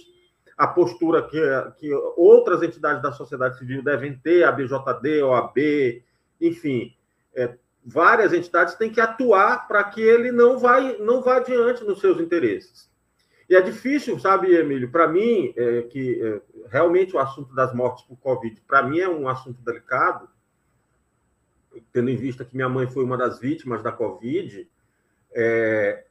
a 0.58 0.68
postura 0.68 1.22
que, 1.22 1.40
que 1.78 1.94
outras 2.18 2.62
entidades 2.62 3.02
da 3.02 3.14
sociedade 3.14 3.58
civil 3.58 3.82
devem 3.82 4.18
ter, 4.18 4.44
a 4.44 4.52
BJD, 4.52 5.24
OAB, 5.24 5.58
enfim, 6.42 6.94
é, 7.34 7.58
várias 7.84 8.34
entidades 8.34 8.76
têm 8.76 8.92
que 8.92 9.02
atuar 9.02 9.68
para 9.68 9.84
que 9.84 10.02
ele 10.02 10.32
não 10.32 10.60
vá, 10.60 10.80
não 11.00 11.22
vá 11.22 11.38
adiante 11.38 11.84
nos 11.84 12.00
seus 12.00 12.20
interesses. 12.20 12.90
E 13.50 13.56
é 13.56 13.62
difícil, 13.62 14.20
sabe, 14.20 14.54
Emílio, 14.54 14.92
para 14.92 15.08
mim, 15.08 15.54
é, 15.58 15.82
que 15.84 16.22
é, 16.22 16.42
realmente 16.68 17.16
o 17.16 17.20
assunto 17.20 17.54
das 17.56 17.74
mortes 17.74 18.06
por 18.06 18.16
Covid, 18.18 18.62
para 18.68 18.84
mim 18.84 19.00
é 19.00 19.10
um 19.10 19.28
assunto 19.28 19.60
delicado, 19.62 20.30
tendo 21.92 22.10
em 22.10 22.16
vista 22.16 22.46
que 22.46 22.56
minha 22.56 22.70
mãe 22.70 22.88
foi 22.88 23.04
uma 23.04 23.18
das 23.18 23.40
vítimas 23.40 23.82
da 23.82 23.92
Covid, 23.92 24.70
é, 25.32 26.06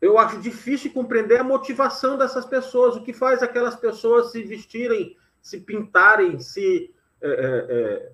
eu 0.00 0.18
acho 0.18 0.40
difícil 0.40 0.92
compreender 0.92 1.38
a 1.38 1.44
motivação 1.44 2.16
dessas 2.16 2.46
pessoas, 2.46 2.96
o 2.96 3.02
que 3.02 3.12
faz 3.12 3.42
aquelas 3.42 3.76
pessoas 3.76 4.32
se 4.32 4.42
vestirem, 4.42 5.16
se 5.40 5.60
pintarem, 5.60 6.38
se 6.40 6.94
é, 7.20 7.28
é, 7.28 7.66
é 7.68 8.12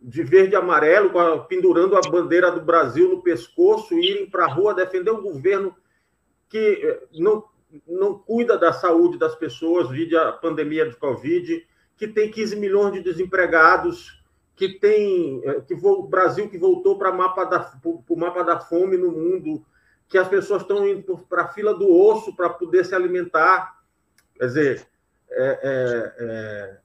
de 0.00 0.22
verde 0.22 0.54
e 0.54 0.56
amarelo, 0.56 1.10
pendurando 1.48 1.96
a 1.96 2.00
bandeira 2.00 2.50
do 2.50 2.60
Brasil 2.60 3.08
no 3.08 3.22
pescoço, 3.22 3.94
irem 3.98 4.28
para 4.28 4.44
a 4.44 4.48
rua 4.48 4.74
defender 4.74 5.10
um 5.10 5.22
governo 5.22 5.74
que 6.48 6.80
eh, 6.82 7.02
não, 7.14 7.44
não 7.86 8.18
cuida 8.18 8.56
da 8.56 8.72
saúde 8.72 9.18
das 9.18 9.34
pessoas, 9.34 9.90
vide 9.90 10.16
a 10.16 10.32
pandemia 10.32 10.88
de 10.88 10.96
Covid, 10.96 11.66
que 11.96 12.08
tem 12.08 12.30
15 12.30 12.56
milhões 12.56 12.92
de 12.92 13.02
desempregados, 13.02 14.22
que 14.54 14.68
tem 14.68 15.40
é, 15.44 15.60
que 15.60 15.74
o 15.74 16.02
Brasil 16.02 16.48
que 16.48 16.58
voltou 16.58 16.98
para 16.98 17.12
o 17.12 17.16
mapa 17.16 17.44
da 17.44 18.58
fome 18.58 18.96
no 18.96 19.12
mundo, 19.12 19.64
que 20.08 20.16
as 20.16 20.26
pessoas 20.26 20.62
estão 20.62 20.88
indo 20.88 21.18
para 21.28 21.42
a 21.42 21.48
fila 21.48 21.74
do 21.74 21.92
osso 21.92 22.34
para 22.34 22.48
poder 22.48 22.84
se 22.84 22.94
alimentar. 22.94 23.78
Quer 24.34 24.46
dizer, 24.46 24.86
é, 25.30 25.60
é, 25.62 26.14
é 26.18 26.78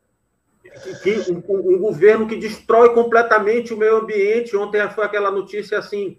que, 1.02 1.32
um, 1.32 1.76
um, 1.76 1.78
governo 1.78 2.28
que 2.28 2.36
destrói 2.36 2.94
completamente 2.94 3.74
o 3.74 3.78
meio 3.78 3.98
ambiente. 3.98 4.56
Ontem 4.56 4.88
foi 4.90 5.06
aquela 5.06 5.30
notícia 5.30 5.78
assim 5.78 6.18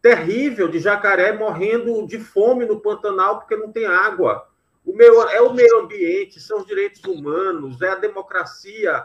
terrível 0.00 0.68
de 0.68 0.78
jacaré 0.78 1.32
morrendo 1.32 2.06
de 2.06 2.18
fome 2.18 2.64
no 2.64 2.80
Pantanal 2.80 3.40
porque 3.40 3.56
não 3.56 3.72
tem 3.72 3.86
água. 3.86 4.46
O 4.84 4.94
meio, 4.94 5.20
é 5.22 5.40
o 5.40 5.52
meio 5.52 5.80
ambiente, 5.80 6.40
são 6.40 6.60
os 6.60 6.66
direitos 6.66 7.02
humanos, 7.04 7.82
é 7.82 7.90
a 7.90 7.96
democracia, 7.96 9.04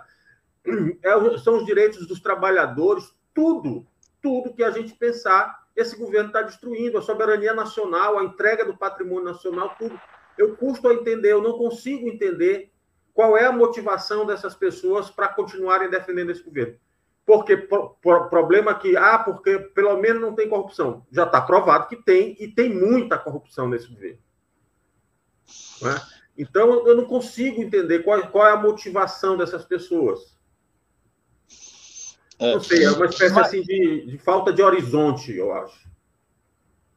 é, 0.66 1.38
são 1.40 1.58
os 1.58 1.66
direitos 1.66 2.08
dos 2.08 2.22
trabalhadores, 2.22 3.14
tudo, 3.34 3.86
tudo 4.22 4.54
que 4.54 4.64
a 4.64 4.72
gente 4.72 4.94
pensar, 4.94 5.64
esse 5.76 5.98
governo 5.98 6.28
está 6.28 6.42
destruindo, 6.42 6.98
a 6.98 7.02
soberania 7.02 7.54
nacional, 7.54 8.18
a 8.18 8.24
entrega 8.24 8.64
do 8.64 8.78
patrimônio 8.78 9.26
nacional, 9.26 9.76
tudo. 9.78 10.00
Eu 10.38 10.56
custo 10.56 10.88
a 10.88 10.94
entender, 10.94 11.34
eu 11.34 11.42
não 11.42 11.58
consigo 11.58 12.08
entender 12.08 12.72
qual 13.14 13.38
é 13.38 13.46
a 13.46 13.52
motivação 13.52 14.26
dessas 14.26 14.56
pessoas 14.56 15.10
para 15.10 15.28
continuarem 15.28 15.90
defendendo 15.90 16.32
esse 16.32 16.44
governo. 16.44 16.76
Porque 17.26 17.56
pro, 17.56 17.92
pro, 18.02 18.30
problema 18.30 18.74
que, 18.74 18.98
ah, 18.98 19.20
porque 19.20 19.58
pelo 19.58 19.96
menos 19.98 20.22
não 20.22 20.36
tem 20.36 20.50
corrupção. 20.50 21.06
Já 21.12 21.24
está 21.24 21.40
provado 21.40 21.88
que 21.88 21.96
tem, 21.96 22.36
e 22.40 22.48
tem 22.48 22.74
muita 22.74 23.18
corrupção 23.18 23.68
nesse 23.70 23.88
governo. 23.88 24.20
É? 25.84 26.14
Então, 26.38 26.86
eu 26.88 26.98
não 26.98 27.06
consigo 27.06 27.62
entender 27.62 28.00
qual, 28.00 28.28
qual 28.30 28.48
é 28.48 28.52
a 28.52 28.58
motivação 28.58 29.38
dessas 29.38 29.64
pessoas. 29.64 30.36
É, 32.40 32.54
não 32.54 32.60
sei, 32.60 32.84
é 32.84 32.92
uma 32.92 33.06
espécie 33.06 33.34
mas... 33.34 33.48
assim, 33.48 33.62
de, 33.62 34.08
de 34.08 34.18
falta 34.18 34.52
de 34.52 34.62
horizonte, 34.62 35.36
eu 35.36 35.54
acho. 35.54 35.88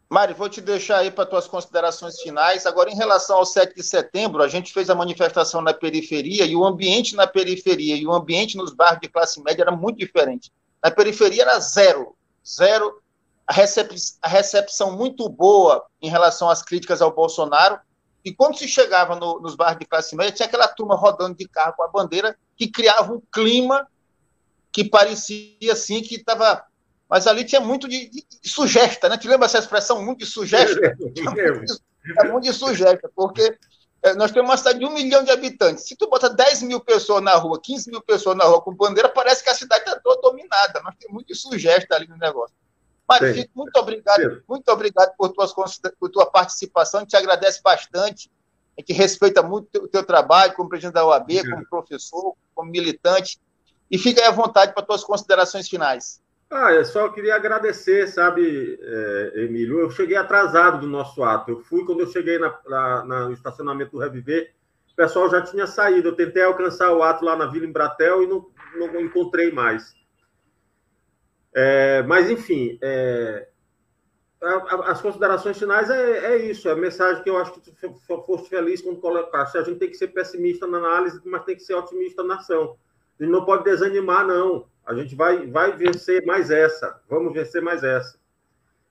Mari, 0.08 0.34
vou 0.34 0.48
te 0.48 0.60
deixar 0.60 0.98
aí 0.98 1.10
para 1.10 1.26
tuas 1.26 1.48
considerações 1.48 2.20
finais. 2.20 2.64
Agora, 2.64 2.88
em 2.88 2.94
relação 2.94 3.38
ao 3.38 3.44
7 3.44 3.74
de 3.74 3.82
setembro, 3.82 4.40
a 4.40 4.46
gente 4.46 4.72
fez 4.72 4.88
a 4.88 4.94
manifestação 4.94 5.60
na 5.60 5.74
periferia 5.74 6.44
e 6.44 6.54
o 6.54 6.64
ambiente 6.64 7.16
na 7.16 7.26
periferia 7.26 7.96
e 7.96 8.06
o 8.06 8.12
ambiente 8.12 8.56
nos 8.56 8.72
bairros 8.72 9.00
de 9.00 9.08
classe 9.08 9.42
média 9.42 9.62
era 9.62 9.72
muito 9.72 9.98
diferente. 9.98 10.52
Na 10.82 10.92
periferia 10.92 11.42
era 11.42 11.58
zero, 11.58 12.16
zero. 12.46 13.02
A, 13.44 13.52
recep 13.52 13.94
a 14.22 14.28
recepção 14.28 14.96
muito 14.96 15.28
boa 15.28 15.84
em 16.00 16.08
relação 16.08 16.48
às 16.48 16.62
críticas 16.62 17.02
ao 17.02 17.12
Bolsonaro. 17.12 17.78
E 18.24 18.32
quando 18.32 18.58
se 18.58 18.68
chegava 18.68 19.16
no, 19.16 19.40
nos 19.40 19.56
bairros 19.56 19.80
de 19.80 19.86
classe 19.86 20.14
média, 20.14 20.32
tinha 20.32 20.46
aquela 20.46 20.68
turma 20.68 20.94
rodando 20.94 21.36
de 21.36 21.48
carro 21.48 21.74
com 21.76 21.82
a 21.82 21.88
bandeira 21.88 22.36
que 22.56 22.68
criava 22.68 23.12
um 23.12 23.22
clima 23.32 23.88
que 24.70 24.84
parecia 24.84 25.72
assim 25.72 26.00
que 26.02 26.16
estava 26.16 26.64
mas 27.08 27.26
ali 27.26 27.44
tinha 27.44 27.60
muito 27.60 27.88
de, 27.88 28.08
de, 28.08 28.26
de 28.42 28.48
sugesta, 28.48 29.08
né? 29.08 29.16
Te 29.16 29.28
lembra 29.28 29.46
essa 29.46 29.58
expressão, 29.58 30.04
muito 30.04 30.20
de 30.20 30.26
sugesta? 30.26 30.80
É 32.20 32.28
muito 32.28 32.44
de 32.44 32.52
sugesta, 32.52 33.10
porque 33.16 33.58
é, 34.00 34.14
nós 34.14 34.30
temos 34.30 34.48
uma 34.48 34.56
cidade 34.56 34.78
de 34.78 34.84
um 34.84 34.92
milhão 34.92 35.24
de 35.24 35.30
habitantes. 35.32 35.88
Se 35.88 35.96
tu 35.96 36.08
bota 36.08 36.30
10 36.30 36.62
mil 36.62 36.78
pessoas 36.78 37.20
na 37.20 37.34
rua, 37.34 37.60
15 37.60 37.90
mil 37.90 38.00
pessoas 38.00 38.36
na 38.36 38.44
rua 38.44 38.62
com 38.62 38.72
bandeira, 38.72 39.08
parece 39.08 39.42
que 39.42 39.50
a 39.50 39.54
cidade 39.54 39.82
está 39.82 39.98
toda 39.98 40.22
dominada. 40.22 40.80
Nós 40.84 40.94
temos 41.00 41.14
muito 41.14 41.26
de 41.26 41.34
sugesta 41.34 41.96
ali 41.96 42.06
no 42.06 42.16
negócio. 42.16 42.54
Mário, 43.08 43.48
muito 43.54 43.76
obrigado, 43.76 44.20
Sim. 44.20 44.40
muito 44.48 44.68
obrigado 44.68 45.16
por, 45.16 45.30
tuas, 45.30 45.52
por 45.98 46.10
tua 46.10 46.26
participação. 46.26 46.98
A 46.98 47.02
gente 47.02 47.10
te 47.10 47.16
agradece 47.16 47.60
bastante. 47.62 48.30
A 48.76 48.80
gente 48.80 48.92
respeita 48.92 49.42
muito 49.42 49.76
o 49.78 49.88
teu 49.88 50.04
trabalho 50.04 50.54
como 50.54 50.68
presidente 50.68 50.94
da 50.94 51.06
OAB, 51.06 51.42
como 51.50 51.68
professor, 51.68 52.36
como 52.54 52.70
militante. 52.70 53.38
E 53.90 53.96
fica 53.98 54.20
aí 54.20 54.26
à 54.26 54.30
vontade 54.30 54.74
para 54.74 54.84
tuas 54.84 55.02
considerações 55.02 55.68
finais. 55.68 56.20
Ah, 56.48 56.72
eu 56.72 56.84
só 56.84 57.08
queria 57.08 57.34
agradecer, 57.34 58.06
sabe, 58.06 58.78
é, 58.80 59.32
Emílio? 59.42 59.80
Eu 59.80 59.90
cheguei 59.90 60.16
atrasado 60.16 60.80
do 60.80 60.86
nosso 60.86 61.24
ato. 61.24 61.50
Eu 61.50 61.60
fui 61.60 61.84
quando 61.84 62.00
eu 62.00 62.06
cheguei 62.06 62.38
na, 62.38 62.56
na, 62.66 63.04
no 63.26 63.32
estacionamento 63.32 63.92
do 63.92 63.98
Reviver, 63.98 64.54
o 64.92 64.96
pessoal 64.96 65.28
já 65.28 65.42
tinha 65.42 65.66
saído. 65.66 66.08
Eu 66.08 66.16
tentei 66.16 66.42
alcançar 66.42 66.92
o 66.92 67.02
ato 67.02 67.24
lá 67.24 67.36
na 67.36 67.46
Vila 67.46 67.66
Embratel 67.66 68.22
e 68.22 68.26
não, 68.28 68.46
não 68.76 69.00
encontrei 69.00 69.50
mais. 69.50 69.92
É, 71.52 72.02
mas, 72.04 72.30
enfim, 72.30 72.78
é, 72.80 73.48
a, 74.40 74.48
a, 74.48 74.90
as 74.92 75.00
considerações 75.00 75.58
finais 75.58 75.90
é, 75.90 76.34
é, 76.34 76.36
isso, 76.36 76.68
é 76.68 76.72
a 76.72 76.76
mensagem 76.76 77.22
que 77.22 77.30
eu 77.30 77.38
acho 77.38 77.54
que 77.54 77.60
tu 77.60 77.94
foste 78.24 78.48
feliz 78.48 78.80
quando 78.80 79.00
colocaste. 79.00 79.58
A 79.58 79.62
gente 79.62 79.78
tem 79.78 79.90
que 79.90 79.96
ser 79.96 80.08
pessimista 80.08 80.66
na 80.66 80.78
análise, 80.78 81.20
mas 81.24 81.44
tem 81.44 81.56
que 81.56 81.62
ser 81.62 81.74
otimista 81.74 82.22
na 82.22 82.36
ação. 82.36 82.76
A 83.18 83.22
gente 83.22 83.32
não 83.32 83.44
pode 83.44 83.64
desanimar, 83.64 84.26
não. 84.26 84.68
A 84.86 84.94
gente 84.94 85.14
vai, 85.16 85.46
vai 85.46 85.76
vencer 85.76 86.24
mais 86.24 86.50
essa. 86.50 87.00
Vamos 87.08 87.32
vencer 87.32 87.60
mais 87.60 87.82
essa. 87.82 88.18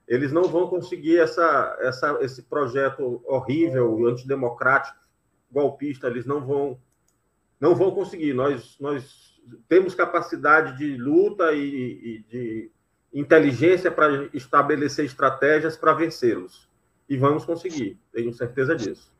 Eles 0.07 0.31
não 0.31 0.43
vão 0.43 0.67
conseguir 0.67 1.17
essa, 1.17 1.77
essa, 1.79 2.17
esse 2.21 2.43
projeto 2.43 3.23
horrível, 3.25 4.05
antidemocrático, 4.05 4.99
golpista. 5.49 6.07
Eles 6.07 6.25
não 6.25 6.45
vão, 6.45 6.77
não 7.59 7.73
vão 7.73 7.91
conseguir. 7.91 8.33
Nós, 8.33 8.77
nós 8.79 9.41
temos 9.69 9.95
capacidade 9.95 10.77
de 10.77 10.97
luta 10.97 11.53
e, 11.53 11.63
e 11.63 12.19
de 12.29 12.71
inteligência 13.13 13.89
para 13.89 14.29
estabelecer 14.33 15.05
estratégias 15.05 15.77
para 15.77 15.93
vencê-los. 15.93 16.69
E 17.07 17.15
vamos 17.15 17.45
conseguir. 17.45 17.97
Tenho 18.11 18.33
certeza 18.33 18.75
disso. 18.75 19.11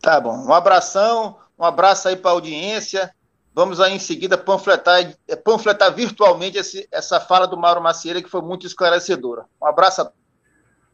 Tá 0.00 0.18
bom. 0.20 0.46
Um 0.46 0.52
abração, 0.52 1.38
um 1.58 1.64
abraço 1.64 2.08
aí 2.08 2.16
para 2.16 2.30
a 2.30 2.34
audiência. 2.34 3.14
Vamos 3.56 3.80
aí 3.80 3.94
em 3.94 3.98
seguida 3.98 4.36
panfletar, 4.36 5.14
panfletar 5.42 5.94
virtualmente 5.94 6.58
esse, 6.58 6.86
essa 6.92 7.18
fala 7.18 7.46
do 7.46 7.56
Mauro 7.56 7.80
Macieira, 7.80 8.20
que 8.20 8.28
foi 8.28 8.42
muito 8.42 8.66
esclarecedora. 8.66 9.46
Um 9.60 9.66
abraço 9.66 10.02
a 10.02 10.12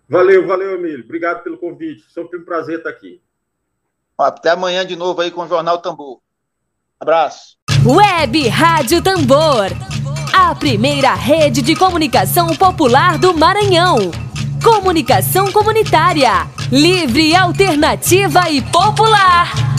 Valeu, 0.08 0.46
valeu, 0.46 0.76
Emílio. 0.76 1.04
Obrigado 1.04 1.42
pelo 1.42 1.58
convite. 1.58 2.04
Sempre 2.12 2.38
um 2.38 2.44
prazer 2.44 2.78
estar 2.78 2.90
aqui. 2.90 3.20
Até 4.16 4.50
amanhã 4.50 4.86
de 4.86 4.94
novo 4.94 5.20
aí 5.20 5.30
com 5.32 5.42
o 5.42 5.48
Jornal 5.48 5.78
Tambor. 5.78 6.20
Abraço. 7.00 7.56
Web 7.84 8.46
Rádio 8.48 9.02
Tambor. 9.02 9.66
A 10.32 10.54
primeira 10.54 11.14
rede 11.14 11.62
de 11.62 11.74
comunicação 11.74 12.54
popular 12.54 13.18
do 13.18 13.34
Maranhão. 13.34 13.96
Comunicação 14.62 15.50
comunitária. 15.50 16.46
Livre, 16.70 17.34
alternativa 17.34 18.48
e 18.50 18.62
popular. 18.62 19.71